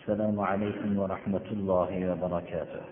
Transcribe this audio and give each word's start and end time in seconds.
السلام 0.00 0.40
عليكم 0.40 0.98
ورحمة 0.98 1.46
الله 1.52 1.90
وبركاته. 2.12 2.84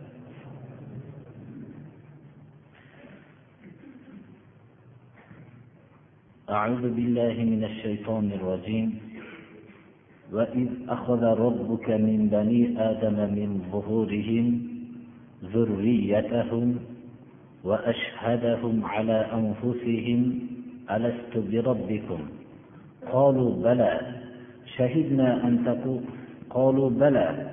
أعوذ 6.50 6.84
بالله 6.96 7.34
من 7.52 7.64
الشيطان 7.64 8.32
الرجيم. 8.32 8.88
وإذ 10.33 10.69
أخذ 10.88 11.22
ربك 11.24 11.88
من 11.90 12.29
بني 12.29 12.76
آدم 12.76 13.17
من 13.33 13.51
ظهورهم 13.72 14.47
ذريتهم 15.45 16.66
وأشهدهم 17.65 18.84
على 18.84 19.19
أنفسهم 19.33 20.20
ألست 20.91 21.34
بربكم؟ 21.37 22.20
قالوا 23.12 23.51
بلى 23.65 23.93
شهدنا 24.77 25.29
أن 25.48 25.65
تقول 25.65 26.27
قالوا 26.51 26.91
بلى. 26.91 27.51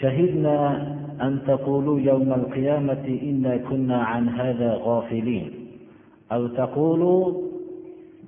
شهدنا 0.00 0.76
أن 1.22 1.38
تقولوا 1.46 2.00
يوم 2.00 2.32
القيامة 2.32 3.18
إنا 3.22 3.56
كنا 3.56 4.02
عن 4.02 4.28
هذا 4.28 4.80
غافلين. 4.82 5.50
أو 6.32 6.46
تقولوا 6.46 7.42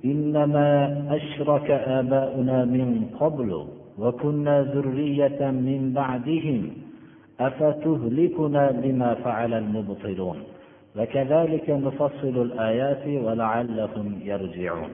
إنما 0.05 1.03
أشرك 1.09 1.71
آباؤنا 1.71 2.65
من 2.65 3.05
قبل 3.19 3.65
وكنا 3.99 4.61
ذرية 4.61 5.51
من 5.51 5.91
بعدهم. 5.95 6.69
أفتهلكنا 7.39 8.71
بما 8.71 9.13
فعل 9.13 9.53
المبطلون. 9.53 10.37
وكذلك 10.99 11.69
نفصل 11.69 12.41
الآيات 12.41 13.23
ولعلهم 13.23 14.19
يرجعون. 14.23 14.89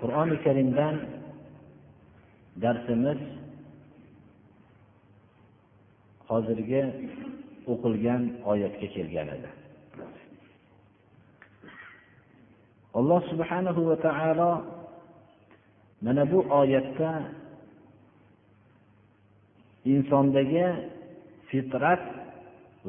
Qur'oni 0.00 0.36
karimdan 0.44 0.94
darsimiz 2.62 3.20
hozirgi 6.28 6.82
o'qilgan 7.72 8.22
oyatga 8.52 8.86
kelgan 8.94 9.28
edi. 9.36 9.50
Alloh 12.98 13.20
subhanahu 13.30 13.80
va 13.88 13.96
taolo 14.06 14.52
mana 16.04 16.24
bu 16.32 16.38
oyatda 16.60 17.10
insondagi 19.92 20.66
fitrat 21.48 22.02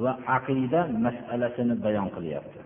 va 0.03 0.11
aqida 0.38 0.81
masalasini 1.05 1.75
bayon 1.85 2.08
qilyapti. 2.16 2.61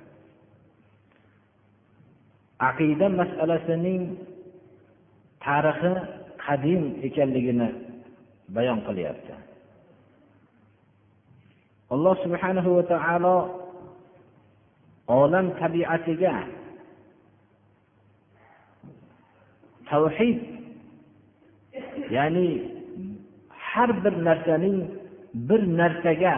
Aqida 2.70 3.08
masalasining 3.22 4.02
tarixi 5.46 5.92
qadim 6.46 6.82
ekanligini 7.08 7.70
bayon 8.56 8.80
qilyapti. 8.88 9.34
Alloh 11.94 12.16
subhanahu 12.24 12.70
va 12.78 12.84
taolo 12.94 13.38
olam 15.20 15.48
tabiatiga 15.62 16.36
tavhid 19.90 20.38
ya'ni 22.16 22.48
har 23.70 23.90
bir 24.04 24.14
narsaning 24.28 24.78
bir 25.50 25.62
narsaga 25.80 26.36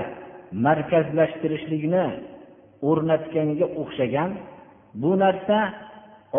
markazlashtirishlikni 0.66 2.06
o'rnatganga 2.90 3.66
o'xshagan. 3.82 4.32
Bu 5.02 5.12
narsa 5.24 5.58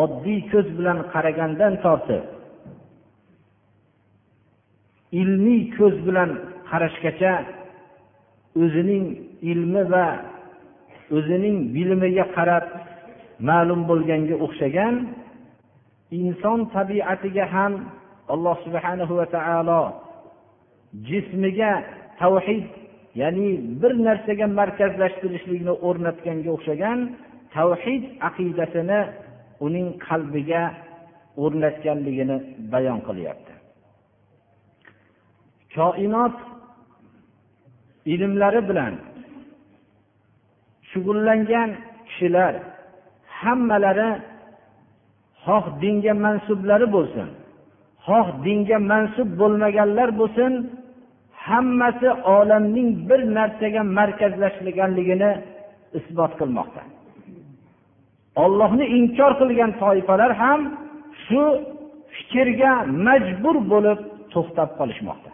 oddiy 0.03 0.41
ko'z 0.53 0.67
bilan 0.79 0.99
qaragandan 1.13 1.75
tortib 1.85 2.34
ilmiy 5.21 5.63
ko'z 5.77 5.95
bilan 6.07 6.31
qarashgacha 6.71 7.35
o'zining 8.63 9.05
ilmi 9.53 9.83
va 9.93 10.07
o'zining 11.17 11.57
bilimiga 11.75 12.25
qarab 12.37 12.65
ma'lum 13.49 13.81
bo'lganga 13.91 14.37
o'xshagan 14.47 14.95
inson 16.21 16.59
tabiatiga 16.77 17.45
ham 17.55 17.73
alloh 18.35 18.57
subhanahu 18.67 19.13
va 19.21 19.27
taolo 19.37 19.83
jismiga 21.09 21.73
tavhid 22.21 22.67
ya'ni 23.21 23.49
bir 23.81 23.93
narsaga 24.07 24.47
markazlashtirishlikni 24.61 25.75
o'rnatganga 25.89 26.51
o'xshagan 26.57 26.99
tavhid 27.57 28.03
aqidasini 28.29 29.01
uning 29.67 29.87
qalbiga 30.07 30.63
o'rnatganligini 31.45 32.37
bayon 32.73 32.99
qilyapti. 33.09 33.44
Koinot 35.77 36.37
ilmlari 38.13 38.61
bilan 38.69 38.95
shug'ullangan 40.91 41.71
kishilar 42.09 42.55
hammalari 43.41 44.11
xoh 45.45 45.65
dinga 45.83 46.15
mansublari 46.25 46.87
bo'lsin 46.97 47.29
xoh 48.07 48.27
dinga 48.45 48.79
mansub 48.91 49.29
bo'lmaganlar 49.41 50.09
bo'lsin 50.21 50.53
hammasi 51.47 52.09
olamning 52.37 52.89
bir 53.09 53.21
narsaga 53.37 53.83
markazlashganligini 53.99 55.31
isbot 55.99 56.33
qilmoqda. 56.41 56.83
Ollohni 58.45 58.85
inkor 58.99 59.33
qilgan 59.41 59.71
toifalar 59.83 60.33
ham 60.43 60.61
shu 61.25 61.43
fikrga 62.15 62.73
majbur 63.07 63.57
bo'lib 63.73 63.99
to'xtab 64.33 64.71
qolishmoqda. 64.79 65.31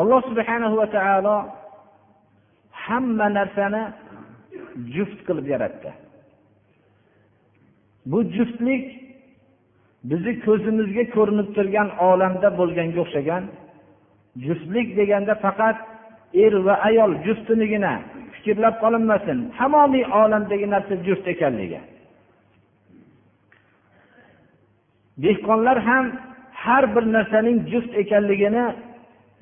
Alloh 0.00 0.20
subhanahu 0.30 0.74
va 0.80 0.86
taolo 0.96 1.36
hamma 2.84 3.26
narsani 3.38 3.82
juft 4.94 5.18
qilib 5.26 5.46
yaratdi. 5.54 5.90
Bu 8.10 8.18
juftlik 8.36 8.84
bizni 10.10 10.32
ko'zimizga 10.46 11.04
ko'rinib 11.16 11.48
turgan 11.56 11.88
olamda 12.10 12.48
bo'lganga 12.60 12.98
o'xshagan 13.04 13.44
juftlik 14.46 14.88
deganda 14.98 15.34
faqat 15.44 15.76
er 16.44 16.52
va 16.66 16.74
ayol 16.88 17.12
juftinigina 17.26 17.92
fikrlab 18.34 18.74
qolinmasin 18.82 19.38
tamomiy 19.58 20.04
olamdagi 20.22 20.66
narsa 20.74 20.94
juft 21.06 21.26
ekanligi. 21.34 21.80
Dehqonlar 25.24 25.78
ham 25.88 26.04
har 26.64 26.84
bir 26.94 27.04
narsaning 27.16 27.58
juft 27.72 27.92
ekanligini 28.02 28.64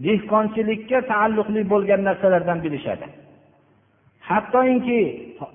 dehqonchilikka 0.06 0.98
taalluqli 1.12 1.60
bo'lgan 1.72 2.00
narsalardan 2.08 2.58
bilishadi. 2.64 3.06
Hattoki 4.28 5.00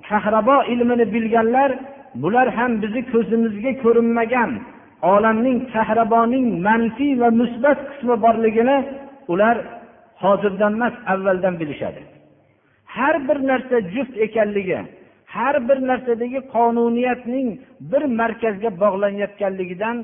kahrabo 0.10 0.58
ilmini 0.74 1.06
bilganlar 1.16 1.70
bular 2.22 2.48
ham 2.58 2.72
bizni 2.84 3.02
ko'zimizga 3.14 3.72
ko'rinmagan 3.84 4.52
olamning 5.14 5.58
kahraboning 5.74 6.46
manfiy 6.68 7.14
va 7.22 7.30
musbat 7.40 7.80
qismi 7.90 8.16
borligini 8.26 8.78
ular 9.34 9.56
hozirdan 10.24 10.74
emas 10.78 10.96
avvaldan 11.14 11.56
bilishadi. 11.62 12.02
Har 12.96 13.16
bir 13.28 13.38
narsa 13.50 13.78
juft 13.94 14.16
ekanligi 14.26 14.80
har 15.36 15.56
bir 15.68 15.78
narsadagi 15.90 16.40
qonuniyatning 16.56 17.48
bir 17.92 18.04
markazga 18.20 18.70
bog'lanayotganligidan 18.84 19.98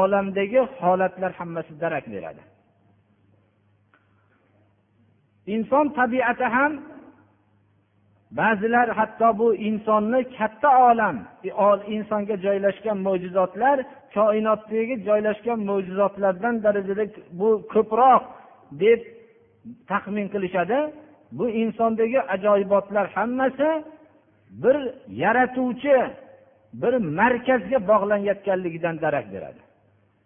olamdagi 0.00 0.60
holatlar 0.80 1.32
hammasi 1.40 1.72
darak 1.82 2.04
beradi. 2.14 2.42
Inson 5.46 5.88
tabiati 5.98 6.44
ham 6.44 6.72
ba'zilar 8.38 8.88
hatto 8.98 9.38
bu 9.38 9.54
insonni 9.54 10.20
katta 10.38 10.70
olam 10.90 11.16
e, 11.44 11.50
insonga 11.96 12.36
joylashgan 12.46 12.98
mo'jizotlar 13.06 13.76
koinotdagi 14.14 14.94
joylashgan 15.08 15.58
mo'jizotlardan 15.70 16.54
darajada 16.64 17.04
bu 17.40 17.48
ko'proq 17.74 18.22
deb 18.82 19.00
taxmin 19.90 20.26
qilishadi. 20.34 20.78
Bu 21.38 21.50
insondagi 21.62 22.20
ajoyibotlar 22.34 23.06
hammasi 23.16 23.84
bir 24.62 24.76
yaratuvchi 25.08 25.96
bir 26.82 26.94
markazga 27.20 27.78
bog'lanayotganligidan 27.90 28.96
darak 29.04 29.26
beradi. 29.34 29.60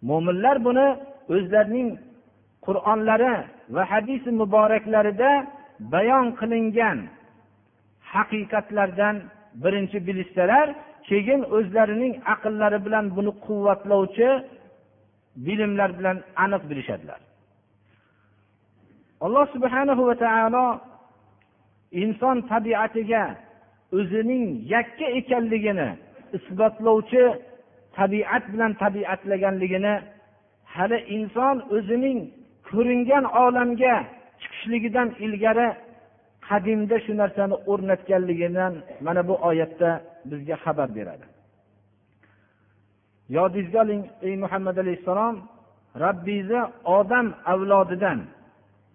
Mo'minlar 0.03 0.57
buni 0.65 0.87
o'zlarining 1.35 1.89
qur'onlari 2.67 3.35
va 3.75 3.83
hadis 3.93 4.23
muboraklarida 4.41 5.31
bayon 5.93 6.27
qilingan 6.41 6.99
haqiqatlardan 8.13 9.17
birinchi 9.63 9.99
bilishsalar 10.07 10.67
keyin 11.09 11.41
o'zlarining 11.57 12.15
aqllari 12.35 12.79
bilan 12.87 13.05
buni 13.17 13.33
quvvatlovchi 13.47 14.31
bilimlar 15.47 15.91
bilan 15.99 16.17
aniq 16.45 16.63
bilishadilar. 16.71 17.21
Alloh 19.25 19.47
subhanahu 19.55 20.03
va 20.09 20.17
taolo 20.25 20.67
inson 22.03 22.37
tabiatiga 22.53 23.25
o'zining 23.99 24.45
yakka 24.75 25.07
ekanligini 25.21 25.89
isbotlovchi 26.37 27.25
tabiat 27.99 28.45
bilan 28.53 28.73
tabiatlaganligini 28.83 29.95
hali 30.75 30.99
inson 31.17 31.57
o'zining 31.77 32.19
ko'ringan 32.71 33.25
olamga 33.45 33.95
chiqishligidan 34.41 35.09
ilgari 35.25 35.69
qadimda 36.49 36.97
shu 37.05 37.13
narsani 37.23 37.57
o'rnatganligidan 37.71 38.73
mana 39.07 39.23
bu 39.29 39.35
oyatda 39.49 39.91
bizga 40.31 40.57
xabar 40.65 40.89
beradi. 40.99 41.27
Yodingizga 43.37 43.79
oling 43.85 44.03
ey 44.27 44.35
muhammad 44.45 44.77
alayhissalom 44.83 45.37
robbingizni 46.05 46.63
odam 46.99 47.27
avlodidan 47.53 48.19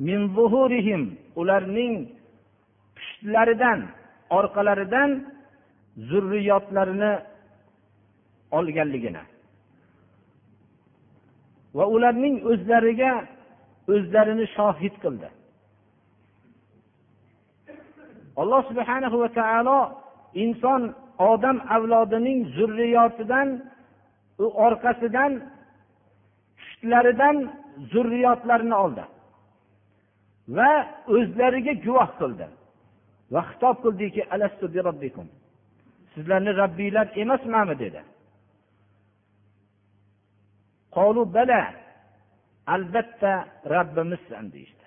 min 0.07 0.19
zuhurihim 0.35 1.01
ularning 1.41 1.93
pushtlaridan 2.95 3.79
orqalaridan 4.37 5.09
zurriyotlarini 6.09 7.13
olganligini 8.57 9.23
va 11.77 11.85
ularning 11.95 12.35
o'zlariga 12.51 13.11
o'zlarini 13.93 14.45
shohid 14.57 14.95
qildi. 15.03 15.29
Alloh 18.41 18.61
subhanahu 18.69 19.17
va 19.23 19.29
taolo 19.39 19.79
inson 20.43 20.81
odam 21.31 21.57
avlodining 21.75 22.39
zurriyotidan 22.57 23.47
u 24.43 24.45
orqasidan 24.65 25.31
pushtlaridan 26.57 27.37
zurriyotlarini 27.91 28.75
oldi 28.83 29.03
va 30.57 30.71
o'zlariga 31.15 31.73
guvoh 31.85 32.09
qildi 32.19 32.47
va 33.33 33.41
xitob 33.49 33.75
qildiki 33.83 34.21
sizlarni 36.13 36.51
robbinglar 36.61 37.07
emasmanmi 37.23 37.75
dedi. 37.83 38.01
Bala 41.35 41.61
albatta 42.67 43.47
robbimizsan 43.69 44.51
deyishdi. 44.53 44.85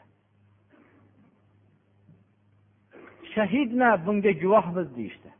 Shahidna 3.35 4.07
bunga 4.07 4.33
guvohmiz 4.43 4.97
deyishdi. 4.97 5.31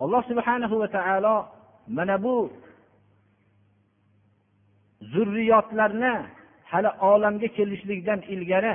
Alloh 0.00 0.22
subhanahu 0.30 0.80
va 0.80 0.88
taolo 0.96 1.36
mana 1.88 2.22
bu 2.22 2.52
zurriyotlarni 5.12 6.14
hali 6.64 6.90
olamga 7.00 7.48
kelishlikdan 7.56 8.20
ilgari 8.34 8.74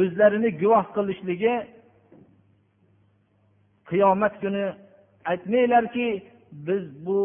o'zlarini 0.00 0.50
guvoh 0.62 0.86
qilishligi 0.96 1.54
qiyomat 3.90 4.34
kuni 4.42 4.64
aytmanglarki 5.30 6.08
biz 6.66 6.84
bu 7.06 7.18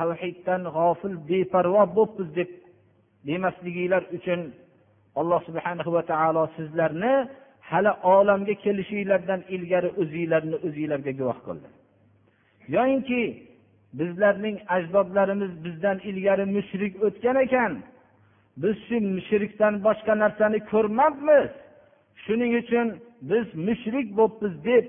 tavhiddan 0.00 0.62
g'ofil 0.76 1.14
beparvo 1.28 1.82
bo'libmiz 1.96 2.28
deb 2.38 2.50
demasliginglar 3.28 4.02
uchun 4.16 4.40
alloh 5.20 5.40
subhana 5.48 5.84
va 5.96 6.02
taolo 6.12 6.42
sizlarni 6.56 7.14
hali 7.70 7.92
olamga 8.16 8.54
kelishinglardan 8.64 9.40
ilgari 9.54 9.90
o'zinglarni 10.00 10.56
o'zinglarga 10.66 11.12
guvoh 11.20 11.38
qildi. 11.46 11.68
Yoyinki 12.74 13.22
bizlarning 13.98 14.56
ajdodlarimiz 14.76 15.52
bizdan 15.64 15.98
ilgari 16.10 16.44
mushrik 16.56 16.92
o'tgan 17.06 17.36
ekan 17.46 17.72
biz 18.62 18.76
shu 18.86 18.96
mushrikdan 19.16 19.74
boshqa 19.86 20.12
narsani 20.22 20.58
ko'rmabmiz 20.72 21.48
shuning 22.24 22.52
uchun 22.62 22.86
biz 23.30 23.46
mushrik 23.66 24.06
bo'libmiz 24.18 24.54
deb 24.68 24.84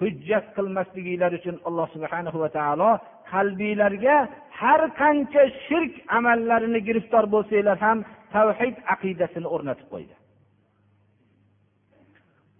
hujjat 0.00 0.46
qilmasliginglar 0.56 1.32
uchun 1.40 1.56
alloh 1.68 1.86
subhana 1.94 2.30
va 2.42 2.48
taolo 2.58 2.90
qalbinglarga 3.32 4.16
har 4.60 4.80
qancha 5.00 5.42
shirk 5.66 5.94
amallarini 6.16 6.80
giriftor 6.88 7.24
bo'lsanglar 7.34 7.78
ham 7.86 7.98
tavhid 8.34 8.76
aqidasini 8.94 9.48
o'rnatib 9.54 9.88
qo'ydi. 9.92 10.14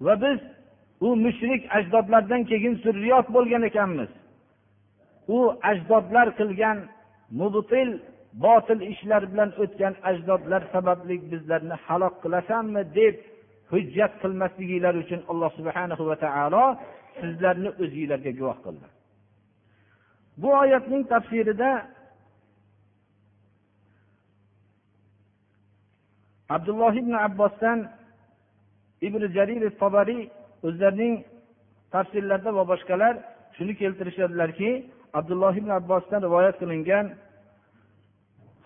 Va 0.06 0.14
biz 0.24 0.38
u 1.06 1.08
mushrik 1.24 1.62
ajdodlardan 1.78 2.42
keyin 2.50 2.74
zurriyot 2.84 3.26
bo'lgan 3.36 3.62
ekanmiz. 3.70 4.10
U 5.36 5.38
ajdodlar 5.70 6.28
qilgan 6.40 6.78
mubtil 7.40 7.90
botil 8.44 8.80
ishlar 8.92 9.22
bilan 9.32 9.50
o'tgan 9.62 9.94
ajdodlar 10.10 10.62
sababli 10.74 11.16
bizlarni 11.32 11.76
halok 11.86 12.14
qilasanmi 12.22 12.82
deb 12.98 13.14
hujjat 13.72 14.12
qilmasliginglar 14.22 14.94
uchun 15.02 15.20
alloh 15.30 15.50
subhana 15.58 15.94
va 16.10 16.16
taolo 16.24 16.64
sizlarni 17.20 17.70
o'zinglarga 17.82 18.32
guvoh 18.38 18.58
qildi. 18.66 18.86
bu 20.37 20.49
oyatning 20.61 21.03
tafsirida 21.13 21.71
abdulloh 26.55 26.93
ibn 27.01 27.13
abbosdan 27.27 27.79
ibn 29.07 29.21
jarir 29.35 29.69
tobariy 29.81 30.21
o'zlarining 30.67 31.15
tafsirlarida 31.93 32.51
va 32.57 32.63
boshqalar 32.71 33.13
shuni 33.55 33.73
keltirishadilarki 33.81 34.71
abdulloh 35.19 35.53
ibn 35.61 35.69
abbosdan 35.79 36.19
rivoyat 36.27 36.55
qilingan 36.61 37.05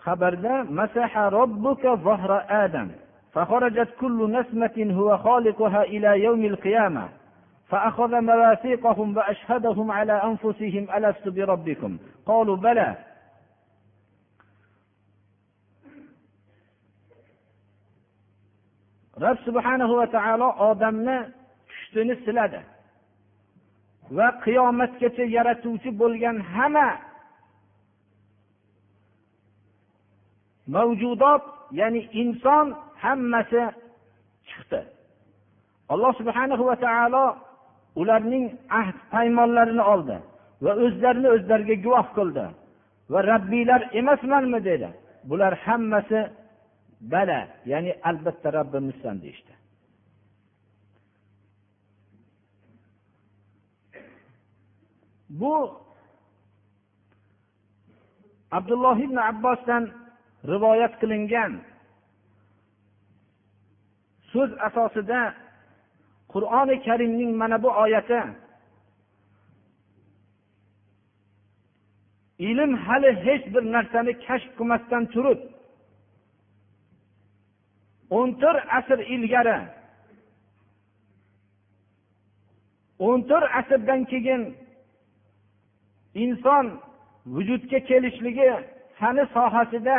xabarda 0.04 0.54
masaha 0.80 1.22
robbuka 1.38 1.90
zahra 2.06 2.38
adam 2.64 2.88
فخرجت 3.34 3.90
كل 4.00 4.18
نسمة 4.38 4.76
هو 4.98 5.18
خالقها 5.18 5.82
إلى 5.82 6.10
يوم 6.26 6.42
القيامة 6.44 7.08
فأخذ 7.70 8.20
مواثيقهم 8.20 9.16
وأشهدهم 9.16 9.90
على 9.90 10.12
أنفسهم 10.12 10.86
ألست 10.96 11.28
بربكم 11.28 11.98
قالوا 12.26 12.56
بلى 12.56 12.96
rob 19.20 19.36
subhanahu 19.44 19.96
va 20.00 20.06
taolo 20.16 20.48
odamni 20.68 21.16
pushtini 21.68 22.14
siladi 22.24 22.60
va 24.16 24.26
qiyomatgacha 24.44 25.24
yaratuvchi 25.36 25.90
bo'lgan 26.00 26.36
hamma 26.54 26.88
mavjudot 30.74 31.42
ya'ni 31.80 32.00
inson 32.22 32.66
hammasi 33.02 33.62
chiqdi 34.48 34.80
alloh 35.92 36.12
subhanahu 36.20 36.62
va 36.70 36.76
taolo 36.86 37.24
ularning 38.01 38.45
ahd 38.81 38.97
paymonlarini 39.13 39.83
oldi 39.93 40.17
va 40.65 40.71
o'zlarini 40.85 41.29
o'zlariga 41.35 41.75
guvoh 41.85 42.07
qildi 42.17 42.45
va 43.11 43.19
rabbiylar 43.31 43.81
emasmanmi 43.99 44.59
dedi. 44.69 44.89
Bular 45.29 45.53
hammasi 45.65 46.19
bala 47.13 47.39
ya'ni 47.71 47.91
albatta 48.09 48.47
robbimizsan 48.57 49.15
deyishdi. 49.23 49.53
Bu 55.29 55.55
abdulloh 58.57 58.97
ibn 59.07 59.17
abbosdan 59.31 59.83
rivoyat 60.51 60.93
qilingan 61.01 61.51
so'z 64.31 64.51
asosida 64.67 65.19
qur'oni 66.35 66.75
karimning 66.85 67.31
mana 67.41 67.57
bu 67.63 67.69
oyati. 67.83 68.21
Ilm 72.49 72.71
hali 72.85 73.11
hech 73.25 73.45
bir 73.53 73.63
narsani 73.75 74.13
kashf 74.25 74.49
qilmasdan 74.57 75.03
turib 75.13 75.39
o'n 78.17 78.29
to'rt 78.41 78.65
asr 78.79 78.99
ilgari 79.15 79.57
o'n 83.07 83.19
to'rt 83.29 83.49
asrdan 83.59 84.01
keyin 84.11 84.43
inson 86.23 86.65
vujudga 87.33 87.79
kelishligi 87.89 88.49
fani 88.99 89.23
sohasida 89.35 89.97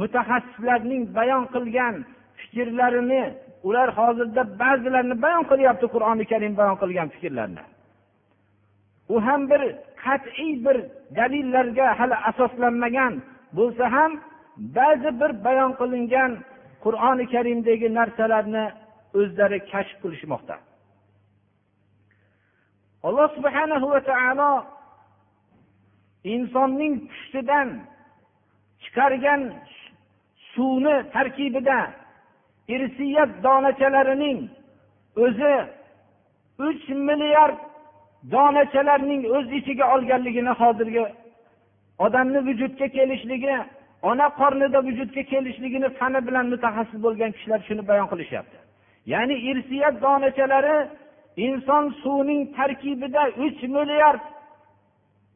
mutaxassislarning 0.00 1.02
bayon 1.16 1.44
qilgan 1.54 1.94
fikrlarini 2.38 3.24
ular 3.68 3.88
hozirda 3.98 4.42
ba'zilarini 4.62 5.16
bayon 5.24 5.44
qilyapti 5.50 5.86
qur'oni 5.94 6.24
karim 6.32 6.52
bayon 6.60 6.76
qilgan 6.82 7.08
fikrlarni. 7.14 7.64
U 9.14 9.16
ham 9.26 9.40
bir 9.50 9.62
qat'iy 10.04 10.52
bir 10.64 10.76
dalillarga 11.18 11.86
hali 12.00 12.16
asoslanmagan 12.30 13.14
bo'lsa 13.58 13.84
ham 13.96 14.12
ba'zi 14.78 15.10
bir 15.20 15.30
bayon 15.46 15.72
qilingan 15.80 16.32
qur'oni 16.84 17.24
karimdagi 17.34 17.88
narsalarni 17.98 18.64
o'zlari 19.20 19.58
kashf 19.72 19.96
qilishmoqda. 20.02 20.56
Alloh 23.06 23.28
subhanahu 23.36 23.86
va 23.94 24.00
taolo 24.10 24.52
insonning 26.34 26.94
pushtidan 27.08 27.68
chiqargan 28.82 29.42
suvni 30.52 30.96
tarkibida 31.14 31.78
irsiyat 32.74 33.30
donachalarining 33.46 34.38
o'zi 35.24 35.54
uch 36.68 36.84
milliard 37.08 37.58
donachalarning 38.34 39.22
o'z 39.36 39.46
ichiga 39.58 39.84
olganligini 39.94 40.52
hozirgi 40.60 41.04
odamni 42.04 42.40
vujudga 42.48 42.86
kelishligi 42.96 43.56
ona 44.10 44.26
qornida 44.40 44.78
vujudga 44.88 45.22
kelishligini 45.32 45.88
fani 45.98 46.20
bilan 46.26 46.46
mutaxassis 46.52 46.98
bo'lgan 47.06 47.30
kishilar 47.36 47.60
shuni 47.68 47.82
bayon 47.90 48.06
qilishyapti. 48.12 48.56
Ya'ni 49.12 49.36
irsiyat 49.50 49.94
donachalari 50.04 50.76
inson 51.46 51.84
suvining 52.02 52.42
tarkibida 52.56 53.22
uch 53.44 53.60
milliard 53.76 54.22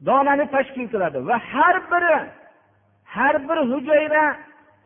donani 0.07 0.45
tashkil 0.55 0.87
qiladi 0.93 1.17
va 1.29 1.37
har 1.51 1.75
biri 1.91 2.17
har 3.15 3.35
bir 3.49 3.59
hujayra 3.71 4.25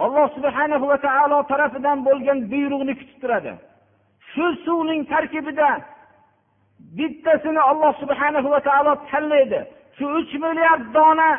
alloh 0.05 0.27
subhana 0.35 0.75
va 0.91 0.97
taolo 1.07 1.37
tarafidan 1.51 1.97
bo'lgan 2.07 2.37
buyruqni 2.51 2.93
kutib 2.99 3.17
turadi. 3.23 3.51
Shu 4.31 4.45
suvning 4.65 5.01
tarkibida 5.13 5.69
bittasini 6.97 7.61
alloh 7.71 7.93
subhana 8.01 8.39
va 8.53 8.59
taolo 8.69 8.93
tanlaydi. 9.11 9.59
Shu 9.97 10.05
uch 10.19 10.33
milliard 10.43 10.83
dona 10.97 11.29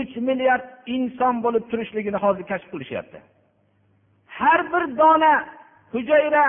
uch 0.00 0.14
milliard 0.28 0.66
inson 0.94 1.34
bo'lib 1.44 1.64
turishligini 1.70 2.18
hozir 2.24 2.44
kashf 2.50 2.66
qilishyapti. 2.72 3.18
Har 4.38 4.60
bir 4.72 4.84
dona 5.00 5.34
hujayra 5.92 6.44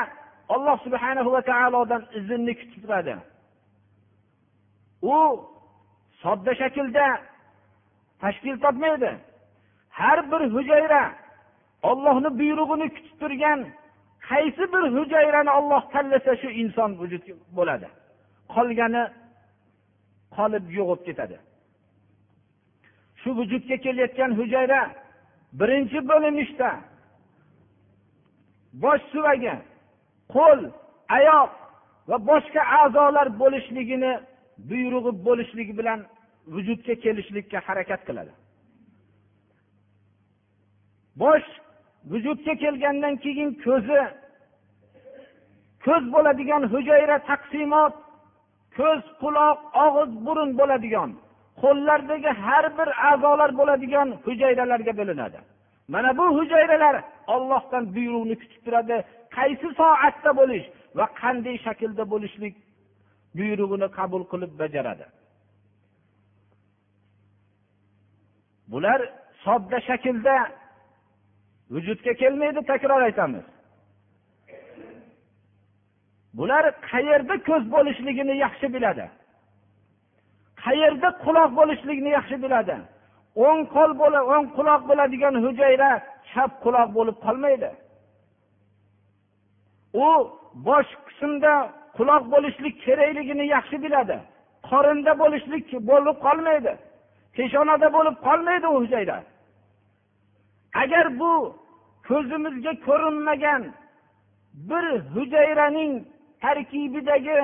alloh 0.55 0.77
subhana 0.85 1.21
va 1.35 1.41
taolodan 1.51 2.01
izinni 2.19 2.53
kutib 2.59 2.81
turadi. 2.83 3.15
U 5.15 5.17
sodda 6.23 6.51
shaklda 6.61 7.07
tashkil 8.21 8.55
topmaydi. 8.65 9.11
Har 9.99 10.19
bir 10.31 10.41
hujayra 10.55 11.01
ollohni 11.89 12.29
buyrug'ini 12.39 12.87
kutib 12.95 13.15
turgan 13.21 13.59
qaysi 14.29 14.63
bir 14.73 14.83
hujayrani 14.95 15.51
olloh 15.59 15.81
tanlasa 15.93 16.31
shu 16.41 16.49
inson 16.61 16.91
vujudga 17.01 17.33
bo'ladi. 17.57 17.87
Qolgani 18.53 19.03
qolib 20.35 20.65
yo'qolib 20.77 21.03
ketadi. 21.07 21.37
Shu 23.21 23.29
vujudga 23.39 23.75
kelayotgan 23.85 24.31
hujayra 24.39 24.81
birinchi 25.59 25.99
bo'linishda 26.11 26.69
bosh 28.83 29.03
suvagi 29.13 29.55
qo'l 30.35 30.61
oyoq 31.17 31.51
va 32.09 32.17
boshqa 32.29 32.61
a'zolar 32.79 33.27
bo'lishligini 33.41 34.13
buyrug'i 34.69 35.11
bo'lishligi 35.27 35.73
bilan 35.79 35.99
vujudga 36.55 36.93
kelishlikka 37.03 37.59
harakat 37.67 38.01
qiladi. 38.07 38.33
Bosh 41.21 41.49
vujudga 42.11 42.53
kelgandan 42.63 43.15
keyin 43.23 43.49
ko'zi 43.65 44.01
ko'z 45.85 46.03
bo'ladigan 46.13 46.63
hujayra 46.73 47.17
taqsimot 47.29 47.93
ko'z 48.77 49.01
quloq 49.21 49.59
og'iz 49.85 50.11
burun 50.25 50.49
bo'ladigan 50.59 51.09
qo'llardagi 51.61 52.31
har 52.45 52.65
bir 52.77 52.89
a'zolar 53.09 53.51
bo'ladigan 53.59 54.07
hujayralarga 54.25 54.93
bo'linadi. 54.99 55.39
Mana 55.93 56.09
bu 56.19 56.25
hujayralar 56.37 56.95
ollohdan 57.33 57.83
buyruqni 57.95 58.35
kutib 58.41 58.61
turadi 58.65 58.97
qaysi 59.37 59.67
soatda 59.79 60.31
bo'lish 60.39 60.65
va 60.97 61.05
qanday 61.21 61.55
shaklda 61.65 62.03
bo'lishlik 62.13 62.55
buyrug'ini 63.37 63.87
qabul 63.97 64.23
qilib 64.31 64.51
bajaradi. 64.61 65.05
Bular 68.71 68.99
sodda 69.45 69.77
shaklda 69.89 70.35
vujudga 71.71 72.13
kelmaydi 72.13 72.61
takror 72.71 73.01
aytamiz. 73.01 73.45
Bular 76.33 76.65
qayerda 76.91 77.35
ko'z 77.49 77.63
bo'lishligini 77.75 78.35
yaxshi 78.45 78.67
biladi. 78.75 79.05
Qayerda 80.63 81.09
quloq 81.25 81.51
bo'lishligini 81.59 82.11
yaxshi 82.17 82.37
biladi. 82.43 82.75
O'ng 83.45 83.61
qo'l 83.75 83.91
o'ng 84.35 84.47
quloq 84.57 84.81
bo'ladigan 84.89 85.35
hujayra 85.45 85.91
chap 86.29 86.51
quloq 86.63 86.89
bo'lib 86.97 87.17
qolmaydi. 87.25 87.69
U 90.07 90.09
bosh 90.67 90.91
qismda 91.07 91.53
quloq 91.97 92.23
bo'lishlik 92.33 92.75
kerakligini 92.85 93.45
yaxshi 93.55 93.77
biladi. 93.85 94.17
Qorinda 94.69 95.11
bo'lishlik 95.21 95.65
bo'lib 95.89 96.17
qolmaydi. 96.25 96.73
Peshonada 97.35 97.87
bo'lib 97.97 98.15
qolmaydi 98.27 98.67
u 98.73 98.75
hujayra. 98.83 99.17
Agar 100.73 101.19
bu 101.19 101.33
ko'zimizga 102.07 102.73
ko'rinmagan 102.87 103.61
bir 104.69 104.85
hujayraning 105.13 105.93
tarkibidagi 106.41 107.37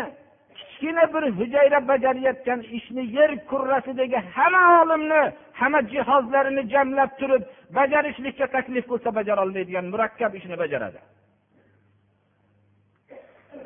kichkina 0.57 1.03
bir 1.13 1.24
hujayra 1.38 1.88
bajarayotgan 1.88 2.59
ishni 2.77 3.03
yer 3.17 3.31
kurrasidagi 3.50 4.19
hamma 4.36 4.63
olimni 4.81 5.21
hamma 5.59 5.79
jihozlarini 5.93 6.63
jamlab 6.74 7.12
turib 7.19 7.43
bajarishlikka 7.77 8.48
taklif 8.55 8.86
qilsa 8.91 9.09
bajarolmaydigan 9.19 9.86
murakkab 9.93 10.31
ishni 10.39 10.55
bajaradi. 10.63 11.00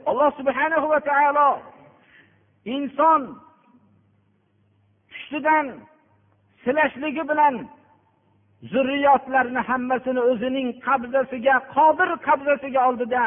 Alloh 0.10 0.30
subhanahu 0.40 0.88
va 0.94 1.00
taolo 1.10 1.50
inson 2.76 3.22
pushtidan 5.12 5.66
silashligi 6.64 7.24
bilan 7.32 7.56
zurriyotlarni 8.72 9.62
hammasini 9.70 10.22
o'zining 10.32 10.68
qabzasiga 10.88 11.56
qodir 11.76 12.10
qabzasiga 12.28 12.82
oldida 12.90 13.24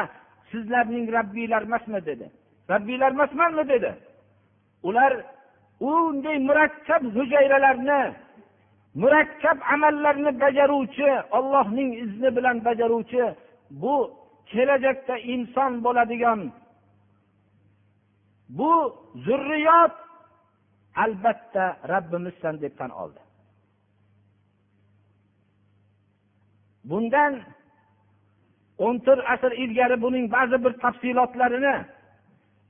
sizlarning 0.51 1.05
rabbiylar 1.17 1.61
emasmi 1.67 1.99
dedi. 2.09 2.25
Rabbiylar 2.73 3.11
emasmanmi 3.17 3.63
dedi. 3.73 3.91
Ular 4.87 5.11
unday 5.79 6.37
murakkab 6.49 7.03
hujayralarni 7.15 8.01
murakkab 9.01 9.57
amallarni 9.73 10.31
bajaruvchi 10.43 11.09
ollohning 11.37 11.89
izni 12.03 12.29
bilan 12.37 12.57
bajaruvchi 12.67 13.23
bu 13.81 13.95
kelajakda 14.51 15.15
inson 15.33 15.71
bo'ladigan 15.85 16.39
bu 18.57 18.71
zurriyot 19.25 19.95
albatta 21.03 21.65
rabbimizsan 21.93 22.55
deb 22.61 22.73
tan 22.79 22.89
oldi. 22.89 23.26
Bundan 26.89 27.33
o'n 28.85 28.95
to'rt 29.05 29.23
asr 29.33 29.51
ilgari 29.63 29.97
buning 30.05 30.25
ba'zi 30.35 30.57
bir 30.65 30.73
tafsilotlarini 30.83 31.75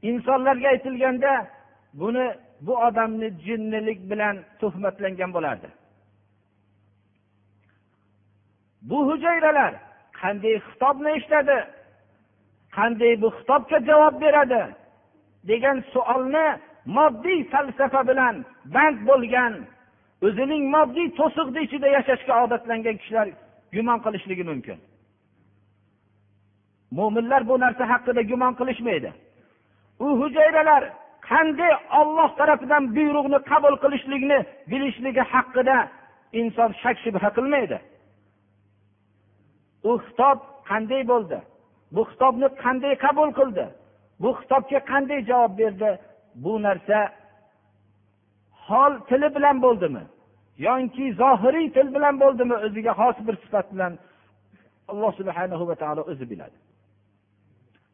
insonlarga 0.09 0.67
aytilganda 0.73 1.33
buni 2.01 2.27
bu 2.61 2.73
odamni 2.87 3.29
jinnilik 3.45 3.99
bilan 4.11 4.35
tuhmatlangan 4.59 5.33
bo'lardi. 5.33 5.69
Bu 8.89 8.97
hujayralar 9.09 9.73
qanday 10.21 10.55
xitobni 10.67 11.09
eshitadi 11.17 11.57
qanday 12.77 13.13
bu 13.21 13.29
xitobga 13.37 13.77
javob 13.89 14.15
beradi 14.21 14.63
degan 15.49 15.77
savolni 15.93 16.47
moddiy 16.97 17.39
falsafa 17.51 18.01
bilan 18.09 18.35
band 18.75 18.97
bo'lgan 19.09 19.53
o'zining 20.27 20.63
moddiy 20.75 21.07
to'siqni 21.19 21.59
ichida 21.67 21.87
yashashga 21.97 22.33
odatlangan 22.43 22.97
kishilar 23.01 23.27
gumon 23.75 23.99
qilishligi 24.05 24.43
mumkin. 24.51 24.79
Mo'minlar 26.97 27.41
bu 27.49 27.55
narsa 27.59 27.83
haqida 27.93 28.21
gumon 28.31 28.53
qilishmaydi. 28.59 29.09
U 30.05 30.07
hujayralar 30.21 30.83
qanday 31.29 31.73
olloh 31.99 32.29
tarafidan 32.39 32.83
buyruqni 32.95 33.39
qabul 33.51 33.75
qilishlikni 33.83 34.39
bilishligi 34.71 35.23
haqida 35.33 35.77
inson 36.39 36.69
shak 36.81 36.97
shubha 37.03 37.29
qilmaydi. 37.37 37.77
U 39.89 39.91
xitob 40.05 40.37
qanday 40.69 41.01
bo'ldi? 41.11 41.39
Bu 41.95 42.01
xitobni 42.09 42.47
qanday 42.63 42.93
qabul 43.05 43.29
qildi? 43.39 43.65
Bu 44.21 44.29
xitobga 44.39 44.79
qanday 44.91 45.19
javob 45.29 45.53
berdi? 45.61 45.91
Bu 46.43 46.53
narsa 46.65 46.99
hol 48.67 48.93
tili 49.09 49.29
bilan 49.35 49.57
bo'ldimi? 49.65 50.03
Yoinki 50.65 51.13
zohiriy 51.21 51.67
til 51.75 51.87
bilan 51.95 52.15
bo'ldimi 52.23 52.55
o'ziga 52.65 52.93
xos 52.99 53.17
bir 53.27 53.35
sifat 53.43 53.67
bilan? 53.73 53.93
Alloh 54.91 55.11
subhana 55.19 55.67
va 55.69 55.75
taolo 55.75 56.01
o'zi 56.11 56.25
biladi. 56.31 56.57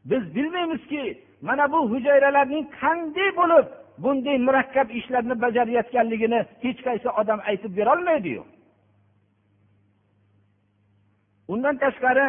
Biz 0.05 0.35
bilmaymizki 0.35 1.03
mana 1.41 1.71
bu 1.71 1.79
hujayralarning 1.91 2.65
qanday 2.81 3.29
bo'lib 3.39 3.67
bunday 4.03 4.37
murakkab 4.47 4.87
ishlarni 4.99 5.35
bajarayotganligini 5.45 6.39
hech 6.63 6.79
qaysi 6.87 7.09
odam 7.21 7.39
aytib 7.49 7.71
berolmaydiyu. 7.77 8.43
Undan 11.53 11.75
tashqari 11.83 12.27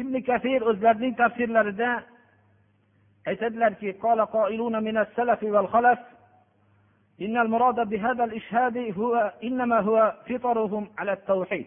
ibn 0.00 0.14
kasir 0.28 0.60
o'zlarining 0.70 1.14
tafsirlarida 1.22 1.90
aytadilarki 3.26 3.92
إن 7.22 7.36
المراد 7.36 7.88
بهذا 7.88 8.24
الإشهاد 8.24 8.76
هو 8.98 9.32
إنما 9.44 9.80
هو 9.80 10.14
فطرهم 10.28 10.88
على 10.98 11.12
التوحيد. 11.12 11.66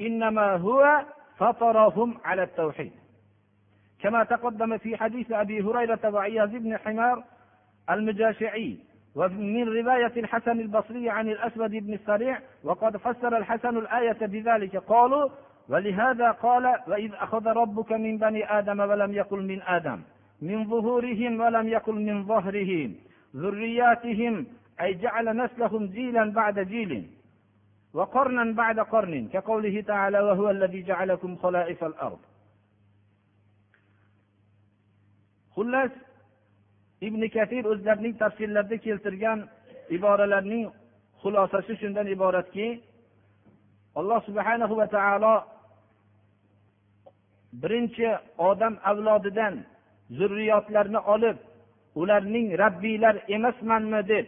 إنما 0.00 0.56
هو 0.56 1.04
فطرهم 1.38 2.18
على 2.24 2.42
التوحيد. 2.42 2.92
كما 4.00 4.24
تقدم 4.24 4.78
في 4.78 4.96
حديث 4.96 5.32
أبي 5.32 5.62
هريرة 5.62 6.00
وعياذ 6.04 6.58
بن 6.58 6.76
حمار 6.78 7.24
المجاشعي 7.90 8.78
ومن 9.14 9.68
رواية 9.68 10.12
الحسن 10.16 10.60
البصري 10.60 11.10
عن 11.10 11.28
الأسود 11.28 11.70
بن 11.70 11.94
السريع 11.94 12.38
وقد 12.64 12.96
فسر 12.96 13.36
الحسن 13.36 13.76
الآية 13.76 14.26
بذلك. 14.26 14.76
قالوا 14.76 15.28
ولهذا 15.68 16.30
قال 16.30 16.76
وإذ 16.86 17.14
أخذ 17.14 17.46
ربك 17.46 17.92
من 17.92 18.18
بني 18.18 18.58
آدم 18.58 18.80
ولم 18.80 19.12
يقل 19.12 19.42
من 19.42 19.62
آدم 19.62 20.00
من 20.41 20.67
ظهورهم 20.69 21.39
ولم 21.41 21.67
يقل 21.67 21.95
من 21.95 22.25
ظهرهم 22.25 22.95
ذرياتهم 23.35 24.47
أي 24.81 24.93
جعل 24.93 25.37
نسلهم 25.37 25.85
جيلا 25.87 26.23
بعد 26.31 26.59
جيل 26.59 27.09
وقرنا 27.93 28.53
بعد 28.53 28.79
قرن 28.79 29.27
كقوله 29.27 29.81
تعالى 29.81 30.19
وهو 30.19 30.49
الذي 30.49 30.81
جعلكم 30.81 31.35
خلائف 31.35 31.83
الأرض 31.83 32.19
xullas 35.55 35.91
ibn 37.07 37.21
kathir 37.35 37.63
o'zlarining 37.71 38.13
tafsirlarida 38.21 38.77
keltirgan 38.85 39.39
iboralarning 39.97 40.63
xulosasi 41.21 41.73
shundan 41.81 42.07
iboratki 42.15 42.67
alloh 43.99 44.19
subhanahu 44.27 44.73
va 44.79 44.87
taolo 44.95 45.35
birinchi 47.61 48.07
odam 48.49 48.73
avlodidan 48.91 49.55
zurriyotlarni 50.10 50.98
olib 50.98 51.36
ularning 51.94 52.58
rabbiylar 52.58 53.16
emasmanmi 53.28 54.08
deb 54.08 54.26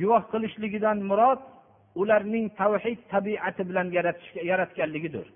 guvoh 0.00 0.22
qilishligidan 0.32 0.98
murod 1.10 1.40
ularning 1.94 2.46
tavhid 2.60 2.98
tabiati 3.12 3.62
bilan 3.68 3.86
yaratganligidir. 4.50 5.26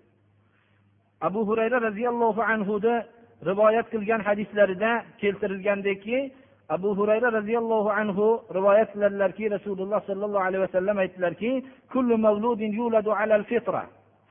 Abu 1.20 1.40
hurayra 1.48 1.78
roziyallohu 1.88 2.42
anhuni 2.52 2.94
rivoyat 3.50 3.86
qilgan 3.92 4.20
hadislarida 4.28 4.90
keltirilgandeki 5.20 6.32
abu 6.68 6.88
hurayra 6.98 7.28
roziyallohu 7.38 7.90
anhu 8.00 8.26
rivoyat 8.58 8.88
qiladilarki 8.94 9.44
rasululloh 9.56 10.00
sollallohu 10.08 10.44
alayhi 10.48 10.62
vasallam 10.66 10.96
aytdilarki 11.04 11.50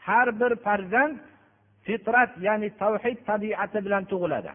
har 0.08 0.27
bir 0.39 0.51
farzand 0.65 1.15
fitrat 1.86 2.32
ya'ni 2.48 2.70
tavhid 2.82 3.17
tabiati 3.29 3.79
bilan 3.86 4.03
tug'iladi. 4.12 4.51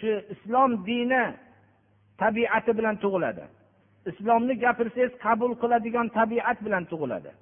shu 0.00 0.10
islom 0.34 0.70
dini 0.86 1.22
tabiati 2.18 2.72
bilan 2.78 2.96
tug'iladi 3.02 3.44
islomni 4.10 4.54
gapirsangiz 4.62 5.12
qabul 5.24 5.52
qiladigan 5.62 6.08
tabiat 6.18 6.58
bilan 6.66 6.84
tug'iladi 6.92 7.32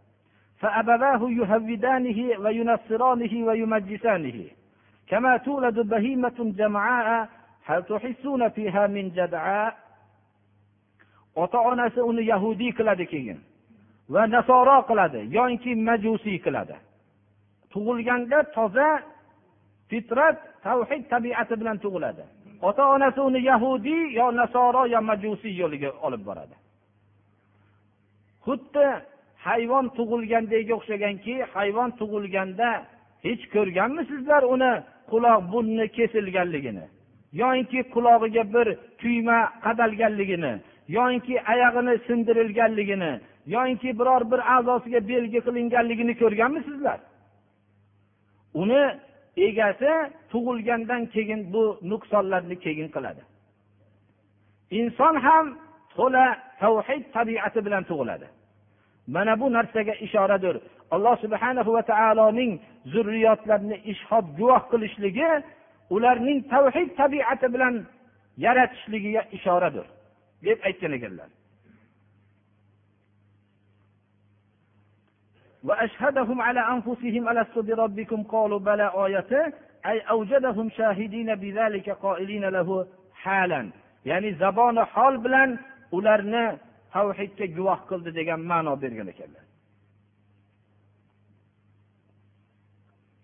فأبواه 0.60 1.22
يهودانه 1.40 2.18
وينصرانه 2.44 3.34
ويمجسانه 3.46 4.38
كما 5.10 5.36
تولد 5.36 5.78
بهيمة 5.92 6.38
جمعاء 6.60 7.28
هل 7.64 7.82
تحسون 7.82 8.48
فيها 8.48 8.86
من 8.86 9.04
جدعاء 9.10 9.72
ota 11.36 11.58
onasi 11.60 12.00
uni 12.00 12.22
yahudiy 12.26 12.72
qiladi 12.78 13.06
keyin 13.06 13.38
va 14.12 14.26
nasoro 14.26 14.76
qiladi 14.88 15.20
yoki 15.36 15.74
majusiy 15.88 16.38
qiladi 16.44 16.76
tug'ilganda 17.72 18.38
toza 18.56 18.88
fitrat 19.89 20.37
tavhid 20.63 21.03
tabiati 21.13 21.55
bilan 21.61 21.77
tug'iladi. 21.83 22.23
Ota 22.61 22.83
onasi 22.95 23.21
uni 23.21 23.39
yahudiy 23.51 24.13
yo 24.19 24.31
nasoro 24.31 24.85
yo 24.93 25.01
majusiy 25.01 25.55
yo'liga 25.61 25.89
olib 26.07 26.21
boradi. 26.29 26.55
Xuddi 28.45 28.87
hayvon 29.47 29.85
tug'ilgandagi 29.97 30.73
o'xshaganki 30.77 31.35
hayvon 31.55 31.89
tug'ilganda 31.99 32.69
hech 33.25 33.43
ko'rganmisizlar 33.55 34.43
uni 34.55 34.71
quloq 35.11 35.41
burni 35.51 35.85
kesilganligini 35.97 36.85
yoinki 37.41 37.79
qulog'iga 37.93 38.43
bir 38.55 38.67
tuyma 39.01 39.39
qadalganligini 39.65 40.53
yoinki 40.97 41.35
oyog'ini 41.53 41.93
sindirilganligini 42.07 43.11
yoinki 43.55 43.89
biror 43.99 44.23
bir 44.31 44.41
a'zosiga 44.55 44.99
belgi 45.11 45.39
qilinganligini 45.47 46.13
ko'rganmisizlar? 46.21 46.99
Uni 48.61 48.83
egasi 49.37 49.91
tug'ilgandan 50.31 51.05
keyin 51.13 51.53
bu 51.53 51.63
nuqsonlarni 51.91 52.59
keyin 52.65 52.89
qiladi. 52.95 53.21
Inson 54.71 55.15
ham 55.25 55.45
to'la 55.95 56.25
tavhid 56.59 57.03
tabiati 57.15 57.59
bilan 57.65 57.83
tug'iladi. 57.89 58.27
Mana 59.07 59.39
bu 59.39 59.53
narsaga 59.53 59.93
ishoradir. 60.05 60.55
Alloh 60.91 61.15
subhana 61.23 61.61
va 61.75 61.81
taoloning 61.81 62.51
zurriyotlarini 62.93 63.77
ishhob 63.91 64.25
guvoh 64.37 64.63
qilishligi 64.71 65.31
ularning 65.95 66.39
tavhid 66.53 66.89
tabiati 66.99 67.47
bilan 67.53 67.75
yaratishligiga 68.45 69.21
ishoradir 69.37 69.85
deb 70.45 70.59
aytgan 70.67 70.91
ekanlar. 70.97 71.29
وأشهدهم 75.64 76.40
على 76.40 76.60
أنفسهم 76.60 77.28
ألست 77.28 77.58
بربكم 77.58 78.22
قالوا 78.22 78.58
بلى 78.58 78.92
آيته 79.06 79.52
أي 79.86 80.00
أوجدهم 80.00 80.70
شاهدين 80.70 81.34
بذلك 81.34 81.90
قائلين 81.90 82.44
له 82.44 82.86
حالا 83.14 83.70
ya'ni 84.04 84.30
zaboni 84.34 84.80
hol 84.94 85.14
bilan 85.24 85.50
ularni 85.96 86.44
tavhidga 86.94 87.46
guvoh 87.56 87.80
qildi 87.90 88.10
degan 88.18 88.40
ma'no 88.50 88.72
bergan 88.82 89.08
ekanlar 89.14 89.44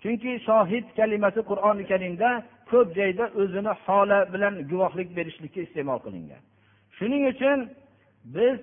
chunki 0.03 0.33
shohid 0.49 0.87
kalimasi 0.99 1.41
qur'oni 1.51 1.85
karimda 1.93 2.31
ko'p 2.71 2.89
joyda 2.99 3.25
o'zini 3.41 3.73
holi 3.85 4.19
bilan 4.35 4.55
guvohlik 4.71 5.09
berishlikka 5.19 5.61
iste'mol 5.67 6.01
qilingan 6.07 6.43
shuning 6.97 7.23
uchun 7.33 7.59
biz 8.37 8.59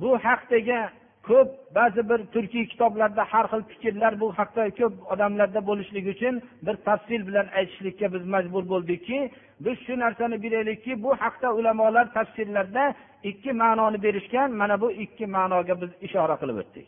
bu 0.00 0.10
haqdagi 0.26 0.80
ko'p 1.27 1.49
ba'zi 1.77 2.01
bir 2.09 2.19
turkiy 2.33 2.65
kitoblarda 2.71 3.23
har 3.31 3.45
xil 3.51 3.61
fikrlar 3.71 4.13
bu 4.21 4.27
haqda 4.39 4.63
ko'p 4.79 4.93
odamlarda 5.13 5.59
bo'lishligi 5.69 6.09
uchun 6.15 6.35
bir 6.65 6.75
tafsil 6.87 7.21
bilan 7.27 7.47
aytishlikka 7.59 8.07
biz 8.13 8.23
majbur 8.33 8.63
bo'ldikki 8.73 9.19
biz 9.65 9.77
shu 9.85 9.93
narsani 10.03 10.37
bilaylikki 10.43 10.91
bu 11.03 11.11
haqda 11.23 11.47
ulamolar 11.59 12.05
tafsirlarda 12.17 12.83
ikki 13.29 13.51
ma'noni 13.63 13.97
berishgan 14.05 14.49
mana 14.61 14.75
bu 14.83 14.87
ikki 15.05 15.25
ma'noga 15.37 15.73
biz 15.81 15.91
ishora 16.07 16.35
qilib 16.41 16.57
o'tdik. 16.63 16.87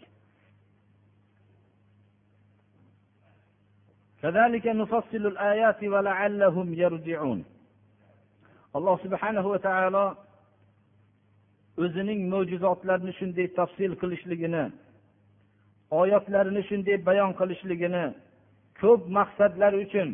Alloh 8.77 8.95
subhanahu 9.05 9.49
va 9.53 9.59
taolo 9.67 10.05
o'zining 11.83 12.21
mo'jizotlarini 12.33 13.13
shunday 13.19 13.47
tafsil 13.59 13.91
qilishligini 14.01 14.63
oyatlarini 16.01 16.61
shunday 16.69 16.97
bayon 17.09 17.31
qilishligini 17.39 18.05
ko'p 18.81 19.01
maqsadlar 19.17 19.73
uchun 19.83 20.09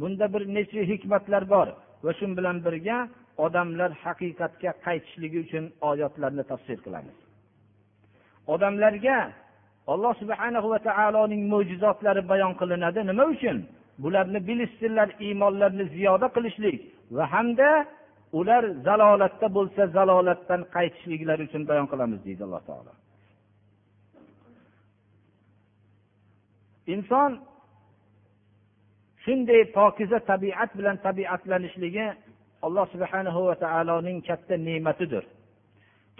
bunda 0.00 0.26
bir 0.34 0.42
necha 0.56 0.82
hikmatlar 0.90 1.42
bor 1.54 1.68
va 2.04 2.12
shu 2.18 2.26
bilan 2.38 2.56
birga 2.66 2.98
odamlar 3.44 3.90
haqiqatga 4.04 4.70
qaytishligi 4.86 5.38
uchun 5.44 5.64
oyatlarni 5.90 6.44
tafsir 6.50 6.78
qilamiz. 6.84 7.16
Odamlarga 8.54 9.18
alloh 9.92 10.14
subhana 10.22 10.60
va 10.72 10.78
taoloning 10.88 11.42
mo'jizotlari 11.52 12.22
bayon 12.32 12.52
qilinadi 12.60 13.00
nima 13.10 13.24
uchun? 13.34 13.56
Bularni 14.02 14.40
bilishsinlar 14.48 15.08
iymonlarini 15.26 15.86
ziyoda 15.94 16.26
qilishlik 16.36 16.76
va 17.16 17.24
hamda 17.34 17.68
ular 18.38 18.64
zalolatda 18.86 19.46
bo'lsa 19.56 19.82
zalolatdan 19.96 20.60
qaytishliklari 20.74 21.42
uchun 21.48 21.62
bayon 21.70 21.86
qilamiz 21.92 22.20
deydi 22.26 22.42
alloh 22.46 22.62
taolo. 22.68 22.92
Inson 26.94 27.30
shunday 29.24 29.62
pokiza 29.76 30.18
tabiat 30.30 30.70
bilan 30.78 30.96
tabiatlanishligi 31.06 32.06
alloh 32.66 32.86
subhanahu 32.94 33.40
va 33.48 33.54
taoloning 33.64 34.18
katta 34.28 34.54
ne'matidir. 34.68 35.24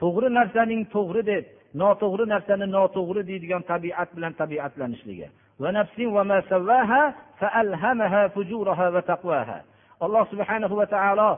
To'g'ri 0.01 0.29
narsaning 0.39 0.83
to'g'ri 0.95 1.23
deb 1.33 1.45
noto'g'ri 1.83 2.25
narsani 2.35 2.67
noto'g'ri 2.77 3.23
deydigan 3.31 3.63
tabiat 3.73 4.09
bilan 4.17 4.33
tabiatlanishligi. 4.41 5.29
Alloh 10.05 10.25
subhanahu 10.33 10.75
va 10.81 10.87
taolo 10.97 11.31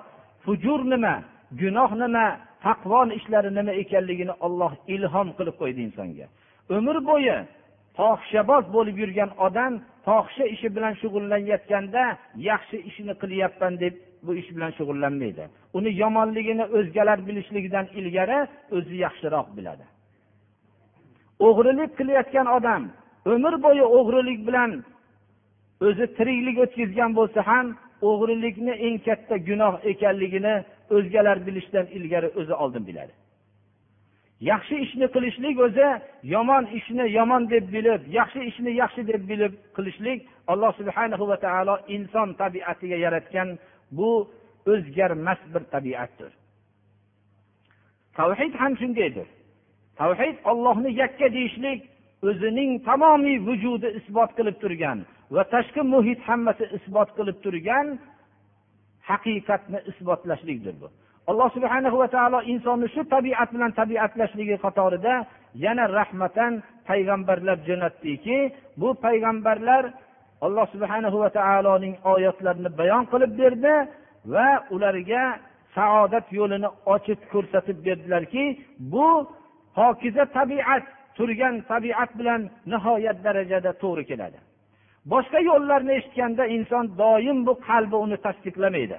fujur 0.44 0.80
nima 0.92 1.14
gunoh 1.60 1.90
nima 2.02 2.26
taqvo 2.64 3.00
ishlari 3.18 3.50
nima 3.58 3.72
ekanligini 3.82 4.34
olloh 4.46 4.72
ilhom 4.94 5.28
qilib 5.38 5.56
qo'ydi 5.60 5.80
insonga. 5.88 6.26
Umr 6.76 6.96
bo'yi 7.10 7.36
fohishaboz 7.96 8.64
bo'lib 8.76 8.96
yurgan 9.02 9.30
odam 9.46 9.72
fohisha 10.06 10.44
ishi 10.54 10.68
bilan 10.76 10.94
shug'ullanayotganda 11.00 12.04
yaxshi 12.50 12.76
ishni 12.88 13.12
qilyapman 13.22 13.72
deb 13.82 13.94
bu 14.24 14.30
ish 14.40 14.50
bilan 14.56 14.70
shug'ullanmaydi. 14.78 15.44
Uni 15.78 15.90
yomonligini 16.02 16.64
o'zgalar 16.78 17.18
bilishligidan 17.28 17.86
ilgari 17.98 18.38
o'zi 18.76 18.96
yaxshiroq 19.04 19.48
biladi. 19.56 19.84
O'g'rilik 21.46 21.90
qilayotgan 21.98 22.46
odam 22.56 22.82
umr 23.34 23.54
bo'yi 23.64 23.84
o'g'rilik 23.98 24.40
bilan 24.48 24.70
o'zi 25.86 26.06
tiriklik 26.16 26.56
o'tkazgan 26.64 27.10
bo'lsa 27.18 27.40
ham 27.50 27.66
o'g'rilikni 28.08 28.74
eng 28.86 28.96
katta 29.06 29.36
gunoh 29.48 29.74
ekanligini 29.92 30.54
o'zgalar 30.96 31.38
bilishdan 31.46 31.86
ilgari 31.96 32.28
o'zi 32.40 32.54
oldin 32.62 32.84
biladi. 32.88 33.14
Yaxshi 34.50 34.76
ishni 34.84 35.06
qilishlik 35.14 35.56
o'zi 35.66 35.88
yomon 36.34 36.64
ishni 36.78 37.04
yomon 37.18 37.42
deb 37.54 37.64
bilib 37.74 38.02
yaxshi 38.18 38.40
ishni 38.50 38.70
yaxshi 38.82 39.02
deb 39.10 39.22
bilib 39.30 39.52
qilishlik 39.76 40.18
alloh 40.52 40.72
subhana 40.80 41.16
va 41.30 41.36
taolo 41.46 41.74
inson 41.96 42.28
tabiatiga 42.42 42.96
yaratgan 43.04 43.48
bu 43.98 44.10
o'zgarmas 44.72 45.40
bir 45.52 45.62
tabiatdir. 45.74 46.32
Tavhid 48.18 48.54
ham 48.62 48.72
shundaydir. 48.80 49.28
Tavhid 50.00 50.36
ollohni 50.50 50.90
yakka 51.02 51.26
deyishlik 51.36 51.80
o'zining 52.28 52.72
tamomiy 52.88 53.38
vujudi 53.48 53.88
isbot 53.98 54.30
qilib 54.38 54.56
turgan 54.62 54.98
va 55.34 55.42
tashqi 55.54 55.82
muhit 55.94 56.20
hammasi 56.28 56.64
isbot 56.76 57.08
qilib 57.16 57.36
turgan 57.44 57.86
haqiqatni 59.10 59.78
isbotlashlikdir 59.90 60.74
bu. 60.80 60.88
Alloh 61.30 61.48
subhana 61.56 61.88
va 62.02 62.08
taolo 62.16 62.38
insonni 62.52 62.88
shu 62.94 63.02
tabiat 63.14 63.48
bilan 63.54 63.72
tabiatlashligi 63.80 64.56
qatorida 64.64 65.14
yana 65.64 65.84
rahmatan 65.98 66.52
payg'ambarlar 66.88 67.56
jo'natdiki 67.68 68.38
bu 68.80 68.88
payg'ambarlar 69.04 69.82
alloh 70.46 70.66
subhana 70.74 71.08
va 71.22 71.30
taoloning 71.38 71.94
oyatlarini 72.12 72.70
bayon 72.80 73.04
qilib 73.12 73.32
berdi 73.40 73.74
va 74.34 74.48
ularga 74.74 75.22
saodat 75.76 76.26
yo'lini 76.38 76.68
ochib 76.94 77.20
ko'rsatib 77.32 77.78
berdilarki 77.86 78.44
bu 78.92 79.08
pokiza 79.76 80.24
tabiat 80.38 80.84
turgan 81.16 81.54
tabiat 81.72 82.10
bilan 82.18 82.40
nihoyat 82.72 83.18
darajada 83.26 83.70
to'g'ri 83.82 84.04
keladi. 84.10 84.38
Boshqa 85.10 85.38
yo'llarni 85.50 85.92
eshitganda 85.98 86.44
inson 86.56 86.84
doim 87.02 87.38
bu 87.46 87.52
qalbi 87.68 87.96
uni 88.04 88.16
tasdiqlamaydi. 88.26 88.98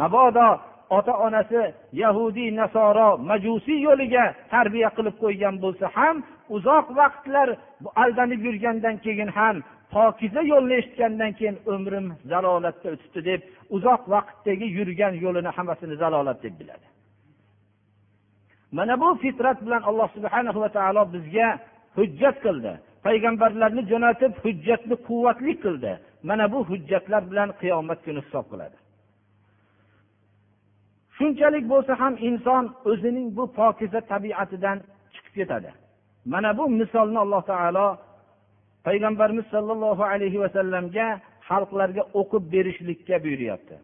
Mabodo 0.00 0.48
ota 0.90 1.14
onasi 1.26 1.62
yahudiy 2.02 2.50
nasoro 2.60 3.08
majusiy 3.30 3.78
yo'liga 3.86 4.24
tarbiya 4.52 4.90
qilib 4.96 5.16
qo'ygan 5.22 5.54
bo'lsa 5.64 5.86
ham 5.96 6.16
uzoq 6.56 6.86
vaqtlar 7.00 7.48
aldanib 8.02 8.40
yurgandan 8.46 8.96
keyin 9.04 9.30
ham 9.38 9.56
pokiza 9.94 10.42
yo'lni 10.52 10.74
eshitgandan 10.80 11.32
keyin 11.38 11.56
umrim 11.74 12.06
zalolatda 12.30 12.88
o'tibdi 12.94 13.20
deb 13.30 13.40
uzoq 13.76 14.02
vaqtdagi 14.14 14.66
yurgan 14.78 15.14
yo'lini 15.24 15.50
hammasini 15.56 15.96
zalolat 16.02 16.38
deb 16.44 16.54
biladi. 16.60 16.86
Mana 18.76 18.94
bu 19.02 19.08
fitrat 19.22 19.58
bilan 19.66 19.82
alloh 19.88 20.08
subhana 20.16 20.50
va 20.62 20.68
taolo 20.76 21.02
bizga 21.14 21.48
hujjat 21.96 22.36
qildi. 22.44 22.72
payg'ambarlarni 23.05 23.83
jo'natib 23.91 24.31
hujjatni 24.43 24.95
quvvatli 25.07 25.53
qildi 25.63 25.91
mana 26.29 26.45
bu 26.53 26.59
hujjatlar 26.69 27.21
bilan 27.31 27.49
qiyomat 27.61 27.99
kuni 28.05 28.19
hisob 28.25 28.45
qiladi 28.51 28.77
shunchalik 31.17 31.65
bo'lsa 31.73 31.93
ham 32.01 32.13
inson 32.29 32.63
o'zining 32.91 33.27
bu 33.37 33.43
pokiza 33.59 33.99
tabiatidan 34.11 34.77
chiqib 35.13 35.33
ketadi 35.39 35.71
mana 36.33 36.49
bu 36.57 36.63
misolni 36.79 37.19
alloh 37.25 37.41
taolo 37.51 37.87
payg'ambarimiz 38.87 39.45
sollallohu 39.55 40.03
alayhi 40.13 40.41
vasallamga 40.43 41.07
xalqlarga 41.49 42.03
o'qib 42.19 42.43
berishlikka 42.53 43.15
buyuryapti 43.25 43.75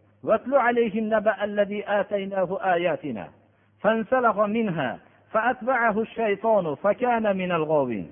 فانسلخ 3.86 4.39
منها 4.39 5.00
فأتبعه 5.32 6.02
الشيطان 6.02 6.76
فكان 6.76 7.38
من 7.38 7.52
الغاوين 7.52 8.12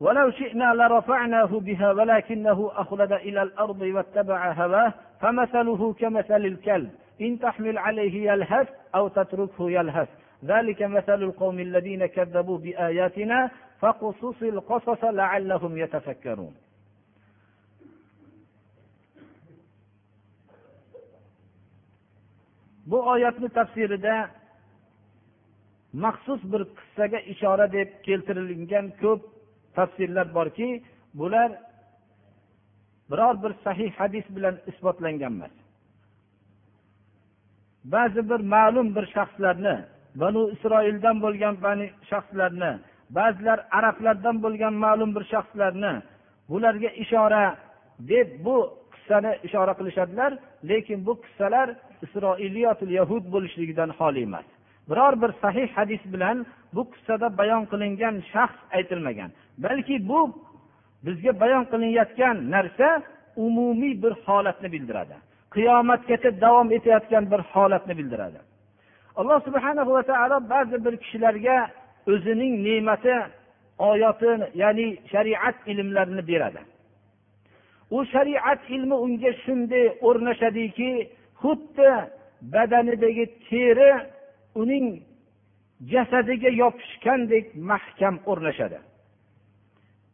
ولو 0.00 0.30
شئنا 0.30 0.74
لرفعناه 0.74 1.44
بها 1.60 1.92
ولكنه 1.92 2.70
أخلد 2.74 3.12
إلى 3.12 3.42
الأرض 3.42 3.80
واتبع 3.80 4.52
هواه 4.52 4.94
فمثله 5.20 5.92
كمثل 5.92 6.44
الكلب. 6.44 6.90
إن 7.20 7.38
تحمل 7.38 7.78
عليه 7.78 8.32
يلهث 8.32 8.68
أو 8.94 9.08
تتركه 9.08 9.70
يلهث. 9.70 10.08
ذلك 10.44 10.82
مثل 10.82 11.22
القوم 11.22 11.60
الذين 11.60 12.06
كذبوا 12.06 12.58
بآياتنا 12.58 13.50
فقصص 13.80 14.42
القصص 14.42 15.04
لعلهم 15.04 15.78
يتفكرون. 15.78 16.54
Bu 22.86 23.08
oyatni 23.08 23.48
tafsirida 23.48 24.30
maxsus 25.92 26.42
bir 26.52 26.62
qissaga 26.76 27.18
ishora 27.18 27.72
deb 27.72 27.88
keltirilgan 28.06 28.86
ko'p 29.00 29.22
tafsirlar 29.76 30.26
borki 30.34 30.68
bular 31.18 31.50
biror 33.10 33.34
bir 33.42 33.52
sahih 33.64 33.90
hadis 34.00 34.26
bilan 34.36 34.56
isbotlangan 34.70 35.32
emas. 35.36 35.54
Ba'zi 37.84 38.30
bir 38.30 38.40
ma'lum 38.54 38.88
bir 38.96 39.06
shaxslarni 39.16 39.76
banu 40.20 40.42
isroildan 40.54 41.16
bo'lgan 41.24 41.54
bani 41.66 41.86
shaxslarni 42.10 42.72
ba'zilar 43.18 43.58
arablardan 43.78 44.36
bo'lgan 44.44 44.74
ma'lum 44.84 45.10
bir 45.16 45.24
shaxslarni 45.32 45.92
bularga 46.50 46.90
ishora 47.04 47.44
deb 48.10 48.28
bu 48.44 48.56
qissani 48.92 49.32
ishora 49.46 49.72
qilishadilar 49.78 50.32
lekin 50.70 50.98
bu 51.06 51.12
qissalar 51.24 51.68
isroiliyotil 52.04 52.92
yahud 52.98 53.24
bo'lishligidan 53.34 53.90
xoli 53.98 54.20
emas. 54.28 54.46
Biror 54.90 55.22
bir 55.22 55.30
sahih 55.42 55.68
hadis 55.76 56.00
bilan 56.12 56.46
bu 56.74 56.82
qissada 56.90 57.38
bayon 57.38 57.64
qilingan 57.72 58.16
shaxs 58.32 58.58
aytilmagan. 58.76 59.30
Balki 59.58 60.08
bu 60.08 60.20
bizga 61.06 61.40
bayon 61.40 61.64
qilinayotgan 61.72 62.36
narsa 62.50 63.02
umumiy 63.36 64.02
bir 64.02 64.12
holatni 64.26 64.72
bildiradi. 64.72 65.16
Qiyomatgacha 65.54 66.40
davom 66.40 66.68
etayotgan 66.76 67.24
bir 67.32 67.40
holatni 67.52 67.98
bildiradi. 67.98 68.38
Alloh 69.16 69.40
subhana 69.46 69.82
va 69.86 70.02
taolo 70.02 70.38
ba'zi 70.50 70.76
bir 70.84 70.94
kishilarga 71.02 71.56
o'zining 72.12 72.54
ne'mati 72.66 73.14
oyati 73.78 74.30
ya'ni 74.62 74.86
shariat 75.12 75.56
ilmlarini 75.66 76.22
beradi. 76.30 76.60
U 77.90 78.04
shariat 78.14 78.60
ilmi 78.76 78.96
unga 79.04 79.32
shunday 79.44 79.86
o'rnashadiki 80.06 80.90
xuddi 81.42 81.90
badanidagi 82.52 83.24
teri 83.48 83.90
uning 84.62 84.86
jasadiga 85.92 86.50
yopishgandek 86.62 87.46
mahkam 87.70 88.14
o'rnashadi. 88.30 88.78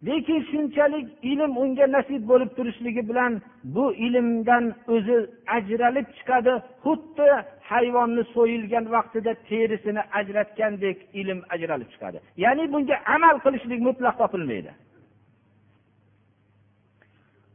Lekin 0.06 0.40
shunchalik 0.50 1.06
ilm 1.32 1.52
unga 1.62 1.86
nasib 1.96 2.22
bo'lib 2.30 2.50
turishligi 2.56 3.02
bilan 3.10 3.32
bu 3.74 3.84
ilmdan 4.06 4.64
o'zi 4.94 5.16
ajralib 5.56 6.06
chiqadi 6.16 6.54
xuddi 6.84 7.28
hayvonni 7.70 8.22
so'yilgan 8.34 8.84
vaqtida 8.94 9.32
terisini 9.48 10.02
ajratgandek 10.18 10.98
ilm 11.20 11.38
ajralib 11.54 11.88
chiqadi. 11.94 12.18
Ya'ni 12.44 12.64
bunga 12.72 12.96
amal 13.14 13.36
qilishlik 13.44 13.80
mutlaq 13.88 14.14
topilmaydi 14.22 14.72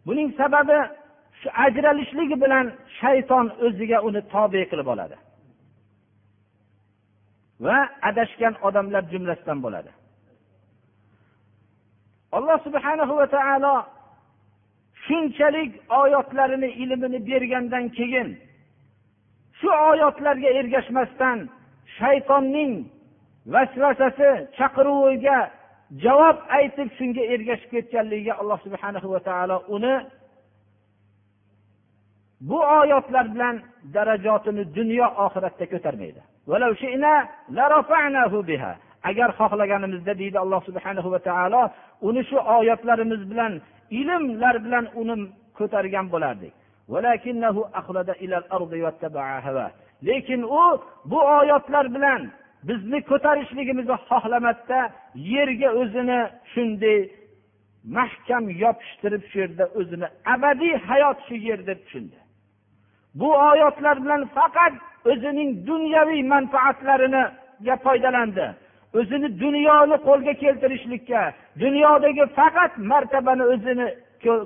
buning 0.07 0.29
sababi 0.37 0.79
shu 1.41 1.49
ajralishligi 1.65 2.37
bilan 2.43 2.65
shayton 2.99 3.45
o'ziga 3.65 3.97
uni 4.07 4.21
tobe 4.33 4.61
qilib 4.71 4.87
oladi. 4.93 5.15
Va 7.65 7.77
adashgan 8.09 8.53
odamlar 8.67 9.03
jumlasidan 9.11 9.59
bo'ladi. 9.65 9.91
Alloh 12.37 12.57
subhanahu 12.67 13.13
va 13.19 13.27
taolo 13.35 13.75
shunchalik 15.05 15.71
oyatlarini 16.01 16.69
ilmini 16.83 17.19
bergandan 17.29 17.85
keyin 17.97 18.29
shu 19.59 19.69
oyatlarga 19.91 20.49
ergashmasdan 20.59 21.37
shaytonning 21.97 22.73
vasvasasi 23.53 24.29
chaqiruviga 24.57 25.37
javob 26.03 26.37
aytib 26.57 26.89
shunga 26.97 27.23
ergashib 27.33 27.69
ketganligiga 27.75 28.33
alloh 28.41 28.59
subhanahu 28.65 29.07
va 29.13 29.19
taolo 29.29 29.57
uni 29.75 29.95
bu 32.49 32.59
oyatlar 32.79 33.25
bilan 33.33 33.55
darajotini 33.95 34.63
dunyo 34.77 35.07
oxiratda 35.25 35.65
ko'tarmaydi. 35.73 36.21
Agar 39.09 39.29
xohlaganimizda 39.39 40.13
deydi 40.21 40.37
alloh 40.43 40.61
subhana 40.67 41.01
va 41.13 41.19
taolo 41.29 41.61
uni 42.07 42.21
shu 42.29 42.37
oyatlarimiz 42.57 43.21
bilan 43.31 43.53
ilmlar 43.99 44.55
bilan 44.65 44.85
uni 45.01 45.15
ko'targan 45.57 46.05
bo'lardik. 46.13 46.53
Lekin 50.07 50.41
u 50.43 50.63
bu 51.11 51.19
oyatlar 51.39 51.85
bilan 51.95 52.21
bizni 52.67 52.99
ko'tarishligimizni 53.09 53.95
xohlamasda 54.09 54.79
yerga 55.33 55.69
o'zini 55.81 56.19
shunday 56.53 56.99
mahkam 57.97 58.43
yopishtirib 58.63 59.23
shu 59.29 59.37
yerda 59.43 59.65
o'zini 59.79 60.07
abadiy 60.33 60.75
hayot 60.89 61.17
shu 61.27 61.35
yer 61.47 61.59
deb 61.69 61.79
tushundi. 61.85 62.17
Bu 63.19 63.29
oyatlar 63.49 63.97
bilan 64.03 64.21
faqat 64.37 64.73
o'zining 65.11 65.49
dunyoviy 65.69 66.21
manfaatlarini 66.33 67.23
foydalandi. 67.85 68.47
O'zini 68.99 69.29
dunyoni 69.43 69.97
qo'lga 70.07 70.33
keltirishlikka 70.43 71.21
dunyodagi 71.63 72.25
faqat 72.37 72.73
martabani 72.91 73.43
o'zini 73.53 73.87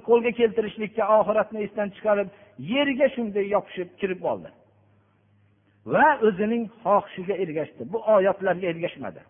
qo'lga 0.08 0.32
keltirishlikka 0.40 1.04
oxiratni 1.18 1.60
esdan 1.66 1.88
chiqarib 1.96 2.30
yerga 2.74 3.08
shunday 3.16 3.46
yopishib 3.56 3.90
kirib 4.00 4.22
oldi. 4.32 4.50
Va 5.94 6.08
o'zining 6.28 6.64
xohishiga 6.84 7.36
ergashdi. 7.44 7.82
Bu 7.94 7.98
oyatlarga 8.16 8.68
ergashmadi. 8.74 9.22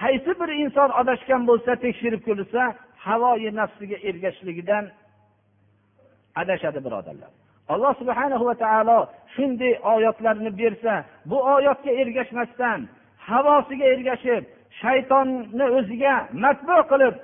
Qaysi 0.00 0.32
bir 0.40 0.50
inson 0.62 0.90
adashgan 1.00 1.42
bo'lsa 1.50 1.72
tekshirib 1.84 2.22
ko'rilsa 2.28 2.62
havoyi 3.06 3.50
nafsiga 3.60 3.96
ergashishligidan 4.08 4.84
adashadi 6.42 6.80
birodarlar. 6.86 7.32
Alloh 7.72 7.92
subhana 8.00 8.36
va 8.48 8.54
taolo 8.64 8.98
shunday 9.34 9.72
oyatlarni 9.94 10.50
bersa 10.60 10.94
bu 11.30 11.38
oyatga 11.54 11.90
ergashmasdan 12.02 12.80
havosiga 13.28 13.86
ergashib 13.94 14.42
shaytonni 14.80 15.66
o'ziga 15.78 16.14
matbu 16.44 16.76
qilib 16.90 17.14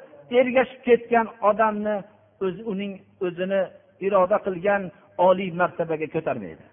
ergashib 0.41 0.81
ketgan 0.89 1.27
odamni 1.51 1.97
o'zi 2.45 2.63
uning 2.73 2.93
o'zini 3.27 3.63
iroda 4.07 4.37
qilgan 4.47 4.83
oliy 5.29 5.51
martabaga 5.61 6.07
ko'tarmaydi. 6.15 6.65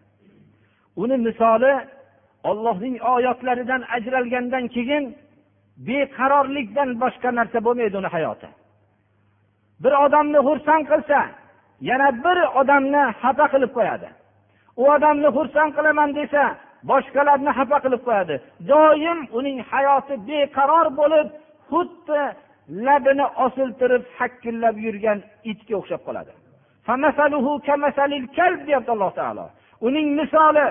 Uni 1.04 1.18
misoli 1.28 1.74
ollohning 2.50 2.96
oyatlaridan 3.14 3.82
ajralgandan 3.96 4.66
keyin 4.76 5.04
beqarorlikdan 5.88 6.90
boshqa 7.04 7.30
narsa 7.40 7.60
bo'lmaydi 7.68 7.96
uni 8.02 8.10
hayoti. 8.16 8.50
Bir 9.84 9.94
odamni 10.06 10.40
xursand 10.48 10.86
qilsa 10.92 11.20
yana 11.82 12.10
bir 12.24 12.38
odamni 12.60 13.04
xafa 13.22 13.46
qilib 13.54 13.72
qo'yadi. 13.78 14.10
U 14.82 14.84
odamni 14.96 15.30
xursand 15.38 15.72
qilaman 15.78 16.10
desa 16.20 16.44
boshqalarni 16.90 17.52
xafa 17.60 17.78
qilib 17.86 18.02
qo'yadi. 18.08 18.36
Doim 18.72 19.20
uning 19.38 19.58
hayoti 19.72 20.16
beqaror 20.28 20.88
bo'lib 21.00 21.28
xuddi 21.70 22.22
labini 22.86 23.26
osiltirib 23.46 24.04
hakkillab 24.18 24.76
yurgan 24.86 25.20
itga 25.52 25.76
o'xshab 25.80 26.02
qoladi. 26.08 26.34
Deyapti 28.68 28.92
alloh 28.96 29.12
taolo. 29.20 29.46
Uning 29.88 30.08
misoli 30.20 30.68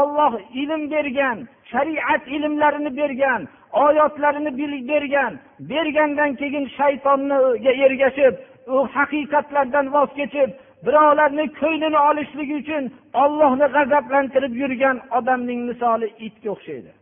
olloh 0.00 0.32
ilm 0.62 0.82
bergan 0.94 1.38
shariat 1.72 2.22
ilmlarini 2.36 2.90
bergan 3.00 3.40
oyatlarini 3.84 4.50
bergan. 4.90 5.32
Bergandan 5.70 6.30
keyin 6.40 6.64
shaytonga 6.78 7.72
ergashib 7.86 8.34
u 8.66 8.76
haqiqatlardan 8.96 9.86
voz 9.94 10.10
kechib 10.18 10.50
birovlarni 10.86 11.46
ko'nglini 11.60 12.00
olishligi 12.08 12.54
uchun 12.62 12.84
ollohni 13.22 13.66
g'azablantirib 13.76 14.54
yurgan 14.62 14.96
odamning 15.18 15.60
misoli 15.70 16.08
itga 16.26 16.50
o'xshaydi. 16.54 16.92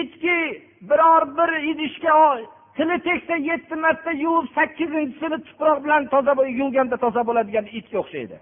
Itki 0.00 0.38
biror 0.90 1.22
bir 1.38 1.50
idishga 1.70 2.14
tili 2.76 2.98
tegsa 3.08 3.36
yetti 3.50 3.74
marta 3.84 4.10
yuvib 4.24 4.46
sakkizinchisini 4.56 5.38
tuproq 5.46 5.78
bilan 5.84 6.02
toza 6.12 6.32
yuvganda 6.60 6.96
toza 7.04 7.22
bo'ladigan 7.28 7.66
itga 7.78 7.98
o'xshaydi. 8.02 8.38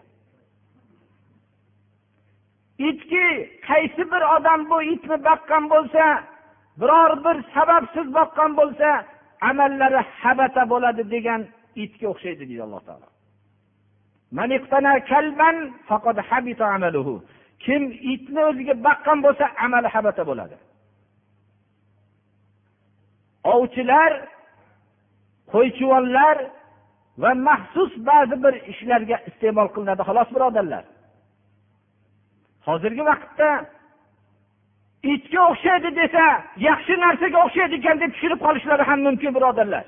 Itki 2.88 3.26
qaysi 3.68 4.02
bir 4.12 4.22
odam 4.36 4.60
bu 4.70 4.82
itni 4.94 5.16
boqqan 5.28 5.64
bo'lsa 5.72 6.04
biror 6.80 7.12
bir 7.24 7.36
sababsiz 7.54 8.06
boqqan 8.18 8.56
bo'lsa 8.60 8.88
amallari 9.50 10.00
habata 10.20 10.62
bo'ladi 10.72 11.02
degan 11.14 11.40
itga 11.84 12.06
o'xshaydi 12.12 12.44
deydi 12.48 12.62
alloh 12.66 12.82
taolo. 12.88 13.08
Kim 17.64 17.82
itni 18.12 18.40
o'ziga 18.50 18.74
baqqan 18.86 19.18
bo'lsa 19.24 19.44
amali 19.64 19.88
habata 19.94 20.22
bo'ladi. 20.30 20.56
Ovchilar 23.54 24.12
qo'ychivonlar 25.52 26.36
va 27.22 27.30
maxsus 27.48 27.92
ba'zi 28.08 28.36
bir 28.44 28.54
ishlarga 28.72 29.16
iste'mol 29.28 29.68
qilinadi 29.74 30.02
xolos 30.08 30.28
birodarlar. 30.34 30.84
Hozirgi 32.66 33.02
vaqtda 33.10 33.48
itga 35.02 35.40
o'xshaydi 35.50 35.90
desa 36.00 36.24
yaxshi 36.68 36.94
narsaga 37.04 37.38
o'xshaydi 37.44 37.74
ekan 37.80 38.00
deb 38.02 38.10
tushunib 38.14 38.40
qolishlari 38.46 38.84
ham 38.90 39.00
mumkin 39.06 39.34
birodarlar. 39.36 39.84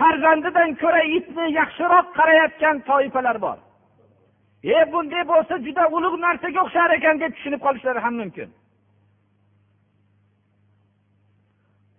Farzandidan 0.00 0.70
ko'ra 0.82 1.02
itni 1.18 1.46
yaxshiroq 1.60 2.06
qarayotgan 2.18 2.76
toifalar 2.88 3.36
bor. 3.46 3.58
E 4.76 4.92
bunday 4.92 5.24
bo'lsa 5.32 5.54
juda 5.66 5.84
ulug' 5.96 6.18
narsaga 6.26 6.60
o'xshar 6.64 6.90
ekan 6.98 7.20
deb 7.22 7.32
tushunib 7.36 7.60
qolishlari 7.66 8.00
ham 8.06 8.14
mumkin. 8.22 8.48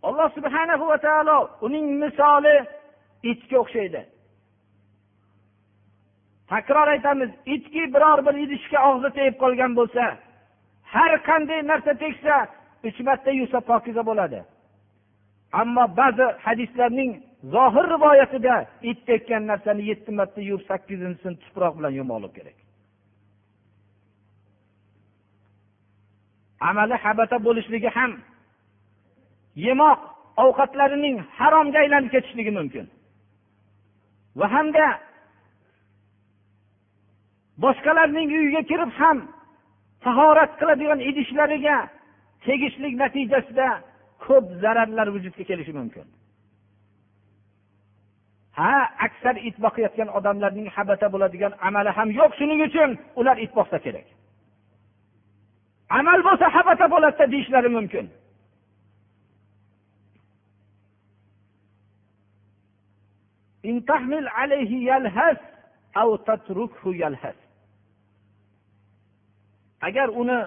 Alloh 0.08 0.30
subhana 0.38 0.76
va 0.92 0.98
taolo 1.08 1.38
uning 1.66 1.86
misoli 2.04 2.56
itga 3.32 3.58
o'xshaydi. 3.64 4.02
Takror 6.52 6.88
aytamiz 6.96 7.32
itki 7.56 7.84
biror 7.94 8.20
bir 8.26 8.36
idishga 8.44 8.80
og'zi 8.90 9.10
tegib 9.18 9.36
qolgan 9.44 9.72
bo'lsa 9.80 10.06
har 10.94 11.12
qanday 11.28 11.62
narsa 11.72 11.94
tegsa 12.04 12.36
uch 12.88 13.00
marta 13.08 13.32
yuvsa 13.40 13.60
pokiza 13.70 14.02
bo'ladi. 14.10 14.40
Ammo 15.62 15.84
ba'zi 16.00 16.26
hadislarning 16.46 17.12
zohir 17.54 17.86
rivoyatida 17.94 18.56
it 18.90 19.00
tekkan 19.08 19.44
narsani 19.52 19.84
yetti 19.90 20.12
marta 20.20 20.42
yuvib 20.50 20.64
sakkizinchisini 20.70 21.38
tuproq 21.44 21.74
bilan 21.78 21.94
yumoqlik 22.00 22.34
kerak. 22.38 22.58
Amali 26.70 26.96
habata 27.04 27.38
bo'lishligi 27.48 27.90
ham 27.98 28.12
yemoq 29.68 30.00
ovqatlarining 30.44 31.16
haromga 31.38 31.80
aylanib 31.84 32.10
ketishligi 32.16 32.52
mumkin. 32.60 32.86
Va 34.40 34.48
hamda 34.56 34.86
boshqalarning 37.64 38.30
uyiga 38.38 38.62
kirib 38.72 38.92
ham 39.00 39.18
tahorat 40.06 40.52
qiladigan 40.60 41.00
idishlariga 41.10 41.78
tegishlik 42.46 42.94
natijasida 43.04 43.68
ko'p 44.26 44.46
zararlar 44.64 45.08
vujudga 45.16 45.44
kelishi 45.50 45.74
mumkin. 45.80 46.08
Ha 48.60 48.74
aksar 49.06 49.36
it 49.48 49.56
boqayotgan 49.66 50.10
odamlarning 50.18 50.68
habata 50.76 51.08
bo'ladigan 51.14 51.54
amali 51.68 51.92
ham 51.98 52.10
yo'q 52.20 52.32
shuning 52.40 52.60
uchun 52.68 52.90
ular 53.20 53.38
it 53.46 53.52
boqsa 53.60 53.78
kerak. 53.86 54.08
Amal 56.00 56.20
bo'lsa 56.28 56.46
habata 56.56 56.86
bo'ladida 56.94 57.26
deyishlari 57.34 57.70
mumkin. 57.78 58.06
Yalhas. 67.04 67.43
Agar 69.88 70.08
uni 70.22 70.40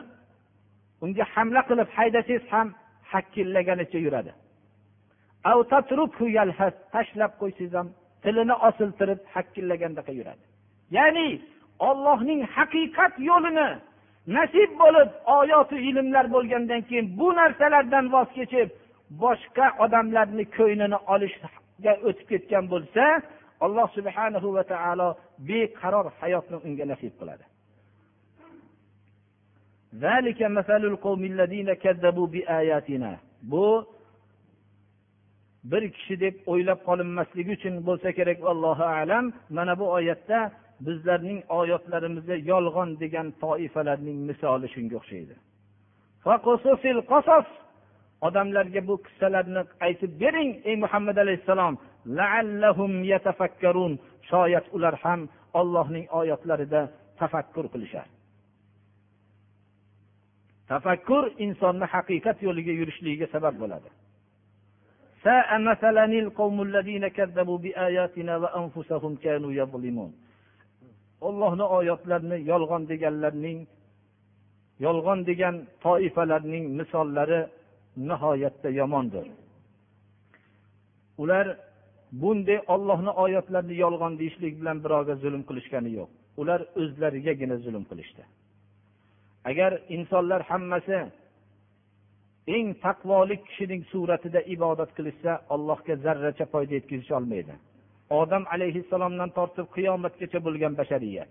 unga 1.05 1.25
hamla 1.35 1.61
qilib 1.69 1.89
haydasangiz 1.97 2.45
ham 2.53 2.69
hakkillaganicha 3.13 3.99
yuradi. 4.07 4.33
Tashlab 6.95 7.33
qo'ysangiz 7.41 7.73
ham 7.79 7.89
tilini 8.23 8.55
osiltirib 8.69 9.21
hakkillagandaqa 9.35 10.13
yuradi. 10.19 10.45
Ya'ni 10.97 11.29
ollohning 11.89 12.41
haqiqat 12.57 13.13
yo'lini 13.31 13.69
nasib 14.37 14.71
bo'lib 14.83 15.11
oyoti 15.39 15.77
ilmlar 15.89 16.27
bo'lgandan 16.35 16.83
keyin 16.89 17.07
bu 17.19 17.29
narsalardan 17.41 18.05
voz 18.15 18.29
kechib 18.39 18.69
boshqa 19.23 19.67
odamlarni 19.85 20.45
ko'nglini 20.57 20.99
olishga 21.15 21.93
o'tib 22.09 22.27
ketgan 22.33 22.65
bo'lsa 22.73 23.05
alloh 23.65 23.89
subhanahu 23.97 24.49
va 24.57 24.65
taolo 24.73 25.09
beqaror 25.49 26.07
hayotni 26.21 26.57
unga 26.67 26.85
nasib 26.93 27.13
qiladi. 27.21 27.45
Bu 33.53 33.67
bir 35.71 35.85
kishi 35.95 36.21
deb 36.21 36.35
o'ylab 36.53 36.81
qolinmasligi 36.89 37.53
uchun 37.59 37.75
bo'lsa 37.89 38.13
kerak 38.19 38.39
allohu 38.53 38.85
alam. 39.01 39.25
Mana 39.57 39.79
bu 39.81 39.87
oyatda 39.99 40.39
bizlarning 40.87 41.41
oyatlarimizda 41.61 42.37
yolg'on 42.53 42.91
degan 43.03 43.27
toifalarning 43.43 44.19
misoli 44.31 44.69
shunga 44.75 44.97
o'xshaydi. 45.01 45.35
Odamlarga 48.27 48.81
bu 48.89 48.95
qissalarni 49.07 49.63
aytib 49.87 50.13
bering 50.23 50.51
ey 50.69 50.77
muhammad 50.85 51.17
alayhissalom. 51.25 51.75
Shoyat 54.31 54.67
ular 54.77 54.95
ham 55.05 55.21
ollohning 55.61 56.07
oyatlarida 56.21 56.81
tafakkur 57.21 57.67
qilishar. 57.73 58.07
Tafakkur 60.71 61.25
insonni 61.45 61.87
haqiqat 61.95 62.39
yo'liga 62.47 62.73
yurishligiga 62.81 63.27
sabab 63.35 63.55
bo'ladi. 63.63 63.89
Ollohni 71.29 71.67
oyatlarini 71.79 72.39
yolg'on 72.51 72.83
deganlarning 72.91 73.59
yolg'on 74.87 75.21
degan 75.31 75.55
toifalarning 75.85 76.65
misollari 76.79 77.41
nihoyatda 78.09 78.69
yomondir. 78.81 79.27
Ular 81.23 81.47
bunday 82.23 82.59
ollohni 82.75 83.13
oyatlarini 83.25 83.77
yolg'on 83.85 84.13
deyishlik 84.21 84.55
bilan 84.61 84.79
birovga 84.85 85.15
zulm 85.25 85.43
qilishgani 85.49 85.91
yo'q. 85.99 86.11
Ular 86.41 86.61
o'zlarigagina 86.81 87.57
zulm 87.65 87.85
qilishdi. 87.91 88.23
Agar 89.51 89.73
insonlar 89.97 90.41
hammasi 90.51 90.99
eng 92.57 92.69
taqvolik 92.85 93.43
kishining 93.49 93.83
suratida 93.93 94.41
ibodat 94.55 94.91
qilishsa 94.97 95.33
allohga 95.55 95.95
zarracha 96.05 96.47
foyda 96.53 96.73
yetkazisha 96.79 97.15
olmaydi. 97.21 97.55
Odam 98.21 98.45
alayhissalomdan 98.55 99.31
tortib 99.39 99.67
qiyomatgacha 99.77 100.39
bo'lgan 100.47 100.73
bashariyat. 100.81 101.31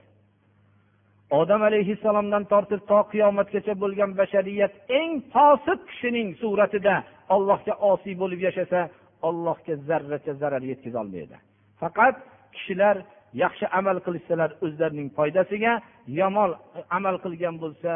Odam 1.40 1.62
alayhissalomdan 1.70 2.44
tortib 2.52 2.82
to 2.90 3.00
qiyomatgacha 3.14 3.74
bo'lgan 3.84 4.12
bashariyat 4.20 4.74
eng 5.00 5.12
fosiq 5.34 5.80
kishining 5.90 6.30
suratida 6.42 6.96
allohga 7.36 7.74
osiy 7.92 8.16
bo'lib 8.22 8.42
yashasa 8.48 8.80
allohga 9.28 9.76
zarracha 9.88 10.34
zarar 10.42 10.64
yetkazolmaydi 10.72 11.38
faqat 11.82 12.16
kishilar 12.56 12.96
yaxshi 13.44 13.66
amal 13.80 13.98
qilishsalar 14.06 14.50
o'zlarining 14.66 15.10
foydasiga 15.18 15.74
yomon 16.20 16.52
amal 16.98 17.16
qilgan 17.24 17.56
bo'lsa 17.64 17.92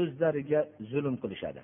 o'zlariga 0.00 0.60
zulm 0.90 1.14
qilishadi. 1.22 1.62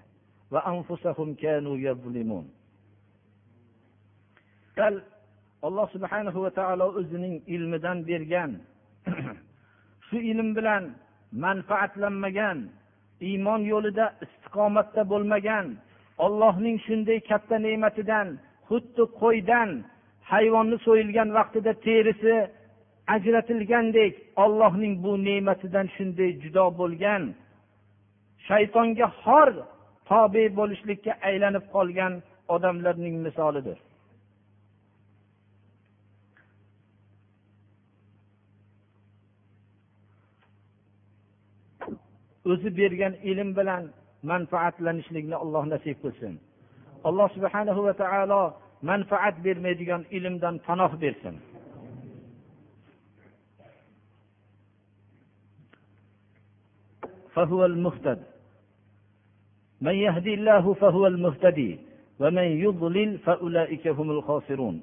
Alloh 5.67 5.87
subhanahu 5.91 6.39
va 6.45 6.51
taolo 6.59 6.87
o'zining 7.01 7.35
ilmidan 7.55 7.99
bergan 8.09 8.51
shu 10.07 10.17
ilm 10.31 10.49
bilan 10.59 10.85
manfaatlanmagan 11.45 12.59
iymon 13.29 13.63
yo'lida 13.73 14.07
istiqomatda 14.25 15.03
bo'lmagan 15.13 15.67
ollohning 16.25 16.77
shunday 16.87 17.19
katta 17.31 17.57
ne'matidan 17.67 18.29
xuddi 18.69 19.05
qo'ydan 19.23 19.71
hayvonni 20.33 20.77
so'yilgan 20.87 21.29
vaqtida 21.39 21.73
terisi 21.87 22.35
ajratilgandek 23.15 24.15
ollohning 24.45 24.95
bu 25.05 25.13
ne'matidan 25.29 25.87
shunday 25.97 26.31
judo 26.43 26.65
bo'lgan 26.81 27.23
shaytonga 28.49 29.07
xor 29.23 29.49
tobe 30.09 30.45
bo'lishlikka 30.59 31.13
aylanib 31.29 31.65
qolgan 31.75 32.13
odamlarning 32.55 33.17
misolidir. 33.27 33.79
O'zi 42.51 42.71
bergan 42.81 43.15
ilm 43.31 43.51
bilan 43.59 43.83
manfaatlanishlikni 44.31 45.37
alloh 45.45 45.65
nasib 45.75 45.97
qilsin. 46.05 46.35
Alloh 47.09 47.29
subhanahu 47.37 47.81
va 47.87 47.95
taolo 48.03 48.43
manfaat 48.91 49.37
bermaydigan 49.47 50.03
ilmdan 50.17 50.55
panoh 50.67 50.93
bersin. 51.03 51.35
فهو 57.38 57.66
المهتد 57.66 58.20
من 59.82 59.96
يهدي 59.96 60.34
الله 60.34 60.74
فهو 60.74 61.08
المهتدي 61.08 61.80
ومن 62.20 62.48
يضلل 62.66 63.18
فأولئك 63.18 63.88
هم 63.88 64.12
الخاسرون 64.12 64.76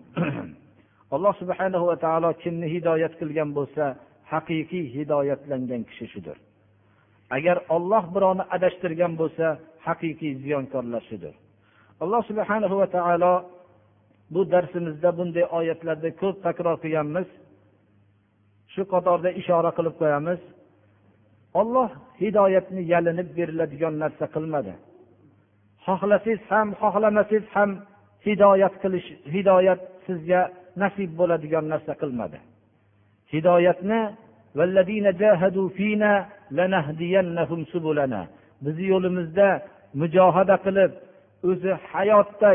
alloh 1.11 1.35
subhanahu 1.43 1.91
va 1.91 1.97
taolo 2.05 2.31
kimni 2.43 2.67
hidoyat 2.75 3.13
qilgan 3.21 3.51
bo'lsa 3.59 3.85
haqiqiy 4.33 4.85
hidoyatlangan 4.97 5.83
kishi 5.89 6.07
shudir 6.13 6.37
agar 7.37 7.57
olloh 7.77 8.05
birovni 8.15 8.45
adashtirgan 8.57 9.13
bo'lsa 9.21 9.47
haqiqiy 9.87 10.33
ziyonkorlar 10.43 11.03
shudir 11.11 11.35
alloh 12.03 12.23
subhana 12.31 12.67
va 12.83 12.87
taolo 12.97 13.35
bu 14.35 14.41
darsimizda 14.53 15.11
bunday 15.19 15.45
oyatlarda 15.59 16.11
ko'p 16.23 16.37
takror 16.47 16.77
qilganmiz 16.83 17.29
shu 18.75 18.83
qatorda 18.93 19.31
ishora 19.41 19.71
qilib 19.79 19.95
qo'yamiz 20.03 20.41
Olloh 21.60 21.90
hidoyatni 22.22 22.82
yalinib 22.94 23.30
beriladigan 23.38 23.96
narsa 24.04 24.26
qilmadi. 24.36 24.74
Xohlasangiz 25.86 26.42
ham 26.52 26.68
xohlamasangiz 26.82 27.46
ham 27.56 27.70
hidoyat 28.26 28.76
qilish 28.84 29.08
hidoyat 29.34 29.82
sizga 30.06 30.42
nasib 30.82 31.12
bo'ladigan 31.20 31.66
narsa 31.74 31.94
qilmadi. 32.02 32.38
Hidoyatni 33.34 34.02
bizni 38.66 38.86
yo'limizda 38.94 39.48
mujohada 40.02 40.56
qilib 40.66 40.92
o'zi 41.50 41.72
hayotda 41.92 42.50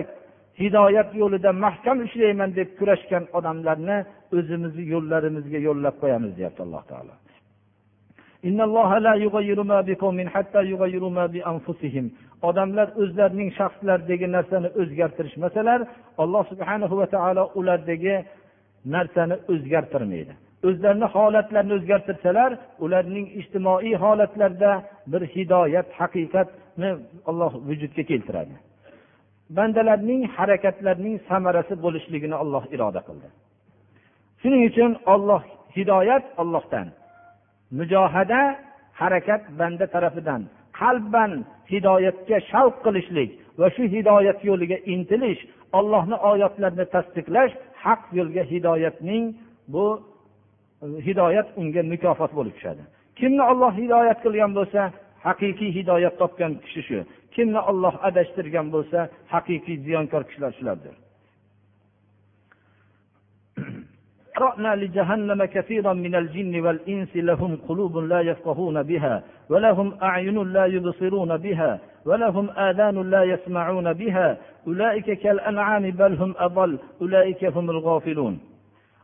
hidoyat 0.61 1.11
yo'lida 1.23 1.51
mahkam 1.65 1.99
ishlayman 2.07 2.51
deb 2.59 2.69
kurashgan 2.79 3.25
odamlarni 3.39 3.99
o'zimizni 4.37 4.85
yo'llarimizga 4.95 5.59
yo'llab 5.69 5.95
qo'yamiz 6.03 6.33
deyapti 6.39 6.61
alloh 6.67 6.83
taolo. 6.91 7.15
Odamlar 12.49 12.89
o'zlarining 13.03 13.51
shaxslaridagi 13.59 14.27
narsani 14.37 14.69
o'zgartirishmasalar 14.81 15.81
alloh 16.23 16.45
subhana 16.53 16.87
va 17.01 17.07
taolo 17.15 17.45
ulardagi 17.61 18.15
narsani 18.95 19.37
o'zgartirmaydi. 19.53 20.33
O'zlarini 20.69 21.07
holatlarini 21.15 21.75
o'zgartirsalar 21.79 22.51
ularning 22.85 23.27
ijtimoiy 23.41 23.95
holatlarida 24.05 24.73
bir 25.13 25.23
hidoyat 25.35 25.89
haqiqatni 26.01 26.91
olloh 27.31 27.53
vujudga 27.69 28.03
keltiradi. 28.11 28.55
Bandalarning 29.57 30.23
harakatlarining 30.37 31.17
samarasi 31.29 31.75
bo'lishligini 31.85 32.37
olloh 32.43 32.65
iroda 32.75 33.01
qildi. 33.09 33.29
Shuning 34.41 34.63
uchun 34.71 34.91
olloh 35.15 35.43
hidoyat 35.77 36.25
ollohdan 36.43 36.87
mujohada 37.79 38.41
harakat 39.01 39.43
banda 39.59 39.87
tarafidan 39.95 40.43
qalban 40.81 41.33
hidoyatga 41.73 42.39
shavq 42.51 42.77
qilishlik 42.85 43.31
va 43.61 43.67
shu 43.75 43.83
hidoyat 43.95 44.39
yo'liga 44.51 44.79
intilish 44.95 45.41
ollohni 45.79 46.17
oyatlarini 46.31 46.87
tasdiqlash 46.95 47.53
haq 47.85 48.03
yo'lga 48.19 48.43
hidoyatning 48.53 49.25
bu 49.75 49.87
hidoyat 51.07 51.49
unga 51.61 51.83
mukofot 51.93 52.33
bo'lib 52.39 52.55
tushadi. 52.59 52.83
Kimni 53.21 53.43
olloh 53.51 53.73
hidoyat 53.83 54.19
qilgan 54.25 54.53
bo'lsa 54.59 54.81
haqiqiy 55.27 55.71
hidoyat 55.79 56.15
topgan 56.23 56.53
kishi 56.65 56.83
shu. 56.89 56.99
Kimni 57.35 57.61
olloh 57.71 57.95
adashtirgan 58.09 58.67
bo'lsa 58.75 58.99
haqiqiy 59.35 59.77
ziyonkor 59.87 60.23
kishilar 60.29 60.53
shulardir. 60.59 60.95
قرأنا 64.40 64.76
لجهنم 64.76 65.46
كثيرا 65.46 65.94
من 65.94 66.16
الجن 66.16 66.62
والإنس 66.66 67.16
لهم 67.16 67.58
قلوب 67.68 67.98
لا 67.98 68.22
يفقهون 68.22 68.84
بها 68.84 69.24
ولهم 69.50 69.98
أعين 70.04 70.44
لا 70.54 70.66
يبصرون 70.66 71.38
بها 71.38 71.80
ولهم 72.06 72.50
آذان 72.50 73.10
لا 73.10 73.24
يسمعون 73.24 73.94
بها 73.94 74.38
أولئك 74.68 75.12
كالأنعام 75.20 75.92
بل 75.92 76.14
هم 76.16 76.34
أضل 76.38 76.80
أولئك 77.02 77.46
هم 77.46 77.70
الغافلون 77.70 78.40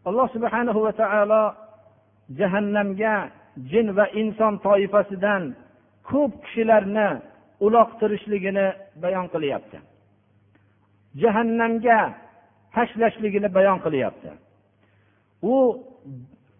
الله 0.07 0.27
سبحانه 0.27 0.77
وتعالى 0.77 1.53
jahannamga 2.39 3.29
jin 3.71 3.87
va 3.97 4.05
inson 4.21 4.53
toifasidan 4.65 5.43
ko'p 6.09 6.31
kishilarni 6.43 7.07
uloqtirishligini 7.65 8.65
bayon 9.03 9.27
qilyapti 9.33 9.77
jahannamga 11.23 11.99
tashlashligini 12.75 13.49
bayon 13.57 13.79
qilyapti 13.85 14.29
u 15.42 15.54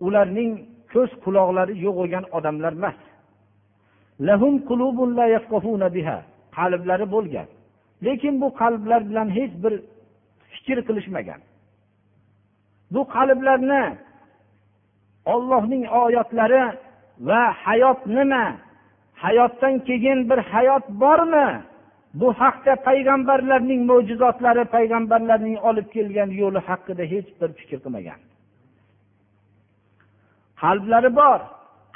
ularning 0.07 0.53
ko'z 0.93 1.11
quloqlari 1.25 1.75
yo'q 1.85 1.95
bo'lgan 2.01 2.25
odamlar 2.37 2.73
emas. 2.81 2.99
Qalblari 6.57 7.07
bo'lgan. 7.15 7.49
Lekin 8.07 8.35
bu 8.43 8.49
qalblar 8.61 9.01
bilan 9.11 9.29
hech 9.39 9.53
bir 9.63 9.75
fikr 10.53 10.79
qilishmagan. 10.89 11.41
Bu 12.95 13.03
qalblarni 13.17 13.85
ollohning 15.35 15.83
oyatlari 16.03 16.65
va 17.29 17.43
hayot 17.65 18.01
nima? 18.17 18.45
Hayotdan 19.25 19.75
keyin 19.89 20.19
bir 20.31 20.39
hayot 20.53 20.85
bormi? 21.03 21.49
Bu 22.21 22.29
haqda 22.41 22.73
payg'ambarlarning 22.89 23.81
mo'jizotlari 23.91 24.65
payg'ambarlarning 24.77 25.57
olib 25.69 25.87
kelgan 25.95 26.31
yo'li 26.43 26.61
haqida 26.69 27.05
hech 27.13 27.29
bir 27.41 27.51
fikr 27.61 27.79
qilmagan. 27.85 28.19
Qalblari 30.63 31.11
bor 31.21 31.41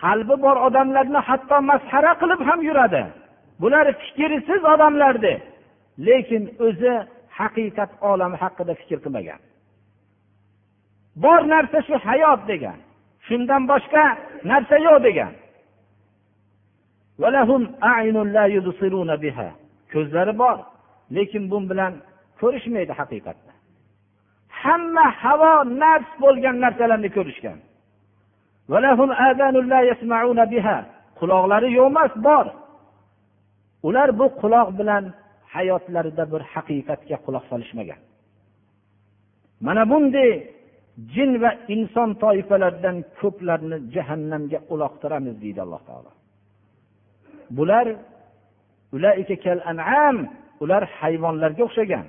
qalbi 0.04 0.34
bor 0.44 0.56
odamlarni 0.66 1.20
hatto 1.28 1.56
masxara 1.70 2.12
qilib 2.20 2.40
ham 2.48 2.60
yuradi. 2.68 3.02
Bular 3.60 3.86
fikrsiz 4.02 4.62
odamlar 4.72 5.14
deb 5.26 5.40
lekin 6.06 6.42
o'zi 6.66 6.94
haqiqat 7.38 7.90
olami 8.10 8.36
haqida 8.42 8.72
fikr 8.80 8.98
qilmagan. 9.04 9.40
Bor 11.24 11.40
narsa 11.54 11.78
shu 11.86 11.94
hayot 12.06 12.40
degan 12.52 12.78
shundan 13.26 13.62
boshqa 13.72 14.04
narsa 14.50 14.76
yo'q 14.86 14.98
degan. 15.08 15.32
Ko'zlari 19.92 20.34
bor 20.42 20.58
lekin 21.16 21.42
bu 21.50 21.58
bilan 21.70 21.92
ko'rishmaydi 22.40 22.92
haqiqatni. 23.00 23.54
Hamma 24.62 25.06
havo 25.22 25.54
nafs 25.82 26.10
bo'lgan 26.22 26.56
narsalarni 26.64 27.10
ko'rishgan. 27.16 27.58
Quloqlari 31.18 31.68
yo'q 31.78 31.88
emas 31.92 32.12
bor 32.26 32.46
ular 33.88 34.08
bu 34.20 34.26
quloq 34.40 34.68
bilan 34.78 35.04
hayotlarida 35.54 36.24
bir 36.32 36.42
haqiqatga 36.52 37.16
quloq 37.24 37.44
solishmagan. 37.50 38.00
Mana 39.66 39.82
bunday 39.92 40.30
jin 41.14 41.30
va 41.42 41.50
inson 41.74 42.10
toifalaridan 42.22 42.96
ko'plarni 43.20 43.76
jahannamga 43.94 44.58
uloqtiramiz 44.72 45.34
deydi 45.42 45.60
alloh 45.64 45.82
taolo. 45.88 46.10
Bular 47.56 47.86
ular 50.62 50.82
hayvonlarga 51.00 51.62
o'xshagan. 51.68 52.06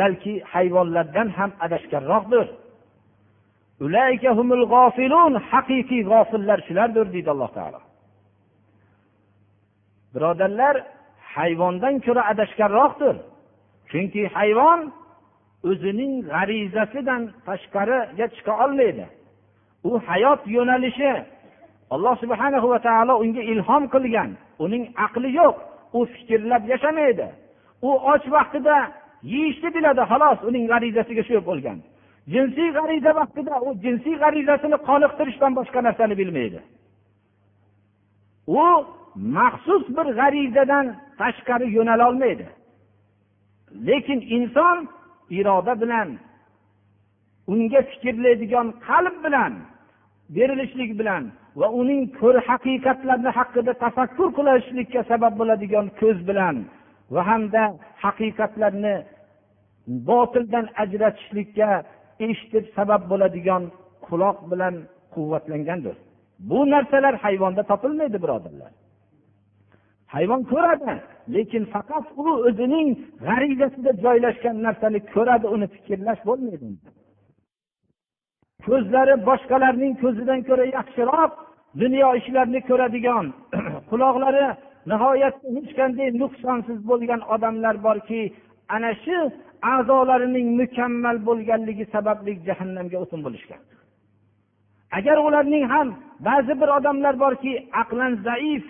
Balki 0.00 0.34
hayvonlardan 0.52 1.28
ham 1.38 1.50
adashganroqdir. 1.64 2.46
Haqiqiy 5.50 6.02
g'ofillar 6.10 6.58
shulardir 6.66 7.06
deydi 7.14 7.30
alloh 7.34 7.50
taolo. 7.58 7.80
Birodarlar 10.14 10.74
hayvondan 11.34 11.94
ko'ra 12.06 12.22
adashganroqdir. 12.32 13.16
Chunki 13.90 14.22
hayvon 14.36 14.80
o'zining 15.70 16.12
g'arizasidan 16.32 17.22
tashqariga 17.46 18.26
chiqa 18.34 18.52
olmaydi. 18.64 19.06
U 19.88 19.90
hayot 20.08 20.42
yo'nalishi 20.56 21.12
alloh 21.94 22.14
subhana 22.22 22.58
va 22.72 22.78
taolo 22.88 23.14
unga 23.24 23.42
ilhom 23.52 23.84
qilgan 23.94 24.30
uning 24.64 24.84
aqli 25.06 25.28
yo'q 25.40 25.56
u 25.96 26.00
fikrlab 26.12 26.62
yashamaydi. 26.72 27.28
U 27.88 27.90
och 28.12 28.24
vaqtida 28.36 28.76
yeyishni 29.32 29.68
biladi 29.76 30.02
xolos 30.10 30.38
uning 30.48 30.64
g'arizasiga 30.70 31.22
shu 31.28 31.36
bo'lgan 31.50 31.78
jinsiy 32.32 32.70
g'ariza 32.76 33.12
vaqtida 33.20 33.54
u 33.66 33.68
jinsiy 33.84 34.16
g'arizasini 34.22 34.78
qoniqtirishdan 34.88 35.52
boshqa 35.58 35.80
narsani 35.86 36.14
bilmaydi. 36.20 36.60
U 38.62 38.66
maxsus 39.36 39.84
bir 39.96 40.06
g'arizadan 40.20 40.86
tashqari 41.20 41.66
yo'nalolmaydi 41.76 42.46
lekin 43.88 44.20
inson 44.36 44.88
iroda 45.30 45.80
bilan 45.82 46.08
unga 47.52 47.80
fikrlaydigan 47.90 48.66
qalb 48.86 49.16
bilan 49.24 49.52
berilishlik 50.36 50.90
bilan 51.00 51.22
va 51.60 51.68
uning 51.80 52.02
ko'r 52.20 52.36
haqiqatlarni 52.48 53.30
haqida 53.38 53.72
tafakkur 53.84 54.28
qilishlikka 54.38 55.00
sabab 55.10 55.34
bo'ladigan 55.40 55.86
ko'z 56.00 56.18
bilan 56.28 56.56
va 57.14 57.22
hamda 57.30 57.62
haqiqatlarni 58.04 58.96
botildan 60.08 60.66
ajratishlikka 60.82 61.68
eshitib 62.26 62.64
sabab 62.76 63.02
bo'ladigan 63.10 63.62
quloq 64.06 64.38
bilan 64.50 64.74
quvvatlangandir. 65.14 65.96
Bu 66.50 66.58
narsalar 66.74 67.14
hayvonda 67.24 67.62
topilmaydi 67.70 68.18
birodarlar. 68.24 68.72
Hayvon 70.14 70.42
ko'radi 70.52 70.92
lekin 71.34 71.64
faqat 71.74 72.04
u 72.22 72.24
o'zining 72.48 72.88
g'arizasida 73.26 73.92
joylashgan 74.04 74.56
narsani 74.66 75.00
ko'radi 75.14 75.46
uni 75.54 75.66
fikrlash 75.74 76.22
bo'lmaydi. 76.28 76.68
Ko'zlari 78.66 79.14
boshqalarning 79.28 79.92
ko'zidan 80.02 80.40
ko'ra 80.48 80.64
yaxshiroq 80.76 81.32
dunyo 81.82 82.08
ishlarini 82.20 82.60
ko'radigan 82.68 83.26
quloqlari 83.90 84.46
nihoyatda 84.90 85.48
hech 85.56 85.70
qanday 85.78 86.08
nuqsonsiz 86.22 86.78
bo'lgan 86.90 87.20
odamlar 87.34 87.76
borki 87.86 88.22
ana 88.76 88.92
shu 89.04 89.18
a'zolarining 89.74 90.48
mukammal 90.60 91.16
bo'lganligi 91.28 91.84
sababli 91.94 92.32
jahannamga 92.48 92.96
o'tin 93.04 93.20
bo'lishgan. 93.26 93.60
Agar 94.98 95.16
ularning 95.26 95.64
ham 95.72 95.88
ba'zi 96.28 96.52
bir 96.60 96.68
odamlar 96.78 97.14
borki 97.24 97.52
aqlan 97.82 98.12
zaif 98.28 98.64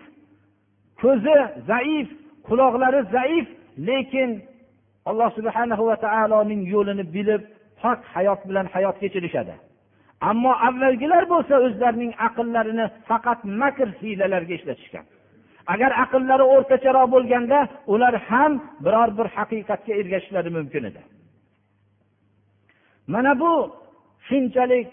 ko'zi 1.03 1.37
zaif 1.71 2.09
quloqlari 2.49 3.01
zaif 3.17 3.47
lekin 3.89 4.31
alloh 5.09 5.31
subhana 5.39 5.75
va 5.89 5.97
taoloning 6.07 6.63
yo'lini 6.75 7.05
bilib 7.17 7.43
pok 7.83 8.01
hayot 8.15 8.41
bilan 8.49 8.67
hayot 8.75 8.97
kechirishadi 9.03 9.55
ammo 10.31 10.53
avvalgilar 10.69 11.25
bo'lsa 11.33 11.55
o'zlarining 11.67 12.13
aqllarini 12.29 12.87
faqat 13.09 13.41
makr 13.61 13.89
hiylalarga 14.01 14.55
ishlatishgan. 14.59 15.05
Agar 15.73 15.91
aqllari 16.05 16.45
o'rtacharoq 16.55 17.07
bo'lganda 17.15 17.59
ular 17.93 18.15
ham 18.29 18.53
biror 18.85 19.11
bir 19.19 19.27
haqiqatga 19.37 19.93
ergashishlari 20.01 20.51
mumkin 20.59 20.83
edi. 20.91 21.03
Mana 23.13 23.33
bu 23.43 23.53
shunchalik 24.29 24.89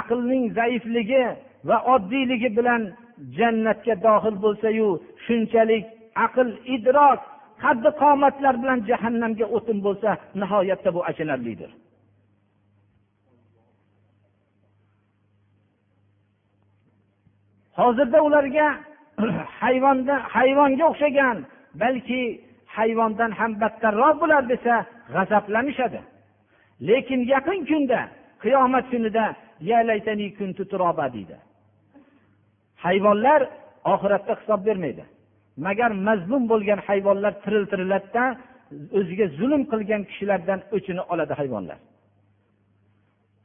aqlning 0.00 0.44
zaifligi 0.58 1.24
va 1.68 1.76
oddiyligi 1.94 2.50
bilan 2.58 2.82
jannatga 3.38 3.94
dohil 4.06 4.36
bo'lsayu 4.44 4.88
shunchalik 5.26 5.84
aql 6.26 6.48
idrok 6.76 7.20
qaddi 7.64 7.90
qomatlar 8.02 8.54
bilan 8.62 8.78
jahannamga 8.90 9.46
o'tin 9.56 9.78
bo'lsa 9.86 10.10
nihoyatda 10.40 10.90
bu 10.96 11.00
achinarlidir. 11.10 11.70
Hozirda 17.80 18.18
ularga 18.28 18.68
hayvonda 19.60 20.14
hayvonga 20.34 20.84
o'xshagan 20.92 21.36
balki 21.82 22.20
hayvondan 22.76 23.30
ham 23.38 23.52
battarroq 23.62 24.16
bo'lar 24.22 24.42
desa 24.52 24.74
g'azablanishadi. 25.14 26.00
Lekin 26.88 27.20
yaqin 27.34 27.60
kunda 27.70 28.00
qiyomat 28.42 28.86
kunida 28.92 29.24
deydi. 31.14 31.36
Hayvonlar 32.84 33.40
oxiratda 33.92 34.32
hisob 34.40 34.60
bermaydi. 34.68 35.04
Magar 35.66 35.90
mazlum 36.08 36.42
bo'lgan 36.52 36.80
hayvonlar 36.88 37.32
tiriltiriladida 37.44 38.24
o'ziga 38.98 39.26
zulm 39.38 39.62
qilgan 39.72 40.02
kishilardan 40.10 40.60
o'chini 40.76 41.02
oladi 41.12 41.34
hayvonlar. 41.40 41.78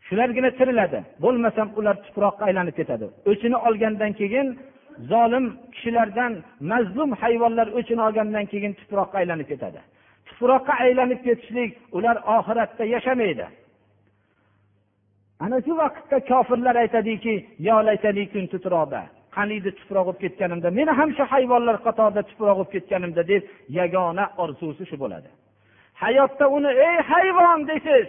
Shulargina 0.07 0.49
tiriladi. 0.59 0.99
Bo'lmasam 1.23 1.67
ular 1.79 1.95
tuproqqa 2.05 2.43
aylanib 2.49 2.75
ketadi. 2.79 3.05
O'chini 3.31 3.57
olgandan 3.67 4.11
keyin 4.19 4.47
zolim 5.11 5.45
kishilardan 5.73 6.33
mazlum 6.71 7.11
hayvonlar 7.21 7.67
o'chin 7.77 7.99
olgandan 8.05 8.45
keyin 8.51 8.73
tuproqqa 8.79 9.17
aylanib 9.21 9.47
ketadi. 9.51 9.79
Tuproqqa 10.27 10.73
aylanib 10.85 11.19
ketishlik 11.25 11.71
ular 11.97 12.15
oxiratda 12.37 12.83
yashamaydi. 12.95 13.45
Ana 15.43 15.57
shu 15.65 15.73
vaqtda 15.81 16.17
kofirlar 16.31 16.75
aytadiki 16.83 17.33
qaniydi 19.35 19.71
tuproq 19.79 20.05
bo'lib 20.07 20.19
ketganimda 20.23 20.69
meni 20.79 20.91
ham 20.99 21.09
shu 21.17 21.23
hayvonlar 21.33 21.77
qatorida 21.87 22.21
tuproq 22.29 22.55
bo'lib 22.57 22.71
ketganimda 22.75 23.23
deb 23.31 23.43
yagona 23.79 24.25
orzusi 24.43 24.83
shu 24.89 24.97
bo'ladi. 25.03 25.29
Hayotda 26.03 26.45
uni 26.57 26.71
ey 26.87 26.97
hayvon 27.11 27.59
deysiz 27.69 28.07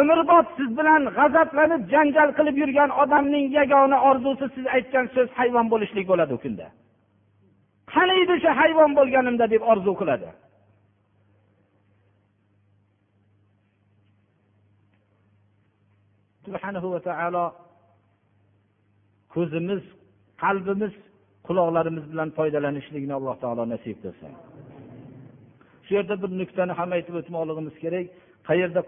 umrbod 0.00 0.46
siz 0.56 0.70
bilan 0.78 1.02
g'azablanib 1.18 1.82
janjal 1.92 2.30
qilib 2.38 2.56
yurgan 2.62 2.90
odamning 3.02 3.46
yagona 3.58 3.98
orzusi 4.10 4.46
siz 4.54 4.66
aytgan 4.76 5.06
so'z 5.14 5.28
hayvon 5.38 5.66
bo'lishlik 5.72 6.06
bo'ladi 6.12 6.32
u 6.36 6.40
kunda. 6.44 6.66
Qaniydi 7.94 8.34
shu 8.42 8.50
hayvon 8.60 8.90
bo'lganimda 8.98 9.46
deb 9.54 9.62
orzu 9.72 9.92
qiladi. 10.00 10.28
Subhanahu 16.46 16.88
va 16.94 17.00
taolo 17.08 17.44
ko'zimiz 19.34 19.82
qalbimiz 20.42 20.94
quloqlarimiz 21.46 22.04
bilan 22.12 22.28
foydalanishlikni 22.38 23.14
alloh 23.18 23.36
taolo 23.44 23.62
nasib 23.74 23.96
qilsin. 24.04 24.32
Shu 25.86 25.92
yerda 25.98 26.14
bir 26.22 26.30
nuqtani 26.40 26.72
ham 26.80 26.90
aytib 26.96 27.14
o'tmoqligimiz 27.20 27.74
kerak. 27.84 28.06
Qayerda 28.48 28.80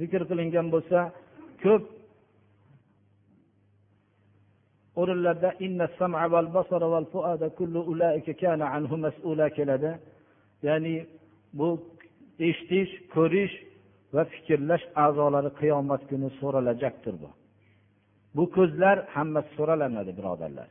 zikr 0.00 0.22
qilingan 0.30 0.66
bo'lsa 0.74 0.98
ko'p 1.64 1.82
o'rinlarda 5.00 5.50
keladi. 9.58 9.90
Ya'ni 10.68 10.94
bu 11.58 11.68
eshitish 12.48 12.92
ko'rish 13.14 13.54
va 14.14 14.22
fikrlash 14.32 14.84
a'zolari 15.04 15.50
qiyomat 15.60 16.02
kuni 16.10 16.28
so'ralajakdir 16.40 17.14
bu. 17.22 17.30
Bu 18.36 18.44
ko'zlar 18.56 18.96
hammasi 19.14 19.50
so'ralanadi 19.58 20.12
birodarlar. 20.18 20.68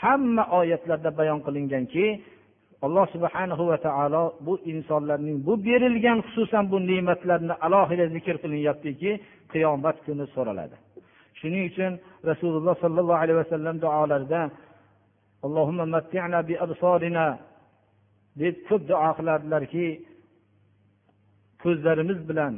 Hamma 0.00 0.44
oyatlarda 0.60 1.10
bayon 1.20 1.40
qilinganki 1.46 2.04
alloh 2.84 3.06
subhanahu 3.14 3.62
va 3.70 3.78
taolo 3.86 4.22
bu 4.46 4.54
insonlarning 4.72 5.38
bu 5.46 5.54
berilgan 5.66 6.18
xususan 6.26 6.64
bu 6.72 6.76
ne'matlarni 6.90 7.54
alohida 7.66 8.06
zikr 8.14 8.36
qilinyaptiki 8.42 9.10
qiyomat 9.52 9.96
kuni 10.06 10.24
so'raladi. 10.34 10.76
Shuning 11.40 11.62
uchun 11.70 11.92
rasululloh 12.30 12.74
sollallohu 12.84 13.20
alayhi 13.22 13.38
vasallam 13.42 13.76
duolarida 13.84 14.40
deb 18.40 18.54
ko'p 18.68 18.82
duo 18.90 19.10
qilardilarki 19.18 19.86
ko'zlarimiz 21.62 22.20
bilan 22.30 22.54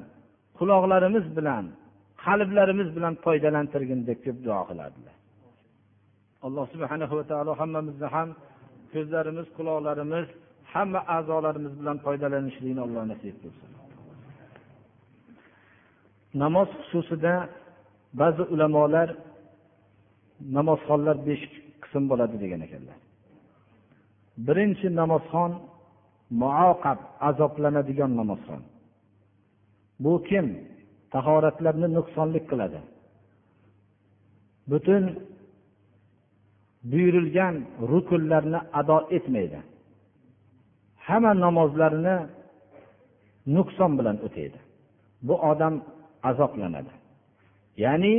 quloqlarimiz 0.58 1.26
bilan 1.38 1.64
qalblarimiz 2.24 2.88
bilan 2.96 3.14
foydalantirgin 3.24 4.00
deb 4.08 4.18
ko'p 4.24 4.38
duo 4.46 4.60
qilardilar. 4.70 5.14
Alloh 6.46 6.66
subhanahu 6.74 7.14
va 7.18 7.24
taolo 7.30 7.52
hammamizni 7.60 8.08
ham 8.14 8.28
ko'zlarimiz 8.92 9.46
quloqlarimiz 9.56 10.26
hamma 10.72 11.00
a'zolarimiz 11.16 11.72
bilan 11.80 11.96
foydalanishlikni 12.06 12.80
alloh 12.86 13.04
nasib 13.12 13.36
qilsin. 13.42 13.70
Namoz 16.42 16.68
xususida 16.80 17.34
ba'zi 18.20 18.42
ulamolar 18.54 19.08
namozxonlar 20.56 21.16
besh 21.28 21.44
qism 21.82 22.02
bo'ladi 22.10 22.36
degan 22.44 22.60
ekanlar. 22.66 22.98
Birinchi 24.46 24.86
namozxon 25.00 25.52
muoqab 26.42 26.98
azoblanadigan 27.28 28.12
namozxon. 28.20 28.62
Bu 30.04 30.12
kim? 30.28 30.46
Tahoratlarni 31.14 31.88
nuqsonlik 31.96 32.44
qiladi. 32.50 32.80
Butun 34.70 35.02
buyurilgan 36.90 37.54
rukunlarni 37.90 38.60
ado 38.72 38.98
etmaydi. 39.16 39.58
Hamma 41.06 41.32
namozlarini 41.44 42.16
nuqson 43.54 43.92
bilan 43.98 44.16
o'taydi. 44.26 44.58
Bu 45.26 45.34
odam 45.50 45.74
azoblanadi. 46.30 46.92
Ya'ni 47.84 48.14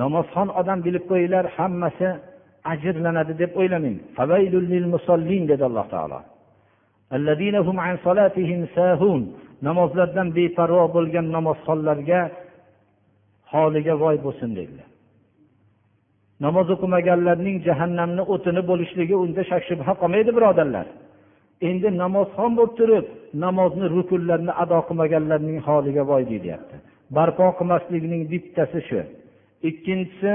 namozxon 0.00 0.48
odam 0.60 0.78
bilib 0.86 1.04
qo'yinglar 1.10 1.44
hammasi 1.56 2.08
ajrlanadi 2.72 3.32
deb 3.42 3.52
o'ylamang. 3.60 3.96
Dedi 5.50 5.62
alloh 5.68 5.86
taolo. 5.94 6.20
Namozlardan 9.68 10.28
beparvo 10.36 10.84
bo'lgan 10.96 11.26
namozxonlarga 11.36 12.20
holiga 13.52 13.94
voy 14.02 14.16
bo'lsin 14.24 14.50
dedilar. 14.58 14.88
Namoz 16.44 16.66
o'qimaganlarning 16.74 17.56
jahannamni 17.68 18.22
o'tini 18.34 18.62
bo'lishligi 18.70 19.16
unda 19.24 19.42
shak 19.50 19.62
shubha 19.68 19.92
qolmaydi 20.00 20.30
birodarlar. 20.38 20.86
Endi 21.68 21.88
namozxon 22.02 22.50
bo'lib 22.58 22.74
turib 22.80 23.06
namozni 23.44 23.86
rukunlarini 23.96 24.52
ado 24.62 24.78
qilmaganlarning 24.88 25.58
holiga 25.66 26.02
voy 26.10 26.22
deyilyapti 26.30 26.76
barpo 27.16 27.46
qilmaslikning 27.58 28.22
bittasi 28.32 28.80
shu. 28.88 29.00
Ikkinchisi 29.68 30.32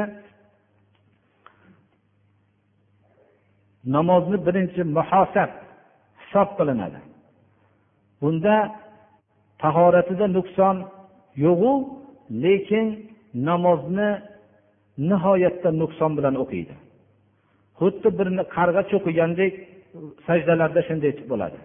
namozni 3.96 4.38
birinchi 4.48 4.82
muhosab 4.98 5.52
hisob 6.22 6.50
qilinadi. 6.58 7.00
Bunda 8.22 8.56
tahoratida 9.64 10.28
nuqson 10.38 10.76
yo'g'u 11.46 11.74
lekin 12.44 12.88
namozni 13.50 14.10
nihoyatda 15.10 15.70
nuqson 15.82 16.12
bilan 16.18 16.36
o'qiydi. 16.44 16.76
Xuddi 17.80 18.10
bir 18.20 18.28
qarg'a 18.56 18.84
cho'qigandek 18.92 19.54
sajdalarda 20.28 20.82
shunday 20.88 21.12
bo'ladi. 21.32 21.60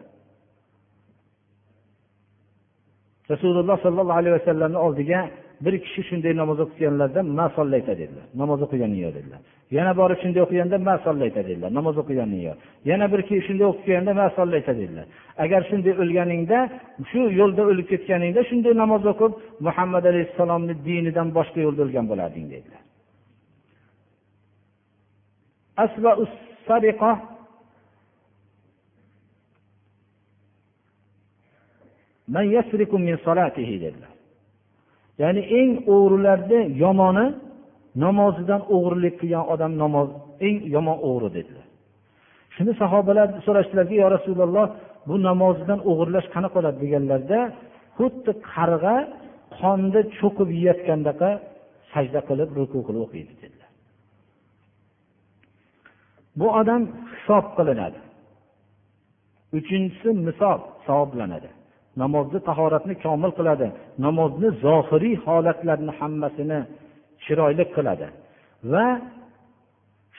Rasululloh 3.32 3.76
sollallohu 3.84 4.18
alayhi 4.22 4.34
vasallamni 4.38 4.78
oldiga 4.86 5.20
bir 5.64 5.74
kishi 5.84 6.02
shunday 6.10 6.32
namoz 6.42 6.58
o'qiganlarda 6.64 7.20
ma 7.38 7.46
sollayta 7.56 7.92
dedilar. 8.00 8.26
Namoz 8.42 8.60
o'qiganing 8.66 9.00
yo'q 9.04 9.14
dedilar. 9.18 9.40
Yana 9.76 9.92
borib 10.00 10.18
shunday 10.22 10.42
o'qiganda 10.46 10.76
masollayta 10.90 11.40
dedilar. 11.48 11.70
Namoz 11.78 11.96
o'qiganing 12.02 12.42
yo'q 12.48 12.56
yana 12.90 13.06
bir 13.12 13.20
kishi 13.28 13.42
shunday 13.48 13.66
o'qib 13.72 14.08
ma 14.20 14.26
sollayta 14.38 14.72
dedilar. 14.80 15.06
Agar 15.44 15.60
shunday 15.70 15.92
o'lganingda 16.02 16.58
shu 17.10 17.20
yo'lda 17.40 17.62
o'lib 17.70 17.86
ketganingda 17.92 18.40
shunday 18.50 18.72
namoz 18.82 19.02
o'qib 19.12 19.32
muhammad 19.66 20.04
alayhissalomni 20.10 20.74
dinidan 20.86 21.28
boshqa 21.38 21.58
yo'lda 21.66 21.80
o'lgan 21.86 22.06
bo'larding 22.12 22.46
dedilar. 22.54 22.82
Dedilar. 33.84 34.12
Ya'ni 35.22 35.42
eng 35.60 35.70
o'g'rilarni 35.94 36.60
yomoni 36.84 37.26
namozidan 38.04 38.62
o'g'irlik 38.74 39.14
qilgan 39.20 39.44
odam 39.52 39.72
namoz 39.82 40.08
eng 40.46 40.56
yomon 40.74 40.98
o'g'ri 41.08 41.28
dedilar. 41.36 41.66
Shunda 42.54 42.72
sahobalar 42.82 43.28
so'rashdilarki 43.46 43.94
yo 44.02 44.08
rasululloh 44.16 44.66
bu 45.08 45.14
namozidan 45.28 45.80
o'g'irlash 45.90 46.26
qanaqa 46.34 46.56
bo'ladi? 46.58 46.78
deganlarida 46.84 47.40
xuddi 47.96 48.32
qarg'a 48.52 48.96
qonda 49.58 50.00
cho'kib 50.18 50.48
yeyotgandaqa 50.58 51.30
sajda 51.92 52.20
qilib 52.28 52.50
ruku 52.58 52.78
qilib 52.86 53.02
o'qiydi 53.06 53.34
dedi 53.42 53.59
bu 56.40 56.46
odam 56.60 56.82
hisob 57.12 57.44
qilinadi. 57.56 58.00
Uchinchisi 59.58 60.08
misob 60.26 60.60
savoblanadi. 60.86 61.50
Namozni 62.02 62.40
tahoratni 62.48 62.94
komil 63.04 63.32
qiladi. 63.38 63.66
Namozni 64.06 64.48
zohiriy 64.64 65.16
holatlarni 65.26 65.92
hammasini 65.98 66.58
chiroyli 67.24 67.64
qiladi. 67.74 68.06
Va 68.72 68.86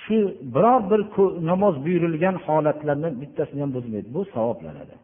shu 0.01 0.17
biror 0.53 0.81
bir 0.91 1.01
namoz 1.51 1.75
buyurilgan 1.85 2.35
holatlarni 2.45 3.09
bittasini 3.21 3.61
ham 3.63 3.71
buzmaydi. 3.77 4.07
Bu 4.15 4.21
savoblanadi. 4.33 4.95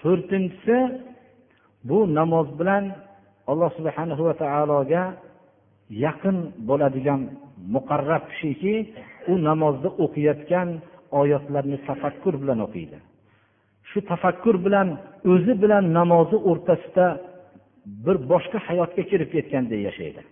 To'rtinchisi 0.00 0.76
bu 1.88 1.98
namoz 2.18 2.48
bilan 2.60 2.84
alloh 3.50 3.70
subhana 3.78 4.14
va 4.28 4.34
taologa 4.42 5.02
yaqin 6.04 6.36
bo'ladigan 6.68 7.20
muqarrab 7.74 8.22
kishiki 8.30 8.74
u 9.30 9.32
namozni 9.48 9.90
o'qiyotgan 10.04 10.68
oyatlarni 11.20 11.78
tafakkur 11.88 12.34
bilan 12.42 12.58
o'qiydi. 12.66 12.98
Shu 13.90 13.98
tafakkur 14.12 14.56
bilan 14.66 14.88
o'zi 15.32 15.54
bilan 15.62 15.84
namozi 15.98 16.36
o'rtasida 16.50 17.06
bir 18.04 18.16
boshqa 18.30 18.58
hayotga 18.68 19.02
kirib 19.10 19.28
ketganday 19.34 19.80
yashaydi. 19.88 20.22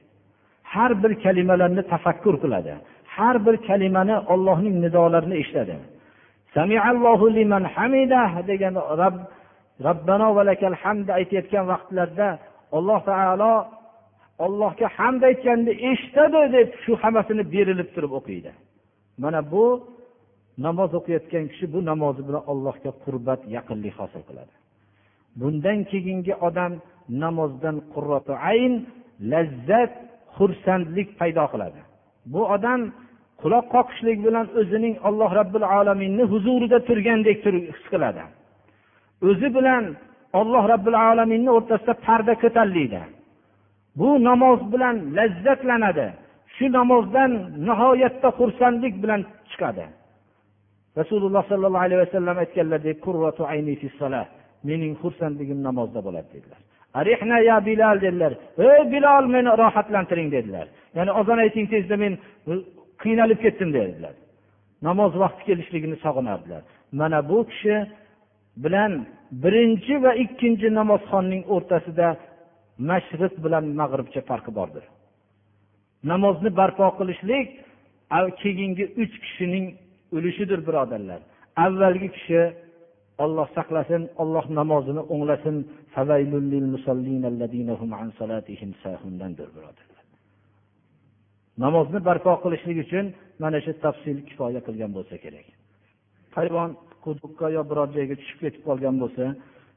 Har 0.73 0.93
bir 1.03 1.13
kalimalarni 1.25 1.83
tafakkur 1.93 2.35
qiladi. 2.43 2.73
Har 3.17 3.37
bir 3.47 3.57
kalimani 3.69 4.17
ollohning 4.33 4.75
nidolarini 4.85 5.37
eshitadi 5.43 5.77
degan 8.51 8.75
rob 9.01 9.17
robbano 9.87 10.29
valakal 10.39 10.75
hamd 10.83 11.09
aytayotgan 11.19 11.65
vaqtlarda 11.73 12.29
alloh 12.77 13.01
taolo 13.11 13.53
ollohga 14.45 14.89
hamd 14.99 15.23
aytganda 15.31 15.73
eshitadi 15.91 16.41
deb 16.57 16.69
shu 16.85 16.93
hammasini 17.03 17.45
berilib 17.55 17.89
turib 17.95 18.13
o'qiydi. 18.19 18.51
Mana 19.23 19.41
bu 19.53 19.65
namoz 20.67 20.91
o'qiyotgan 20.99 21.45
kishi 21.51 21.67
bu 21.75 21.79
namozi 21.91 22.23
bilan 22.29 22.43
allohga 22.53 22.91
qurbat 23.05 23.41
yaqinlik 23.57 23.95
hosil 24.01 24.23
qiladi. 24.29 24.55
Bundan 25.41 25.79
keyingi 25.91 26.35
odam 26.49 26.73
namozdan 27.23 27.77
qurratu 27.93 28.33
ayn 28.51 28.73
lazzat 29.33 29.93
xursandlik 30.37 31.09
paydo 31.21 31.45
qiladi. 31.53 31.81
Bu 32.33 32.41
odam 32.57 32.81
quloq 33.43 33.67
qoqishlik 33.75 34.19
bilan 34.27 34.47
o'zining 34.61 34.95
alloh 35.09 35.31
robbil 35.41 35.67
alaminni 35.79 36.25
huzurida 36.33 36.79
turgandek 36.89 37.39
his 37.73 37.85
qiladi. 37.93 38.23
O'zi 39.29 39.49
bilan 39.59 39.85
olloh 40.41 40.65
robbil 40.73 40.97
alaminni 41.11 41.51
o'rtasida 41.59 41.95
parda 42.07 42.35
ko'tariladi 42.43 43.03
bu 43.99 44.09
namoz 44.29 44.61
bilan 44.73 44.97
lazzatlanadi. 45.17 46.09
Shu 46.59 46.67
namozdan 46.79 47.33
nihoyatda 47.69 48.29
xursandlik 48.39 48.95
bilan 49.03 49.21
chiqadi. 49.51 49.85
Rasululloh 51.01 51.43
sollallohu 51.51 51.85
alayhi 51.87 52.01
vasallam 52.05 52.37
aytganlaridek 52.45 52.99
mening 54.69 54.93
xursandligim 55.03 55.59
namozda 55.69 56.01
bo'ladi 56.07 56.29
dedilar. 56.35 56.61
Arihna 57.01 57.39
ya 57.51 57.57
bilal 57.67 58.01
dedilar. 58.01 58.33
Ey 58.59 58.83
bilol 58.93 59.25
meni 59.35 59.51
rohatlantiring 59.63 60.29
dedilar. 60.37 60.67
Ya'ni 60.97 61.13
ozon 61.21 61.39
ayting 61.45 61.67
tezda 61.73 61.97
men 62.05 62.13
e, 62.51 62.53
qiynalib 63.03 63.39
ketdim 63.45 63.71
dedilar. 63.79 64.15
Namoz 64.89 65.13
vaqti 65.23 65.43
kelishligini 65.49 65.97
sog'inardilar. 66.05 66.63
Mana 67.01 67.19
bu 67.31 67.39
kishi 67.51 67.77
bilan 68.65 68.93
birinchi 69.45 69.95
va 70.05 70.13
ikkinchi 70.25 70.69
namozxonning 70.81 71.43
o'rtasida 71.55 72.09
mashriq 72.91 73.35
bilan 73.45 73.65
mag'ribcha 73.81 74.21
farqi 74.31 74.51
bordir. 74.59 74.85
Namozni 76.05 76.51
barpo 76.61 76.87
qilishlik 76.99 77.49
keyingi 78.43 78.85
uch 79.03 79.15
kishining 79.25 79.67
ulushidir 80.17 80.61
birodarlar. 80.69 81.21
Avvalgi 81.65 82.09
kishi 82.17 82.41
olloh 83.25 83.49
saqlasin 83.57 84.03
olloh 84.23 84.45
namozini 84.61 85.03
o'nglasin. 85.13 85.57
Birodarlar. 89.57 90.05
Namozni 91.65 91.99
barpo 92.09 92.33
qilishlik 92.45 92.79
uchun 92.85 93.07
mana 93.43 93.59
shu 93.65 93.73
tafsil 93.85 94.17
kifoya 94.29 94.61
qilgan 94.67 94.91
bo'lsa 94.97 95.17
kerak. 95.25 95.47
Hayvon 96.37 96.71
quduqqa 97.05 97.47
yo 97.57 97.63
biror 97.71 97.89
joyga 97.97 98.15
tushib 98.21 98.39
ketib 98.45 98.63
qolgan 98.69 98.97
bo'lsa 99.03 99.25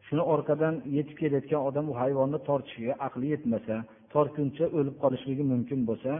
shuni 0.07 0.23
orqadan 0.33 0.75
yetib 0.97 1.15
kelayotgan 1.21 1.61
odam 1.69 1.85
u 1.91 1.93
hayvonni 2.01 2.39
tortishiga 2.47 2.93
aqli 3.07 3.27
yetmasa 3.33 3.75
tortguncha 4.13 4.65
o'lib 4.77 4.95
qolishligi 5.03 5.43
mumkin 5.53 5.79
bo'lsa 5.89 6.11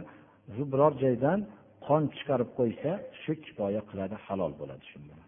shu 0.54 0.62
biror 0.72 0.92
joydan 1.04 1.38
qon 1.86 2.02
chiqarib 2.16 2.50
qo'ysa 2.58 2.90
shu 3.22 3.32
kifoya 3.44 3.82
qiladi 3.90 4.16
halol 4.26 4.52
bo'ladi 4.60 4.84
shu 4.90 4.98
bilan 5.04 5.20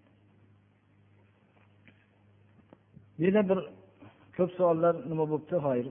yerda 3.23 3.43
bir 3.51 3.59
ko'p 4.37 4.51
savollar 4.59 4.95
nima 5.11 5.25
bo'libdi? 5.31 5.57
Hoyir 5.67 5.87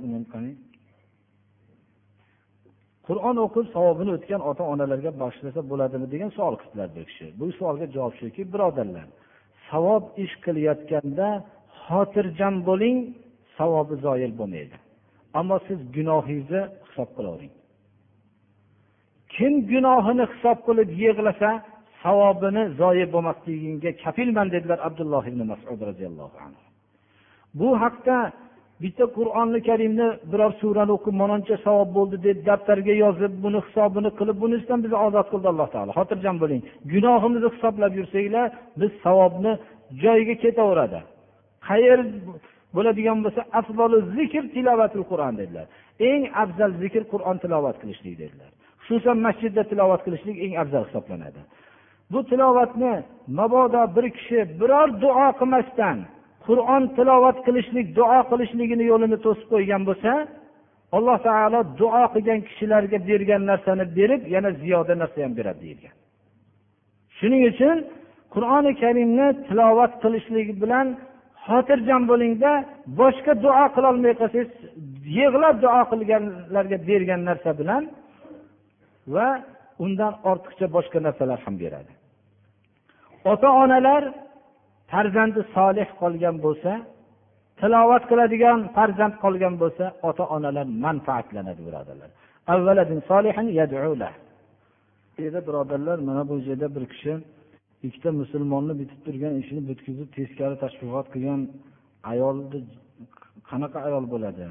qur'on 3.07 3.38
o'qib 3.45 3.65
savobini 3.76 4.11
o'tgan 4.17 4.41
ota 4.49 4.63
onalarga 4.74 5.11
bag'ishlasa 5.21 5.61
bo'ladimi 5.71 6.07
degan 6.13 6.30
savol 6.38 6.55
qildilar 6.61 6.89
bir 6.95 7.03
kishi. 7.09 7.26
Bu 7.39 7.45
savolga 7.59 7.88
javob 7.95 8.13
shuki 8.21 8.41
birodarlar 8.53 9.07
savob 9.69 10.03
ish 10.24 10.36
qilayotganda 10.45 11.28
xotirjam 11.86 12.55
bo'ling 12.69 12.97
savobi 13.57 13.95
zoyil 14.05 14.32
bo'lmaydi. 14.39 14.76
Ammo 15.39 15.57
siz 15.67 15.79
gunohingizni 15.95 16.61
hisob 16.86 17.09
qilavering 17.17 17.53
kim 19.36 19.53
gunohini 19.71 20.25
hisob 20.34 20.57
qilib 20.67 20.89
yig'lasa 21.03 21.49
savobini 22.03 22.63
zoyi 22.79 23.05
bo'lmasligiga 23.13 23.91
kafilman 24.03 24.47
dedilar 24.55 24.79
abdulloh 24.88 25.23
ibn 25.31 25.41
masud 25.51 25.79
roziyallohu 25.89 26.38
anhu. 26.45 26.61
Bu 27.59 27.69
haqda 27.84 28.17
bitta 28.84 29.05
qur'oni 29.17 29.59
karimni 29.69 30.07
biror 30.31 30.51
surani 30.61 30.91
o'qib 30.97 31.15
manoncha 31.23 31.55
savob 31.65 31.89
bo'ldi 31.97 32.17
deb 32.27 32.38
daftarga 32.49 32.93
yozib 33.03 33.34
buni 33.45 33.59
hisobini 33.65 34.09
qilib 34.19 34.38
bunisidan 34.43 34.79
bizni 34.84 34.97
ozod 35.07 35.27
qildi 35.31 35.47
alloh 35.51 35.67
taolo. 35.75 35.91
Xotirjam 35.99 36.36
bo'ling. 36.43 36.61
Gunohimizni 36.93 37.49
hisoblab 37.55 37.93
yursanglar 37.99 38.47
biz 38.81 38.91
savobni 39.05 39.53
joyiga 40.03 40.36
ketaveradi. 40.43 40.99
Qayer 41.67 41.99
bo'ladigan 42.76 43.19
bo'lsa 43.26 43.41
afzolu 43.59 43.97
zikr 44.17 44.43
tilovatul 44.55 45.05
qur'on 45.11 45.34
dedilar. 45.41 45.65
Eng 46.09 46.24
afzal 46.43 46.71
zikr 46.84 47.03
qur'on 47.13 47.38
tilovat 47.43 47.76
qilishlik 47.82 48.15
dedilar. 48.24 48.51
Xususan 48.86 49.17
masjidda 49.28 49.63
tilovat 49.71 50.01
qilishlik 50.05 50.38
eng 50.45 50.53
afzal 50.63 50.84
hisoblanadi. 50.88 51.41
Bu 52.11 52.19
tilovatni 52.30 52.93
mabodo 53.39 53.84
bir 53.95 54.05
kishi 54.17 54.39
biror 54.59 54.88
duo 55.03 55.28
qilmasdan 55.39 55.97
qur'on 56.47 56.84
tilovat 56.97 57.38
qilishlik 57.45 57.88
duo 57.97 58.19
qilishligini 58.32 58.86
yo'lini 58.91 59.17
to'sib 59.26 59.47
qo'ygan 59.53 59.82
bo'lsa 59.89 60.11
alloh 60.97 61.17
taolo 61.28 61.59
duo 61.82 62.03
qilgan 62.13 62.39
kishilarga 62.47 62.97
bergan 63.09 63.41
narsani 63.51 63.86
berib 63.97 64.21
yana 64.36 64.49
ziyoda 64.61 64.93
narsa 65.01 65.19
ham 65.26 65.34
beradi 65.39 65.59
deyilgan. 65.63 65.95
Shuning 67.17 67.43
uchun 67.51 67.78
qur'oni 68.34 68.71
karimni 68.82 69.28
tilovat 69.47 69.93
qilishlik 70.03 70.47
bilan 70.63 70.88
xotirjam 71.48 72.04
bo'lingda 72.12 72.52
boshqa 73.00 73.34
duo 73.46 73.64
qilolmay 73.76 74.14
qolsangiz 74.22 74.50
yig'lab 75.18 75.56
duo 75.64 75.82
qilganlarga 75.91 76.78
bergan 76.89 77.22
narsa 77.30 77.52
bilan 77.60 77.84
va 79.16 79.28
undan 79.86 80.14
ortiqcha 80.32 80.68
boshqa 80.76 81.00
narsalar 81.08 81.39
ham 81.46 81.56
beradi. 81.64 81.91
Ota 83.32 83.50
onalar 83.64 84.04
farzandi 84.91 85.41
solih 85.56 85.88
qolgan 86.02 86.36
bo'lsa 86.46 86.72
tilovat 87.60 88.04
qiladigan 88.12 88.60
farzand 88.76 89.16
qolgan 89.24 89.54
bo'lsa 89.62 89.86
ota 90.10 90.24
onalar 90.36 90.68
manfaatlanadi 90.86 91.62
birodarlar. 91.68 92.10
Birodarlar 95.48 95.98
mana 96.08 96.24
bu 96.30 96.36
yerda 96.50 96.68
bir 96.76 96.84
kishi 96.94 97.14
ikkita 97.88 98.09
musulmonni 98.21 98.73
bitib 98.81 98.99
turgan 99.05 99.34
ishini 99.41 99.61
bitkizib 99.69 100.07
teskari 100.17 100.55
tashviqot 100.63 101.07
qilgan 101.13 101.41
ayolni 102.11 102.59
qanaqa 103.49 103.77
ayol 103.88 104.05
bo'ladi? 104.13 104.43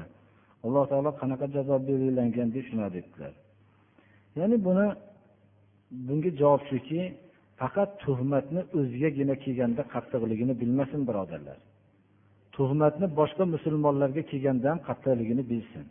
Alloh 0.65 0.83
taolo 0.91 1.11
qanaqa 1.21 1.45
jazo 1.55 1.75
belgilangan 1.89 2.47
deb 2.55 2.63
shunaqa 2.69 2.91
debdilar 2.97 3.33
ya'ni 4.39 4.57
buni 4.67 4.87
bunga 6.07 6.31
javob 6.41 6.61
shuki 6.71 7.01
faqat 7.61 7.89
tuhmatni 8.03 8.61
o'zigagina 8.79 9.35
kelganda 9.43 9.81
qattiqligini 9.93 10.53
bilmasin 10.61 11.01
birodarlar. 11.09 11.59
Tuhmatni 12.55 13.07
boshqa 13.19 13.43
musulmonlarga 13.55 14.21
kelganda 14.31 14.65
ham 14.71 14.79
qattiqligini 14.87 15.43
bilsin. 15.51 15.85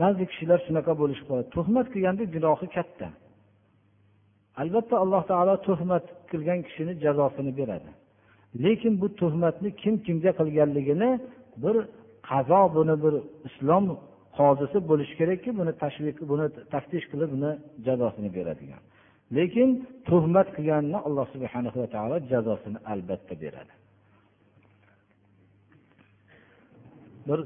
Ba'zi 0.00 0.24
kishilar 0.30 0.58
shunaqa 0.66 0.92
bo'lishib 1.00 1.26
qoladi 1.30 1.48
tuhmat 1.56 1.86
qilganda 1.94 2.24
gunohi 2.34 2.66
katta. 2.76 3.08
Albatta 4.62 4.94
alloh 5.04 5.22
taolo 5.30 5.54
tuhmat 5.68 6.04
qilgan 6.30 6.60
kishini 6.66 6.92
jazosini 7.04 7.52
beradi. 7.60 7.90
Lekin 8.64 8.92
bu 9.00 9.06
tuhmatni 9.20 9.68
kim 9.82 9.94
kimga 10.06 10.32
qilganligini 10.40 11.10
bir 11.62 11.76
qazo 12.30 12.62
buni 12.76 12.94
bir 13.04 13.14
islom 13.48 13.84
qozisi 14.38 14.78
bo'lishi 14.90 15.14
kerakki 15.20 15.50
buni 15.60 15.72
tashviq 15.82 16.16
buni 16.30 16.46
taftish 16.72 17.04
qilib 17.12 17.30
uni 17.38 17.50
jazosini 17.86 18.30
beradigan. 18.36 18.82
Lekin 19.36 19.68
tuhmat 20.08 20.48
qilganni 20.56 20.98
alloh 21.06 21.26
subhana 21.34 21.70
va 21.82 21.86
taolo 21.94 22.16
jazosini 22.32 22.78
albatta 22.92 23.34
beradi. 23.44 23.74
Bir 27.28 27.40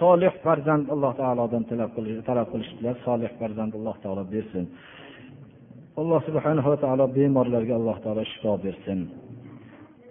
solih 0.00 0.32
farzand 0.44 0.84
alloh 0.94 1.12
taolodan 1.22 1.62
talab 1.70 1.90
qilishdilar. 2.52 2.94
Solih 3.06 3.30
farzand 3.40 3.72
alloh 3.78 3.96
taolo 4.04 4.22
bersin. 4.34 4.64
alloh 6.01 6.19
subhana 6.27 6.61
va 6.61 6.77
taolo 6.83 7.05
bemorlarga 7.15 7.73
alloh 7.79 7.97
taolo 8.03 8.23
shifo 8.31 8.57
bersin 8.65 9.01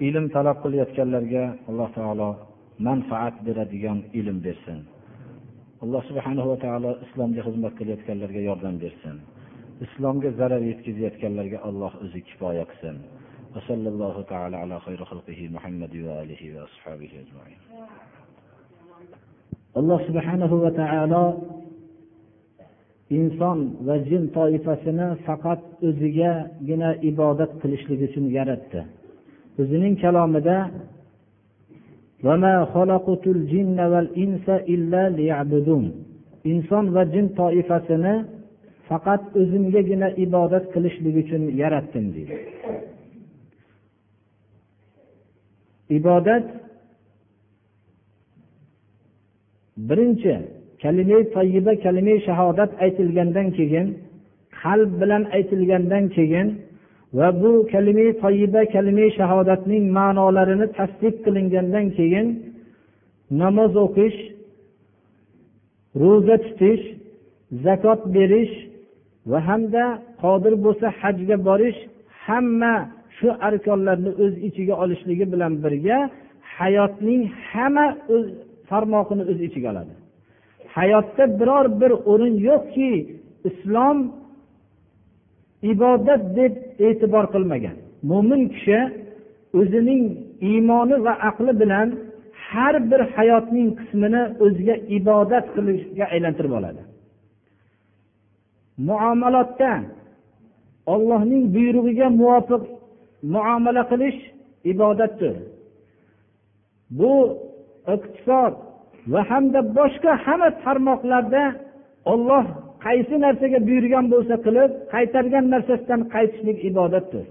ilm 0.08 0.24
talab 0.34 0.56
qilayotganlarga 0.64 1.44
alloh 1.70 1.88
taolo 1.98 2.28
manfaat 2.86 3.34
beradigan 3.46 3.98
ilm 4.20 4.38
bersin 4.46 4.80
alloh 5.82 6.02
subhana 6.08 6.42
va 6.50 6.56
taolo 6.64 6.90
islomga 7.06 7.40
xizmat 7.46 7.72
qilayotganlarga 7.78 8.40
yordam 8.48 8.74
bersin 8.84 9.16
islomga 9.86 10.28
zarar 10.38 10.62
yetkazayotganlarga 10.70 11.58
alloh 11.68 11.92
o'zi 12.04 12.20
kifoya 12.28 12.64
qilsin 12.72 12.98
وصلى 13.56 13.88
الله 13.88 14.16
تعالى 14.32 14.56
على 14.56 14.76
خير 14.80 15.00
خلقه 15.04 15.40
محمد 15.56 15.92
وآله 16.06 16.42
وأصحابه 16.56 17.10
أجمعين 17.22 17.60
alloh 19.80 19.98
subhanahu 20.08 20.54
va 20.64 20.70
taolo 20.76 21.24
inson 23.09 23.59
va 23.87 23.95
jin 24.09 24.23
toifasini 24.35 25.07
faqat 25.25 25.61
o'zigagina 25.87 26.89
ibodat 27.09 27.51
qilishlik 27.61 27.99
uchun 28.07 28.25
yaratdi. 28.37 28.79
O'zining 29.61 29.95
kalomida 30.03 30.57
inson 36.51 36.85
va 36.95 37.03
jin 37.13 37.27
toifasini 37.39 38.15
faqat 38.89 39.21
o'zimgagina 39.41 40.09
ibodat 40.25 40.65
qilishlik 40.73 41.15
uchun 41.23 41.43
yaratdim 41.61 42.05
deydi. 42.15 42.37
Ibodat 45.97 46.45
birinchi 49.89 50.33
kalima 50.81 51.19
tayyiba 51.35 51.73
kalima 51.83 52.15
shahodat 52.27 52.71
aytilgandan 52.83 53.47
keyin 53.57 53.87
qalb 54.61 54.91
bilan 55.01 55.23
aytilgandan 55.37 56.03
keyin 56.15 56.47
va 57.17 57.27
bu 57.41 57.51
kalima 57.71 58.07
tayyiba 58.23 58.61
kalima 58.73 59.05
shahodatning 59.19 59.83
ma'nolarini 59.97 60.67
tasdiq 60.77 61.15
qilingandan 61.25 61.85
keyin 61.97 62.27
namoz 63.41 63.73
o'qish 63.85 64.17
ro'za 66.01 66.35
tutish 66.45 66.83
zakot 67.65 68.01
berish 68.15 68.53
va 69.31 69.39
hamda 69.47 69.83
qodir 70.23 70.53
bo'lsa 70.65 70.87
hajga 71.01 71.37
borish 71.47 71.79
hamma 72.25 72.73
shu 73.17 73.27
arkonlarni 73.47 74.11
o'z 74.23 74.33
ichiga 74.47 74.75
olishligi 74.83 75.25
bilan 75.33 75.53
birga 75.63 75.97
hayotning 76.57 77.21
hamma 77.51 77.87
o'z 78.15 78.25
tarmoqini 78.69 79.23
o'z 79.31 79.39
ichiga 79.47 79.69
oladi. 79.73 79.93
Hayotda 80.77 81.23
biror 81.39 81.65
bir 81.81 81.91
o'rin 82.11 82.35
yo'qki 82.49 82.91
islom 83.49 83.97
ibodat 85.71 86.21
deb 86.37 86.53
e'tibor 86.87 87.25
qilmagan. 87.33 87.77
Mo'min 88.09 88.41
kishi 88.53 88.79
o'zining 89.59 90.03
iymoni 90.49 90.97
va 91.05 91.13
aqli 91.29 91.53
bilan 91.61 91.87
har 92.49 92.75
bir 92.91 93.01
hayotning 93.15 93.69
qismini 93.79 94.23
o'ziga 94.43 94.75
ibodat 94.97 95.45
qilishga 95.55 96.05
aylantirib 96.13 96.53
oladi. 96.59 96.81
Muomalotda 98.89 99.71
ollohning 100.93 101.43
buyrug'iga 101.55 102.07
muvofiq 102.19 102.63
muomala 103.33 103.83
qilish 103.91 104.19
ibodatdir. 104.71 105.35
Bu 106.99 107.13
iqtisod 107.95 108.53
va 109.11 109.21
hamda 109.29 109.59
boshqa 109.77 110.11
hamma 110.25 110.49
tarmoqlarda 110.63 111.43
olloh 112.13 112.45
qaysi 112.85 113.15
narsaga 113.25 113.59
buyurgan 113.67 114.05
bo'lsa 114.13 114.35
qilib 114.45 114.71
qaytargan 114.93 115.45
narsasidan 115.53 116.01
qaytishlik 116.13 116.57
ibodatdir. 116.69 117.25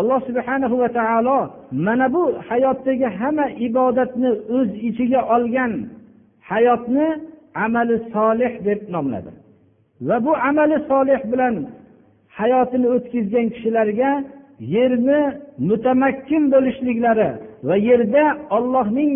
Alloh 0.00 0.20
subhanahu 0.28 0.76
va 0.82 0.88
taolo 0.98 1.38
mana 1.86 2.06
bu 2.14 2.22
hayotdagi 2.48 3.08
hamma 3.20 3.46
ibodatni 3.68 4.30
o'z 4.56 4.70
ichiga 4.88 5.20
olgan 5.34 5.72
hayotni 6.50 7.08
amali 7.64 7.96
solih 8.14 8.52
deb 8.66 8.80
nomladi. 8.94 9.32
Va 10.08 10.16
bu 10.26 10.32
amali 10.48 10.76
solih 10.90 11.20
bilan 11.32 11.54
hayotini 12.38 12.86
o'tkazgan 12.94 13.46
kishilarga 13.54 14.10
yerni 14.74 15.20
mutamakkin 15.68 16.42
bo'lishliklari 16.52 17.30
va 17.68 17.76
yerda 17.88 18.24
ollohning 18.56 19.12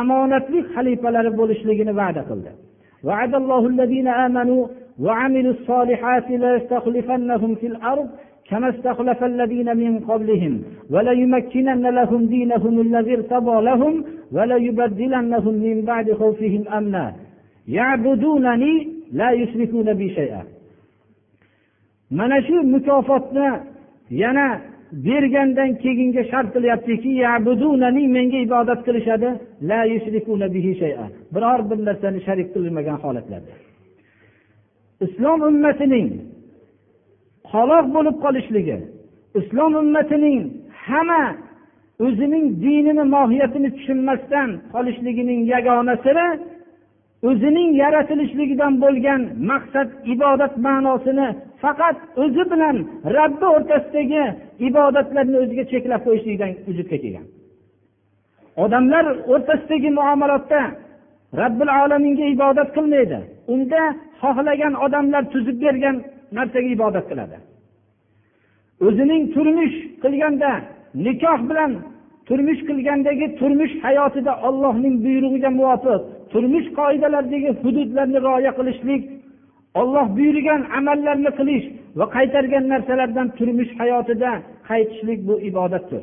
omonatli 0.00 0.58
xalifalari 0.74 1.30
bo'lishligini 1.40 1.92
va'da 2.00 2.22
qildi 2.30 2.52
وعد 3.08 3.32
الله 3.34 3.62
الذين 3.72 4.08
آمنوا 4.26 4.62
وعملوا 5.04 5.52
الصالحات 5.52 6.26
ليستخلفنهم 6.30 7.54
في 7.60 7.66
الأرض 7.72 8.08
كما 8.48 8.68
استخلف 8.74 9.24
الذين 9.24 9.76
من 9.76 9.92
قبلهم 10.10 10.54
وليمكنن 10.90 11.84
لهم 11.98 12.20
دينهم 12.26 12.74
الذي 12.86 13.14
ارتضى 13.18 13.56
لهم 13.70 13.94
وليبدلنهم 14.36 15.54
من 15.66 15.76
بعد 15.90 16.06
خوفهم 16.20 16.62
أمنا. 16.78 17.06
يعبدونني 17.68 18.88
لا 19.12 19.30
يشركون 19.30 19.94
بي 19.94 20.08
شيئا. 20.18 20.42
mana 22.18 22.42
shu 22.42 22.62
mukofotni 22.62 23.48
yana 24.10 24.60
bergandan 25.06 25.70
keyinga 25.82 26.22
shart 26.30 26.48
qilyaptiki 26.54 27.10
menga 28.16 28.38
ibodat 28.46 28.80
qilishadi 28.86 29.28
la 29.70 29.80
biror 31.34 31.60
bir 31.70 31.78
narsani 31.88 32.20
sharik 32.26 32.48
qilmagan 32.54 32.98
holatlarda. 33.04 33.54
Islom 35.06 35.40
ummatining 35.50 36.08
qoloq 37.52 37.86
bo'lib 37.96 38.16
qolishligi 38.24 38.78
islom 39.40 39.72
ummatining 39.82 40.40
hamma 40.86 41.24
o'zining 42.06 42.46
dinini 42.64 43.04
mohiyatini 43.14 43.70
tushunmasdan 43.76 44.48
qolishligining 44.74 45.40
yagona 45.54 45.94
siri 46.04 46.26
o'zining 47.28 47.70
yaratilishligidan 47.82 48.74
bo'lgan 48.84 49.20
maqsad 49.50 49.88
ibodat 50.14 50.54
ma'nosini 50.66 51.28
faqat 51.62 51.96
o'zi 52.22 52.44
bilan 52.52 52.76
rabbi 53.18 53.46
o'rtasidagi 53.56 54.24
ibodatlarni 54.68 55.36
o'ziga 55.42 55.64
cheklab 55.72 56.00
qo'yishlikdan 56.06 56.50
vujudga 56.66 56.96
kelgan. 57.02 57.26
Odamlar 58.64 59.04
o'rtasidagi 59.32 59.90
muomalotda 59.98 60.60
robbil 61.40 61.70
alaminga 61.80 62.26
ibodat 62.36 62.68
qilmaydi. 62.76 63.18
Unda 63.54 63.82
xohlagan 64.22 64.74
odamlar 64.84 65.22
tuzib 65.32 65.56
bergan 65.64 65.96
narsaga 66.36 66.68
ibodat 66.76 67.04
qiladi. 67.10 67.36
O'zining 68.86 69.22
turmush 69.34 69.76
qilganda 70.02 70.50
nikoh 71.06 71.40
bilan 71.50 71.72
turmush 72.28 72.60
qilgandagi 72.68 73.26
turmush 73.40 73.74
hayotida 73.84 74.32
ollohning 74.48 74.94
buyrug'iga 75.04 75.50
muvofiq 75.58 76.00
turmush 76.32 76.68
qoidalaridagi 76.78 77.50
hududlarni 77.62 78.18
rioya 78.26 78.52
qilishlik 78.58 79.02
olloh 79.80 80.06
buyurgan 80.16 80.60
amallarni 80.78 81.30
qilish 81.38 81.66
va 81.98 82.06
qaytargan 82.16 82.64
narsalardan 82.72 83.28
turmush 83.38 83.72
hayotida 83.80 84.30
qaytishlik 84.68 85.20
bu 85.28 85.34
ibodatdir. 85.50 86.02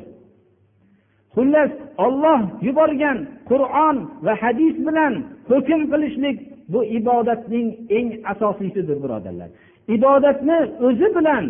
Xullas 1.34 1.72
olloh 2.04 2.40
yuborgan 2.66 3.18
qur'on 3.50 3.96
va 4.26 4.34
hadis 4.42 4.74
bilan 4.86 5.14
hukm 5.50 5.80
qilishlik 5.92 6.36
bu 6.72 6.80
ibodatning 6.98 7.68
eng 7.98 8.08
asosiysidir 8.32 8.98
birodarlar. 9.04 9.50
Ibodatni 9.96 10.58
o'zi 10.86 11.08
bilan 11.16 11.44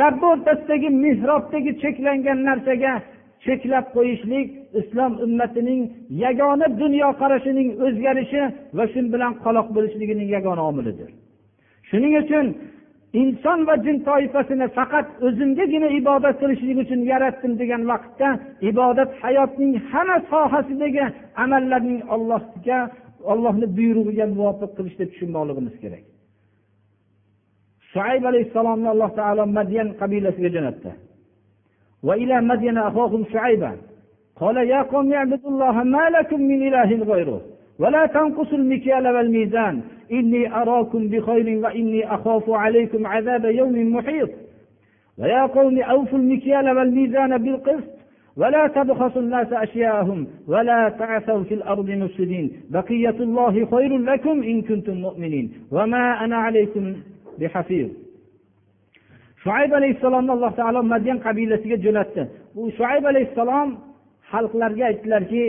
rabbi 0.00 0.26
o'rtasidagi 0.32 0.88
mehrobdagi 1.04 1.72
cheklangan 1.82 2.38
narsaga 2.48 2.92
cheklab 3.46 3.86
qo'yishlik 3.96 4.46
islom 4.80 5.12
ummatining 5.24 5.82
yagona 6.24 6.66
dunyoqarashining 6.82 7.68
o'zgarishi 7.86 8.42
va 8.76 8.84
shu 8.92 9.00
bilan 9.14 9.32
qaloq 9.44 9.68
bo'lishligining 9.76 10.28
yagona 10.36 10.62
omilidir. 10.70 11.10
Shuning 11.88 12.14
uchun 12.22 12.46
inson 13.22 13.58
va 13.68 13.74
jin 13.84 13.96
toifasini 14.08 14.66
faqat 14.78 15.06
o'zimgagina 15.26 15.88
ibodat 16.00 16.34
qilishlik 16.42 16.78
uchun 16.84 17.00
yaratdim 17.12 17.52
degan 17.62 17.82
vaqtda 17.92 18.28
ibodat 18.70 19.10
hayotning 19.22 19.72
hamma 19.90 20.16
sohasidagi 20.32 21.04
amallarning 21.44 22.00
allohga 22.14 22.78
ollohni 23.32 23.66
buyrug'iga 23.78 24.26
muvofiq 24.32 24.70
qilishni 24.78 25.04
tushunmoqligimiz 25.10 25.74
kerak. 25.82 26.04
Shuayb 27.90 28.24
alayhissalomni 28.30 28.88
alloh 28.94 29.10
taolo 29.20 29.44
madyan 29.58 29.88
qabilasiga 30.00 30.50
jo'natdi. 30.56 30.90
وإلى 32.02 32.40
مدين 32.40 32.78
أخاهم 32.78 33.24
شعيبا. 33.32 33.76
قال 34.36 34.56
يا 34.56 34.82
قوم 34.82 35.12
اعبدوا 35.12 35.50
الله 35.50 35.72
ما 35.72 36.10
لكم 36.10 36.40
من 36.40 36.68
إله 36.68 37.04
غيره 37.04 37.40
ولا 37.78 38.06
تنقصوا 38.06 38.58
المكيال 38.58 39.08
والميزان. 39.08 39.80
إني 40.12 40.54
أراكم 40.54 41.08
بخير 41.08 41.58
وإني 41.58 42.14
أخاف 42.14 42.50
عليكم 42.50 43.06
عذاب 43.06 43.44
يوم 43.44 43.94
محيط. 43.96 44.30
ويا 45.18 45.46
قوم 45.46 45.78
أوفوا 45.78 46.18
المكيال 46.18 46.76
والميزان 46.78 47.38
بالقسط 47.38 47.96
ولا 48.36 48.66
تبخسوا 48.66 49.22
الناس 49.22 49.52
أشياءهم 49.52 50.26
ولا 50.48 50.88
تعثوا 50.88 51.42
في 51.42 51.54
الأرض 51.54 51.90
مفسدين. 51.90 52.52
بقية 52.70 53.16
الله 53.20 53.66
خير 53.66 53.98
لكم 53.98 54.42
إن 54.42 54.62
كنتم 54.62 54.94
مؤمنين. 54.94 55.52
وما 55.72 56.24
أنا 56.24 56.36
عليكم 56.36 56.94
بحفيظ. 57.38 57.88
Shuayb 59.46 59.72
alayhissalomni 59.80 60.32
alloh 60.36 60.52
taolo 60.60 60.80
madyan 60.94 61.18
qabilasiga 61.26 61.76
jo'natdi. 61.84 62.22
U 62.60 62.62
shuayb 62.78 63.04
alayhissalom 63.12 63.68
xalqlarga 64.30 64.84
aytdilarki 64.90 65.44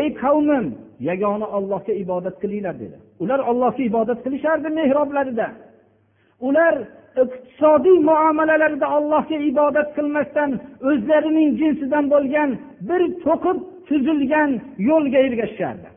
ey 0.00 0.06
qavmim 0.22 0.66
yagona 1.08 1.46
ollohga 1.56 1.92
ibodat 2.04 2.36
qilinglar 2.42 2.74
dedi. 2.82 2.96
Ular 3.22 3.40
ollohga 3.50 3.82
ibodat 3.90 4.18
qilishardi 4.24 4.68
mehroblarida 4.78 5.48
ular 6.48 6.74
iqtisodiy 7.22 7.98
muomalalarida 8.10 8.86
allohga 8.96 9.36
ibodat 9.50 9.88
qilmasdan 9.96 10.50
o'zlarining 10.90 11.50
jinsidan 11.60 12.04
bo'lgan 12.14 12.50
bir 12.88 13.02
to'qib 13.24 13.58
tuzilgan 13.88 14.50
yo'lga 14.88 15.18
ergashishardi. 15.26 15.88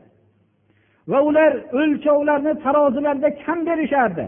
Va 1.10 1.18
ular 1.28 1.52
o'lchovlarni 1.80 2.52
tarozilarda 2.64 3.28
kam 3.42 3.58
berishardi. 3.68 4.26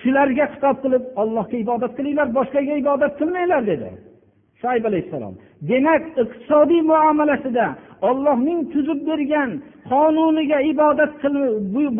Shularga 0.00 0.44
xitob 0.52 0.76
qilib 0.84 1.04
ollohga 1.22 1.56
ibodat 1.64 1.92
qilinglar 1.98 2.28
boshqaga 2.38 2.74
ibodat 2.82 3.12
qilmanglar 3.20 3.62
dedi. 3.72 3.88
Shoyb 4.62 4.84
alayhissalom. 4.90 5.34
Demak 5.70 6.02
iqtisodiy 6.22 6.82
muomalasida 6.92 7.66
ollohning 8.08 8.60
tuzib 8.72 9.00
bergan 9.08 9.50
qonuniga 9.90 10.58
ibodat 10.72 11.12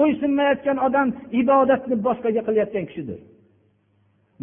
bo'ysunmayotgan 0.01 0.79
odam 0.87 1.09
ibodatni 1.43 1.97
boshqaga 2.07 2.41
qilayotgan 2.47 2.85
kishidir. 2.91 3.21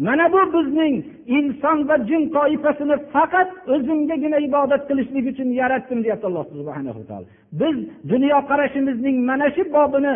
Mana 0.06 0.26
bu 0.34 0.42
bizning 0.54 0.94
inson 1.38 1.78
va 1.88 1.96
jin 2.08 2.22
toifasini 2.36 2.96
faqat 3.14 3.50
o'zimgagina 3.74 4.38
ibodat 4.48 4.82
qilishlik 4.88 5.24
uchun 5.32 5.48
yaratdim 5.60 5.98
deyapti 6.04 6.26
alloh 6.30 6.44
subhanahu 6.58 7.02
taolo. 7.08 7.26
Biz 7.60 7.76
dunyoqarashimizning 8.12 9.16
mana 9.30 9.46
shu 9.54 9.62
bobini 9.76 10.14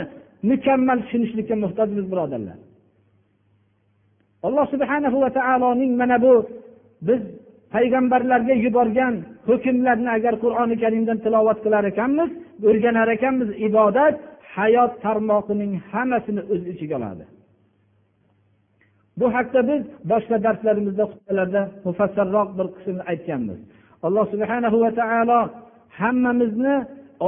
mukammal 0.50 0.98
tushunishlikka 1.04 1.54
muhtojmiz 1.64 2.06
birodarlar. 2.12 2.58
Alloh 4.47 4.66
subhanahu 4.74 5.16
va 5.24 5.30
taoloning 5.38 5.92
mana 6.01 6.16
bu 6.24 6.32
biz 7.09 7.22
payg'ambarlarga 7.74 8.55
yuborgan 8.64 9.14
hukmlarni 9.49 10.11
agar 10.16 10.34
qur'oni 10.45 10.76
karimdan 10.82 11.18
tilovat 11.24 11.59
qilar 11.64 11.84
ekanmiz 11.92 12.30
o'rganar 12.68 13.09
ekanmiz 13.16 13.49
ibodat 13.68 14.14
hayot 14.57 14.92
tarmog'ining 15.05 15.72
hammasini 15.90 16.42
o'z 16.53 16.62
ichiga 16.72 16.95
oladi. 17.01 17.24
Bu 19.20 19.26
haqda 19.36 19.61
biz 19.70 19.82
boshqa 20.12 20.36
darslarimizda 20.47 21.05
xutbalarda 21.12 21.62
mufassalroq 21.86 22.49
bir 22.59 22.66
qismni 22.76 23.03
aytganmiz. 23.12 23.59
Alloh 24.07 24.24
subhanahu 24.34 24.76
va 24.84 24.90
taolo 25.01 25.40
hammamizni 26.01 26.76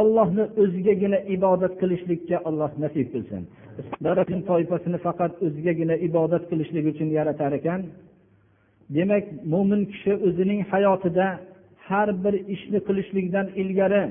ollohni 0.01 0.45
o'zigagina 0.63 1.19
ibodat 1.37 1.73
qilishlikka 1.81 2.37
alloh 2.49 2.71
nasib 2.85 3.07
qilsin. 3.15 3.43
Toifasini 4.49 4.99
faqat 5.07 5.33
o'zigagina 5.47 5.97
ibodat 6.09 6.43
qilishlik 6.51 6.85
uchun 6.93 7.09
yaratar 7.19 7.53
ekan. 7.59 7.81
Demak 8.97 9.25
mo'min 9.53 9.83
kishi 9.93 10.13
o'zining 10.27 10.61
hayotida 10.73 11.27
har 11.89 12.09
bir 12.25 12.35
ishni 12.55 12.79
qilishlikdan 12.89 13.47
ilgari 13.63 14.05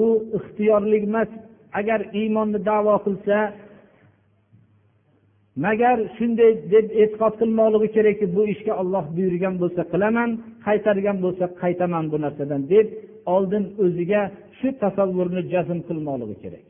u 0.00 0.02
ixtiyorlik 0.38 1.02
emas. 1.10 1.30
Agar 1.80 2.00
iymonni 2.20 2.58
davo 2.70 2.94
qilsa 3.06 3.36
magar 5.64 5.98
shunday 6.16 6.52
deb 6.74 6.86
e'tiqod 7.02 7.34
qilmoqligi 7.40 7.88
kerakki 7.96 8.26
bu 8.36 8.42
ishga 8.54 8.72
olloh 8.82 9.04
buyurgan 9.16 9.54
bo'lsa 9.62 9.82
qilaman 9.92 10.30
qaytargan 10.66 11.16
bo'lsa 11.24 11.44
qaytaman 11.62 12.04
bu 12.12 12.16
narsadan 12.24 12.62
deb 12.74 12.86
oldin 13.34 13.64
o'ziga 13.84 14.22
shu 14.58 14.68
tasavvurni 14.82 15.42
jazm 15.52 15.78
qilmoqligi 15.88 16.36
kerak. 16.44 16.69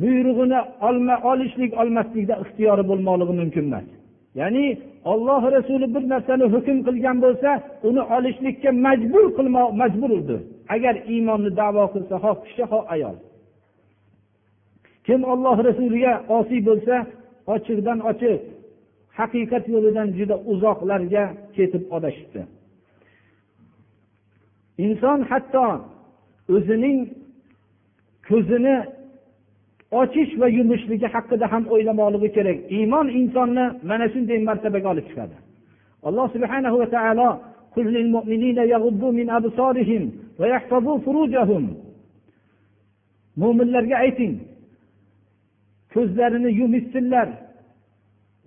buyrug'ini 0.00 0.60
olma 0.88 1.16
olishlik 1.30 1.72
olmaslikda 1.82 2.34
ixtiyori 2.42 2.84
bo'lmoqligi 2.90 3.34
mumkin 3.40 3.64
emas. 3.70 3.86
Ya'ni 4.40 4.66
olloh 5.12 5.42
rasuli 5.56 5.86
bir 5.94 6.04
narsani 6.12 6.44
hukm 6.54 6.78
qilgan 6.86 7.16
bo'lsa 7.24 7.50
uni 7.88 8.02
olishlikka 8.16 8.70
majbur 8.86 9.26
qilmoq 9.38 9.70
majburdir 9.80 10.40
agar 10.74 10.94
iymonni 11.12 11.50
davo 11.60 11.84
qilsa 11.94 12.14
xoh 12.24 12.36
kishi 12.44 12.64
xoh 12.72 12.84
ayol. 12.94 13.16
Kim 15.06 15.20
olloh 15.32 15.56
rasuliga 15.68 16.12
osiy 16.38 16.60
bo'lsa 16.68 16.96
ochiqdan 17.54 17.98
ochiq 18.10 18.40
haqiqat 19.18 19.64
yo'lidan 19.74 20.08
juda 20.18 20.36
uzoqlarga 20.52 21.24
ketib 21.56 21.84
adashibdi 21.96 22.42
inson 24.86 25.18
hatto 25.30 25.66
o'zining 26.54 26.98
ko'zini 28.28 28.76
ochish 30.00 30.32
va 30.40 30.48
yumishligi 30.58 31.06
haqida 31.14 31.46
ham 31.52 31.64
o'ylamoqligi 31.74 32.28
kerak. 32.36 32.58
Iymon 32.76 33.06
insonni 33.20 33.64
mana 33.88 34.06
shunday 34.12 34.38
martabaga 34.48 34.88
olib 34.92 35.06
chiqadi. 35.10 35.36
Alloh 36.08 36.26
subhanahu 36.34 36.76
va 36.82 36.86
taolo 36.96 37.28
mo'minlarga 43.40 43.96
ayting 44.04 44.34
ko'zlarini 45.94 46.50
yumishsinlar 46.60 47.28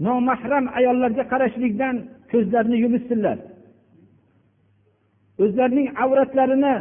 nomahram 0.05 0.65
ayollarga 0.79 1.23
qarashlikdan 1.31 1.95
ko'zlarini 2.31 2.77
yumishsinlar 2.83 3.37
o'zlarining 5.43 5.87
avratlarini 6.03 6.75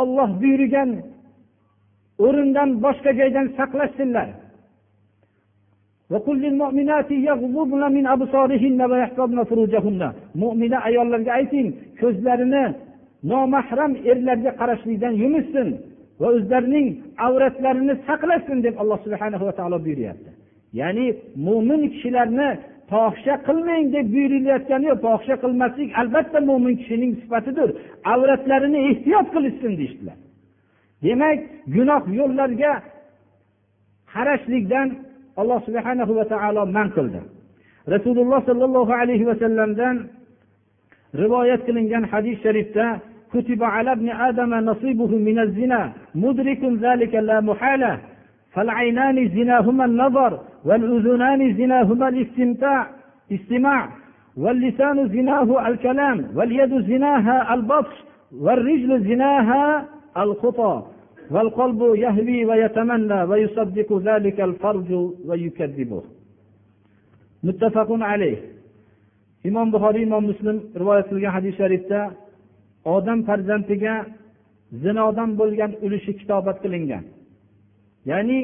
olloh 0.00 0.30
buyurgan 0.42 0.90
o'rindan 2.24 2.70
boshqa 2.84 3.10
joydan 3.20 3.46
saqlashsinlar. 3.58 4.28
Mo'mina 10.42 10.78
ayollarga 10.88 11.32
ayting 11.40 11.68
ko'zlarini 12.00 12.64
nomahram 13.30 13.92
erlarga 14.10 14.52
qarashlikdan 14.60 15.14
yumishsin 15.22 15.68
va 16.20 16.28
o'zlarining 16.36 16.86
avratlarini 17.26 17.94
saqlasin 18.08 18.58
deb 18.66 18.74
alloh 18.82 18.98
subhana 19.06 19.36
va 19.48 19.52
taolo 19.58 19.78
buyuryapti. 19.84 20.30
Ya'ni 20.80 21.06
mo'min 21.46 21.82
kishilarni 21.92 22.48
fohisha 22.90 23.34
qilmang 23.46 23.84
deb 23.94 24.06
buyurilayotgani 24.14 24.86
yo'q. 24.90 24.98
Fohisha 25.06 25.36
qilmaslik 25.44 25.90
albatta 26.00 26.38
mo'min 26.50 26.74
kishining 26.80 27.12
sifatidir. 27.22 27.68
Avratlarini 28.14 28.80
ehtiyot 28.90 29.26
qilishsin 29.34 29.72
deyishdilar. 29.80 30.18
demak 31.03 31.39
gunoh 31.75 32.03
yo'llarga 32.19 32.73
qarashlikdan 34.13 34.87
alloh 35.41 35.59
subhana 35.67 36.03
va 36.19 36.25
taolo 36.33 36.61
man 36.75 36.87
qildi 36.95 37.21
rasululloh 37.93 38.39
sollallohu 38.49 38.91
alayhi 39.01 39.25
vasallamdan 39.31 39.95
rivoyat 41.21 41.61
qilingan 41.67 42.03
hadis 42.11 42.37
sharifda 42.45 42.87
كتب 43.33 43.63
على 43.63 43.91
ابن 43.91 44.09
آدم 44.09 44.51
نصيبه 44.69 45.07
من 45.07 45.39
الزنا 45.39 45.81
مدرك 46.15 46.61
ذلك 46.85 47.13
لا 47.15 47.41
محالة 47.41 47.99
فالعينان 48.53 49.29
زناهما 49.29 49.85
النظر 49.85 50.39
والأذنان 50.65 51.41
زناهما 51.57 52.07
الاستمتاع 52.09 52.87
استماع 53.31 53.89
واللسان 54.37 55.07
زناه 55.07 55.67
الكلام 55.67 56.17
واليد 56.35 56.81
زناها 56.81 57.53
البطش 57.53 57.95
والرجل 58.41 59.03
زناها 59.03 59.85
الخطى 60.17 60.83
والقلب 61.33 61.81
يهوي 62.05 62.39
ويتمنى 62.49 63.19
ويصدق 63.29 63.89
ذلك 64.09 64.37
الفرج 64.49 64.89
ويكذبه 65.27 66.03
متفق 67.43 67.89
عليه 68.11 68.37
imom 69.47 69.67
buxoriy 69.73 70.03
imom 70.07 70.23
muslim 70.31 70.57
rivoyat 70.81 71.05
qilgan 71.09 71.31
hadis 71.37 71.53
sharifda 71.61 71.99
odam 72.95 73.19
farzandiga 73.27 73.95
zinodan 74.83 75.29
bo'lgan 75.39 75.71
ulushi 75.85 76.11
kitobat 76.19 76.57
qilingan 76.63 77.03
ya'ni 78.11 78.39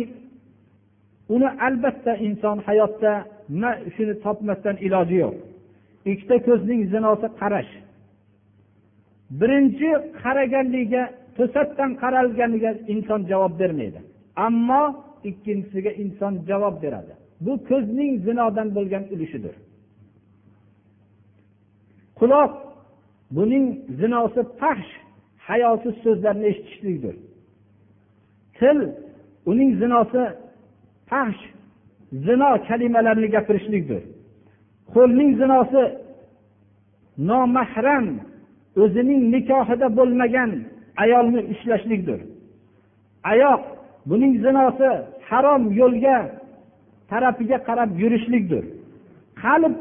uni 1.35 1.49
albatta 1.67 2.13
inson 2.27 2.57
hayotda 2.67 3.13
shuni 3.95 4.15
topmasdan 4.25 4.75
iloji 4.87 5.17
yo'q 5.23 5.35
ikkita 6.11 6.35
ko'zning 6.47 6.81
zinosi 6.93 7.27
qarash 7.39 7.71
birinchi 9.39 9.89
qaraganligiga 10.21 11.03
to'satdan 11.36 11.90
qaralganiga 12.02 12.70
inson 12.92 13.20
javob 13.30 13.52
bermaydi. 13.60 14.00
Ammo 14.46 14.82
ikkinchisiga 15.30 15.92
inson 16.02 16.34
javob 16.50 16.76
beradi. 16.82 17.12
Bu 17.44 17.52
ko'zning 17.68 18.12
zinodan 18.26 18.68
bo'lgan 18.76 19.04
ulushidir. 19.14 19.54
Quloq 22.18 22.52
buning 23.36 23.66
zinosi 24.00 24.40
fahsh 24.60 24.90
hayosiz 25.48 25.94
so'zlarni 26.04 26.46
eshitishlikdir. 26.52 27.14
Til 28.58 28.78
uning 29.50 29.70
zinosi 29.82 30.22
fahsh 31.10 31.42
zino 32.26 32.50
kalimalarini 32.68 33.28
gapirishlikdir. 33.36 34.02
Qo'lning 34.94 35.30
zinosi 35.40 35.82
nomahram 37.30 38.06
o'zining 38.82 39.20
nikohida 39.34 39.88
bo'lmagan 39.98 40.50
ayolni 41.02 41.40
ushlashlikdir 41.52 42.20
oyoq 43.32 43.62
buning 44.10 44.32
zinosi 44.44 44.90
harom 45.28 45.62
yo'lga 45.80 46.18
tarafiga 47.10 47.58
qarab 47.68 47.90
yurishlikdir. 48.02 48.64
Qalb 49.42 49.74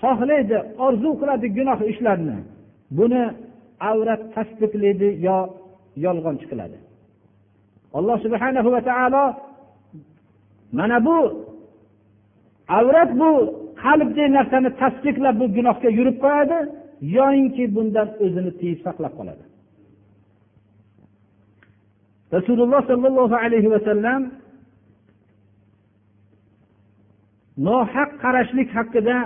xohlaydi 0.00 0.58
orzu 0.86 1.10
qiladi 1.20 1.46
gunoh 1.58 1.78
ishlarni. 1.92 2.38
Buni 2.98 3.22
avrat 3.90 4.22
tasdiqlaydi 4.34 5.08
yo 5.26 5.38
yolg'onchi 6.04 6.46
qiladi 6.50 6.78
alloh 7.98 8.16
subhana 8.24 8.60
va 8.74 8.80
taolo 8.90 9.24
mana 10.78 10.98
bu 11.06 11.18
avrat 12.78 13.10
bu 13.20 13.30
qalbdek 13.82 14.28
narsani 14.36 14.70
tasdiqlab 14.82 15.34
bu 15.40 15.46
gunohga 15.56 15.88
yurib 15.98 16.16
qo'yadi 16.24 16.58
yoyinki 17.16 17.64
bundan 17.76 18.08
o'zini 18.24 18.52
tiyib 18.60 18.80
saqlab 18.86 19.12
qoladi. 19.18 19.44
rasululloh 22.35 22.81
sollallohu 22.91 23.35
alayhi 23.43 23.69
vasallam 23.75 24.21
nohaq 27.67 28.09
qarashlik 28.23 28.69
haqida 28.77 29.17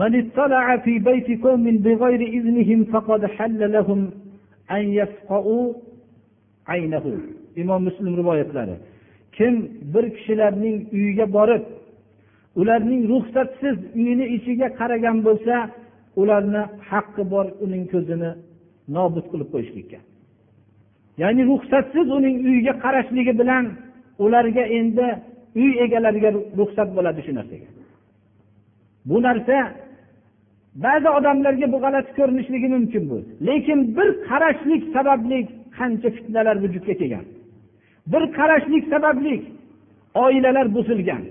من 0.00 0.12
اطلع 0.22 0.76
في 0.84 0.98
بيت 0.98 1.28
قوم 1.44 1.64
بغير 1.64 2.20
إذنهم 2.36 2.84
فقد 2.92 3.26
حل 3.26 3.72
لهم 3.72 4.00
أن 4.70 4.82
يفقعوا 5.00 5.74
عينه 6.68 7.04
imom 7.56 7.82
muslim 7.82 8.16
rivoyatlari 8.16 8.76
kim 9.32 9.54
bir 9.94 10.04
kishilarning 10.16 10.76
uyiga 10.92 11.26
borib 11.32 11.64
ularning 12.60 13.02
ruxsatsiz 13.12 13.76
uyini 13.98 14.26
ichiga 14.36 14.68
qaragan 14.78 15.16
bo'lsa 15.26 15.56
ularni 16.20 16.62
haqqi 16.90 17.22
bor 17.32 17.46
uning 17.64 17.84
ko'zini 17.92 18.30
nobud 18.96 19.24
qilib 19.32 19.48
qo'yishlikka 19.54 19.98
Ya'ni 21.21 21.43
ruxsatsiz 21.51 22.07
uning 22.17 22.35
uyiga 22.47 22.73
qarashligi 22.83 23.33
bilan 23.41 23.65
ularga 24.23 24.63
endi 24.79 25.07
uy 25.61 25.71
egalariga 25.85 26.29
ruxsat 26.59 26.89
bo'ladi 26.97 27.21
shu 27.25 27.31
narsaga. 27.39 27.69
Bu 29.09 29.17
narsa 29.27 29.57
ba'zi 30.85 31.09
odamlarga 31.17 31.67
bu 31.73 31.77
g'alati 31.83 32.11
ko'rinishligi 32.17 32.67
mumkin 32.75 33.03
bu. 33.09 33.17
Lekin 33.47 33.79
bir 33.97 34.09
qarashlik 34.29 34.81
sababli 34.95 35.39
qancha 35.77 36.09
fitnalar 36.15 36.55
vujudga 36.63 36.93
kelgan. 36.99 37.25
Bir 38.11 38.23
qarashlik 38.37 38.83
sababli 38.93 39.35
oilalar 40.23 40.67
buzilgan. 40.75 41.23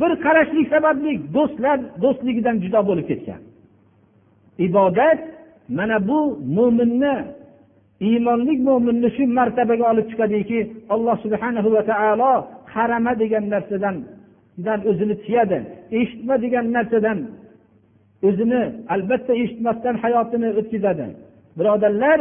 Bir 0.00 0.12
qarashlik 0.24 0.66
sababli 0.74 1.12
do'stlar 1.36 1.78
do'stligidan 2.02 2.56
judo 2.64 2.80
bo'lib 2.88 3.06
ketgan. 3.10 3.40
Ibodat 4.66 5.20
mana 5.78 5.98
bu 6.08 6.20
mo'minni 6.56 7.14
iymonli 8.00 8.54
mo'minni 8.68 9.08
shu 9.16 9.22
martabaga 9.38 9.84
olib 9.92 10.06
chiqadiki 10.10 10.58
alloh 10.94 11.16
subhana 11.24 11.60
va 11.74 11.82
taolo 11.90 12.32
qarama 12.72 13.12
degan 13.22 13.44
narsadan 13.54 13.96
o'zini 14.90 15.16
tiyadi 15.24 15.58
eshitma 15.98 16.34
degan 16.44 16.66
narsadan 16.76 17.18
o'zini 18.28 18.62
albatta 18.94 19.32
eshitmasdan 19.42 19.94
hayotini 20.04 20.48
o'tkazadi. 20.60 21.06
Birodarlar 21.58 22.18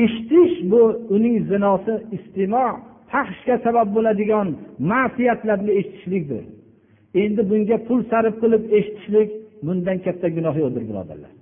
eshitish 0.00 0.54
bu 0.70 0.80
uning 1.14 1.36
zinosi 1.50 1.94
istimo 2.16 2.66
fahshga 3.12 3.56
sabab 3.66 3.88
bo'ladigan 3.96 4.48
ma'siyatlarni 4.90 5.72
eshitishlikdir. 5.80 6.44
Endi 7.22 7.42
bunga 7.50 7.76
pul 7.86 8.00
sarf 8.10 8.34
qilib 8.42 8.62
eshitishlik 8.78 9.28
bundan 9.66 9.98
katta 10.06 10.28
gunoh 10.36 10.54
yo'qdir 10.62 10.84
birodarlar. 10.90 11.32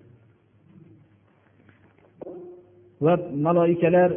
Va 3.04 3.14
maloikalar 3.46 4.10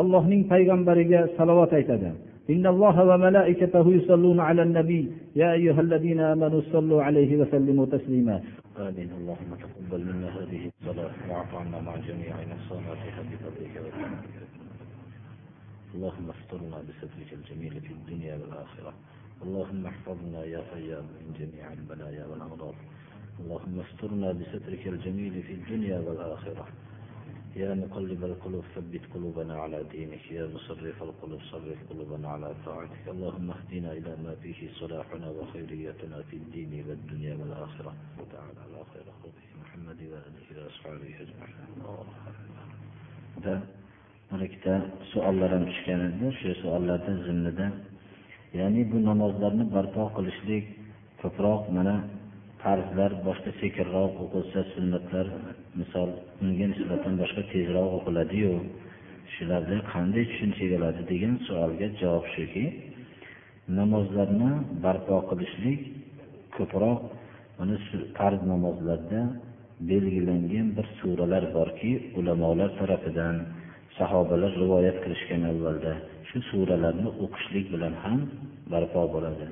ollohning 0.00 0.42
payg'ambariga 0.52 1.20
salovat 1.36 1.72
aytadi. 1.80 2.10
إن 2.54 2.66
الله 2.66 2.96
وملائكته 3.10 3.84
يصلون 3.98 4.40
على 4.40 4.62
النبي 4.62 5.02
يا 5.36 5.52
أيها 5.52 5.80
الذين 5.80 6.20
آمنوا 6.20 6.60
صلوا 6.72 7.02
عليه 7.02 7.36
وسلموا 7.36 7.86
تسليما 7.86 8.36
آمين 8.78 9.10
اللهم 9.18 9.50
تقبل 9.64 10.00
منا 10.04 10.28
هذه 10.38 10.70
الصلاة 10.70 11.10
واعف 11.30 11.54
عنا 11.54 11.80
مع 11.80 11.96
جميع 11.96 12.34
نقصاناتها 12.52 13.20
بفضلك 13.28 13.74
وكرمك 13.84 14.24
اللهم 15.94 16.26
استرنا 16.36 16.78
بسترك 16.88 17.30
الجميل 17.38 17.74
في 17.80 17.92
الدنيا 17.98 18.34
والآخرة 18.40 18.92
اللهم 19.44 19.86
احفظنا 19.86 20.44
يا 20.44 20.62
خيام 20.74 21.04
من 21.20 21.28
جميع 21.40 21.72
البلايا 21.72 22.24
والأمراض 22.30 22.74
اللهم 23.40 23.76
استرنا 23.86 24.32
بسترك 24.32 24.82
الجميل 24.86 25.42
في 25.46 25.52
الدنيا 25.52 25.98
والآخرة 25.98 26.66
يا 27.55 27.73
مقلب 27.73 28.21
القلوب 28.23 28.63
ثبت 28.75 29.01
قلوبنا 29.13 29.55
على 29.63 29.83
دينك 29.91 30.31
يا 30.31 30.47
مصرف 30.55 31.03
القلوب 31.03 31.41
صرف 31.51 31.79
قلوبنا 31.89 32.27
على 32.29 32.49
طاعتك 32.65 33.05
اللهم 33.07 33.47
اهدنا 33.51 33.91
إلى 33.91 34.11
ما 34.23 34.35
فيه 34.43 34.59
صلاحنا 34.81 35.27
وخيريتنا 35.37 36.17
في 36.29 36.35
الدين 36.41 36.71
والدنيا 36.87 37.33
والآخرة 37.39 37.93
وتعالى 38.19 38.59
على 38.65 38.79
خير 38.93 39.07
خلقه 39.21 39.47
محمد 39.61 39.99
وآله 40.11 40.47
وأصحابه 40.55 41.11
أجمعين 41.23 41.65
mana 44.31 44.43
ikkita 44.49 44.75
savollar 45.13 45.49
ham 45.55 45.63
tushgan 45.69 46.01
edi 46.09 46.27
shu 46.39 46.49
savollarda 46.61 47.13
zimnida 47.25 47.67
ya'ni 48.59 48.81
bu 48.91 48.97
namozlarni 49.09 49.65
barpo 49.75 50.03
qilishlik 50.17 50.65
ko'proq 51.21 51.61
mana 51.77 51.95
farzlar 52.62 53.12
boshqa 53.26 53.50
sekinroq 53.60 54.12
o'qilsa 54.24 54.60
sunnatlar 54.74 55.26
misol 55.80 56.10
unga 56.44 56.66
nisbatan 56.72 57.12
boshqa 57.22 57.42
tezroq 57.52 57.88
o'qiladiyu. 57.98 58.52
Shularni 59.34 59.78
qanday 59.92 60.24
tushuncha 60.30 60.64
bo'ladi 60.72 61.02
degan 61.12 61.34
savolga 61.46 61.86
javob 62.00 62.26
shuki 62.34 62.64
namozlarni 63.78 64.50
barpo 64.84 65.16
qilishlik 65.30 65.80
ko'proq 66.56 67.00
mana 67.58 67.76
shu 67.86 67.96
farz 68.18 68.40
namozlarda 68.52 69.20
belgilangan 69.90 70.66
bir 70.76 70.86
suralar 70.98 71.44
borki 71.56 71.92
ulamolar 72.18 72.70
tarafidan 72.80 73.36
sahobalar 73.98 74.52
rivoyat 74.62 74.96
qilishgan 75.04 75.42
avvalda 75.52 75.92
shu 76.28 76.38
suralarni 76.50 77.08
o'qishlik 77.24 77.66
bilan 77.74 77.94
ham 78.04 78.20
barpo 78.72 79.02
bo'ladi. 79.14 79.46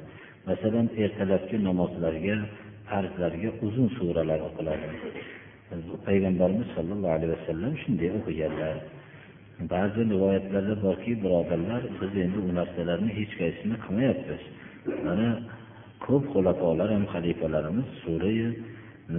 Masalan 0.49 0.87
ertalabki 1.05 1.57
namozlarga 1.69 2.37
farzlarga 2.91 3.51
uzun 3.66 3.89
suralar 3.99 4.41
o'qiladi. 4.49 4.89
Payg'ambarimiz 6.07 6.68
sollallohu 6.76 7.14
alayhi 7.16 7.32
vasallam 7.36 7.72
shunday 7.82 8.11
o'qiganlar 8.18 8.76
ba'zi 9.74 10.01
rivoyatlarda 10.12 10.74
borki 10.86 11.12
birodarlar 11.24 11.82
biz 12.01 12.12
endi 12.24 12.39
u 12.49 12.51
narsalarni 12.59 13.11
hech 13.18 13.32
qaysisini 13.41 13.76
qilmayapmiz 13.84 14.43
mana 15.07 15.28
ko'p 16.07 16.24
xulafolar 16.34 16.89
ham 16.95 17.05
xalifalarimiz 17.14 17.89
surai 18.03 18.39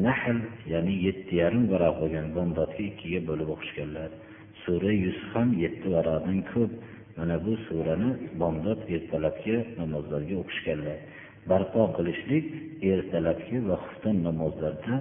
nahl 0.06 0.38
ya'ni 0.74 0.94
yetti 1.08 1.34
yarim 1.42 1.64
varaq 1.74 1.96
bo'lgan 2.02 2.28
bomdodga 2.38 2.82
ikkiga 2.92 3.20
bo'lib 3.30 3.50
o'qishganlar 3.56 4.10
sura 4.64 4.92
yuz 5.04 5.20
ham 5.34 5.50
yetti 5.64 5.88
varaqdan 5.96 6.40
ko'p. 6.54 6.72
Mana 7.18 7.36
bu 7.46 7.54
surani 7.68 8.10
bomdod 8.42 8.80
ertalabki 8.96 9.56
namozlarga 9.80 10.36
o'qishganlar 10.42 10.98
barpo 11.52 11.84
qilishlik 11.98 12.46
ertalabki 12.92 13.58
va 13.68 13.76
xufton 13.86 14.18
namozlarda 14.28 14.96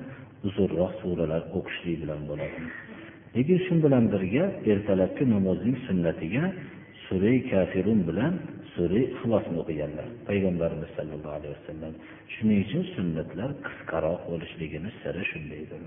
uzunroq 0.47 0.93
suralar 1.03 1.43
o'qishlik 1.59 1.97
bilan 2.03 2.21
bo'ladi. 2.31 2.61
Lekin 3.37 3.59
shu 3.67 3.75
bilan 3.85 4.05
birga 4.15 4.45
ertalabki 4.73 5.25
namozning 5.35 5.77
sunnatiga 5.87 6.45
sura 7.07 7.33
kafirun 7.51 8.01
bilan 8.09 8.33
sura 8.75 9.01
ixlosni 9.09 9.57
o'qiganlar 9.63 10.09
payg'ambarimiz 10.29 10.91
sollallohu 10.97 11.37
alayhi 11.39 11.55
vasallam. 11.59 11.93
Shuning 12.35 12.59
uchun 12.65 12.83
sunnatlar 12.95 13.51
qisqaroq 13.67 14.21
bo'lishligini 14.31 14.91
siri 15.01 15.23
shundaydir 15.33 15.81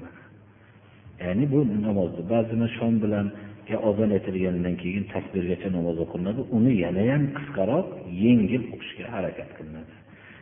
ya'ni 1.26 1.46
bu 1.54 1.60
namozni 1.88 2.24
ba'zini 2.34 2.68
shom 2.78 2.94
bilan 3.04 3.28
e, 3.74 3.76
ozon 3.90 4.10
aytilganidan 4.18 4.76
keyin 4.84 5.04
takbirgacha 5.14 5.70
namoz 5.78 5.98
o'qilinadi 6.06 6.42
uni 6.58 6.74
yanayam 6.84 7.24
qisqaroq 7.38 7.88
yengil 8.26 8.64
o'qishga 8.74 9.06
harakat 9.16 9.50
qilinadi. 9.58 9.94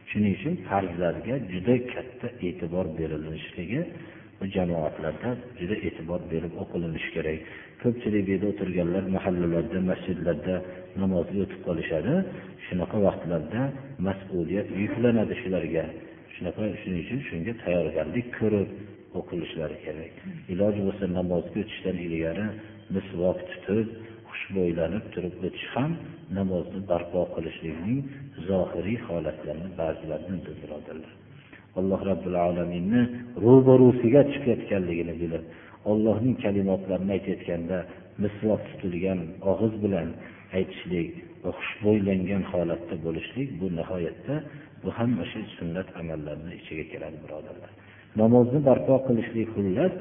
Shuning 0.10 0.34
uchun 0.38 0.53
farzlarga 0.68 1.36
juda 1.53 1.76
katta 1.93 2.28
e'tibor 2.47 2.86
berilishligi 2.99 3.82
bu 4.39 4.45
jamoatlarda 4.55 5.30
juda 5.60 5.76
e'tibor 5.88 6.22
berib 6.32 6.53
o'qilinishi 6.64 7.10
kerak. 7.16 7.39
Ko'pchilik 7.82 8.24
bu 8.28 8.32
yerda 8.34 8.47
o'tirganlar 8.53 9.03
mahallalarda 9.16 9.80
masjidlarda 9.91 10.55
namozga 11.01 11.38
o'tib 11.45 11.62
qolishadi. 11.68 12.14
Shunaqa 12.66 12.97
vaqtlarda 13.07 13.62
mas'uliyat 14.07 14.68
yuklanadi 14.84 15.34
shularga. 15.41 15.86
Shunaqa 16.36 16.64
shuning 16.82 17.01
uchun 17.05 17.20
shunga 17.30 17.53
tayyorgarlik 17.64 18.28
ko'rib 18.39 18.70
o'qilishlari 19.20 19.78
kerak. 19.86 20.14
Iloji 20.53 20.82
bo'lsa 20.88 21.05
namozga 21.20 21.57
o'tishdan 21.64 21.97
ilgari 22.07 22.45
misvok 22.95 23.38
tutib 23.51 23.88
xushbo'ylanib 24.39 25.05
turib 25.13 25.35
o'tish 25.47 25.67
ham 25.75 25.91
namozni 26.37 26.81
barpo 26.91 27.21
qilishlikning 27.35 27.99
zohiriy 28.49 28.99
holatlarini 29.07 29.69
ba'zilarini 29.81 30.39
birodarlar 30.61 31.13
alloh 31.79 31.99
robbil 32.09 32.37
alaminni 32.47 33.01
ro'barusiga 33.45 34.21
chiqayotganligini 34.31 35.15
bilib 35.21 35.43
ollohning 35.91 36.35
kalimotlarini 36.43 37.11
aytayotganda 37.17 37.77
misvok 38.23 38.61
tutilgan 38.69 39.19
og'iz 39.51 39.73
bilan 39.83 40.07
aytishlik 40.57 41.09
va 41.43 41.51
xushbo'ylangan 41.59 42.43
holatda 42.51 42.95
bo'lishlik 43.05 43.49
bu 43.59 43.67
nihoyatda 43.79 44.35
bu 44.83 44.89
hamma 44.97 45.23
shu 45.31 45.39
sunnat 45.57 45.87
amallarini 45.99 46.53
ichiga 46.59 46.85
kiradi 46.91 47.17
birodarlar. 47.23 47.71
Namozni 48.21 48.59
barpo 48.69 48.95
qilishlik 49.07 49.47
xullas 49.55 49.93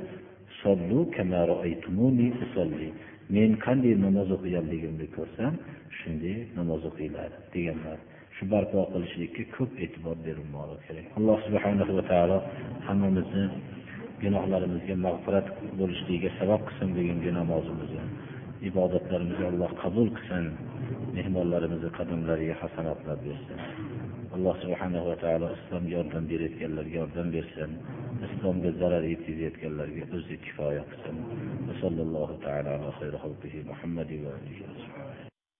men 3.36 3.50
qanday 3.64 3.94
namoz 4.06 4.28
o'qiganligimni 4.36 5.06
ko'rsam 5.16 5.52
shunday 5.98 6.36
namoz 6.58 6.82
o'qinglar 6.90 7.30
deganlar. 7.54 7.98
Shu 8.36 8.44
barpo 8.52 8.80
qilishlikka 8.92 9.42
ko'p 9.56 9.70
e'tibor 9.84 10.16
berilmog'i 10.26 10.76
kerak. 10.86 11.06
Alloh 11.18 11.38
subhanahu 11.46 11.92
va 11.98 12.04
taolo 12.10 12.38
hammamizni 12.88 13.44
gunohlarimizga 14.22 14.96
mag'firat 15.06 15.46
bo'lishligiga 15.80 16.30
sabab 16.40 16.60
qilsin 16.68 16.88
bugungi 16.96 17.30
namozimizni. 17.40 18.04
Ibodatlarimizni 18.70 19.44
alloh 19.52 19.70
qabul 19.82 20.08
qilsin 20.16 20.44
mehmonlarimizni 21.16 21.90
qadamlariga 21.98 22.54
hasanatlar 22.62 23.16
bersin. 23.26 23.58
alloh 24.37 24.55
subhanahu 24.63 25.07
va 25.09 25.15
taolo 25.23 25.47
islomga 25.57 25.89
yordam 25.97 26.23
berayotganlarga 26.31 26.95
yordam 27.01 27.27
bersin 27.35 27.71
islomga 28.27 28.69
zarar 28.81 29.03
yetkazayotganlarga 29.13 30.03
o'zi 30.17 30.35
kifoya 30.45 30.83
qilsin 30.91 31.17
وصلى 31.69 32.01
الله 32.07 32.29
تعالى 32.45 32.69
على 32.69 32.89
خير 32.99 33.13
خلقه 33.17 33.53
محمد 33.71 34.09
وآله 34.23 34.59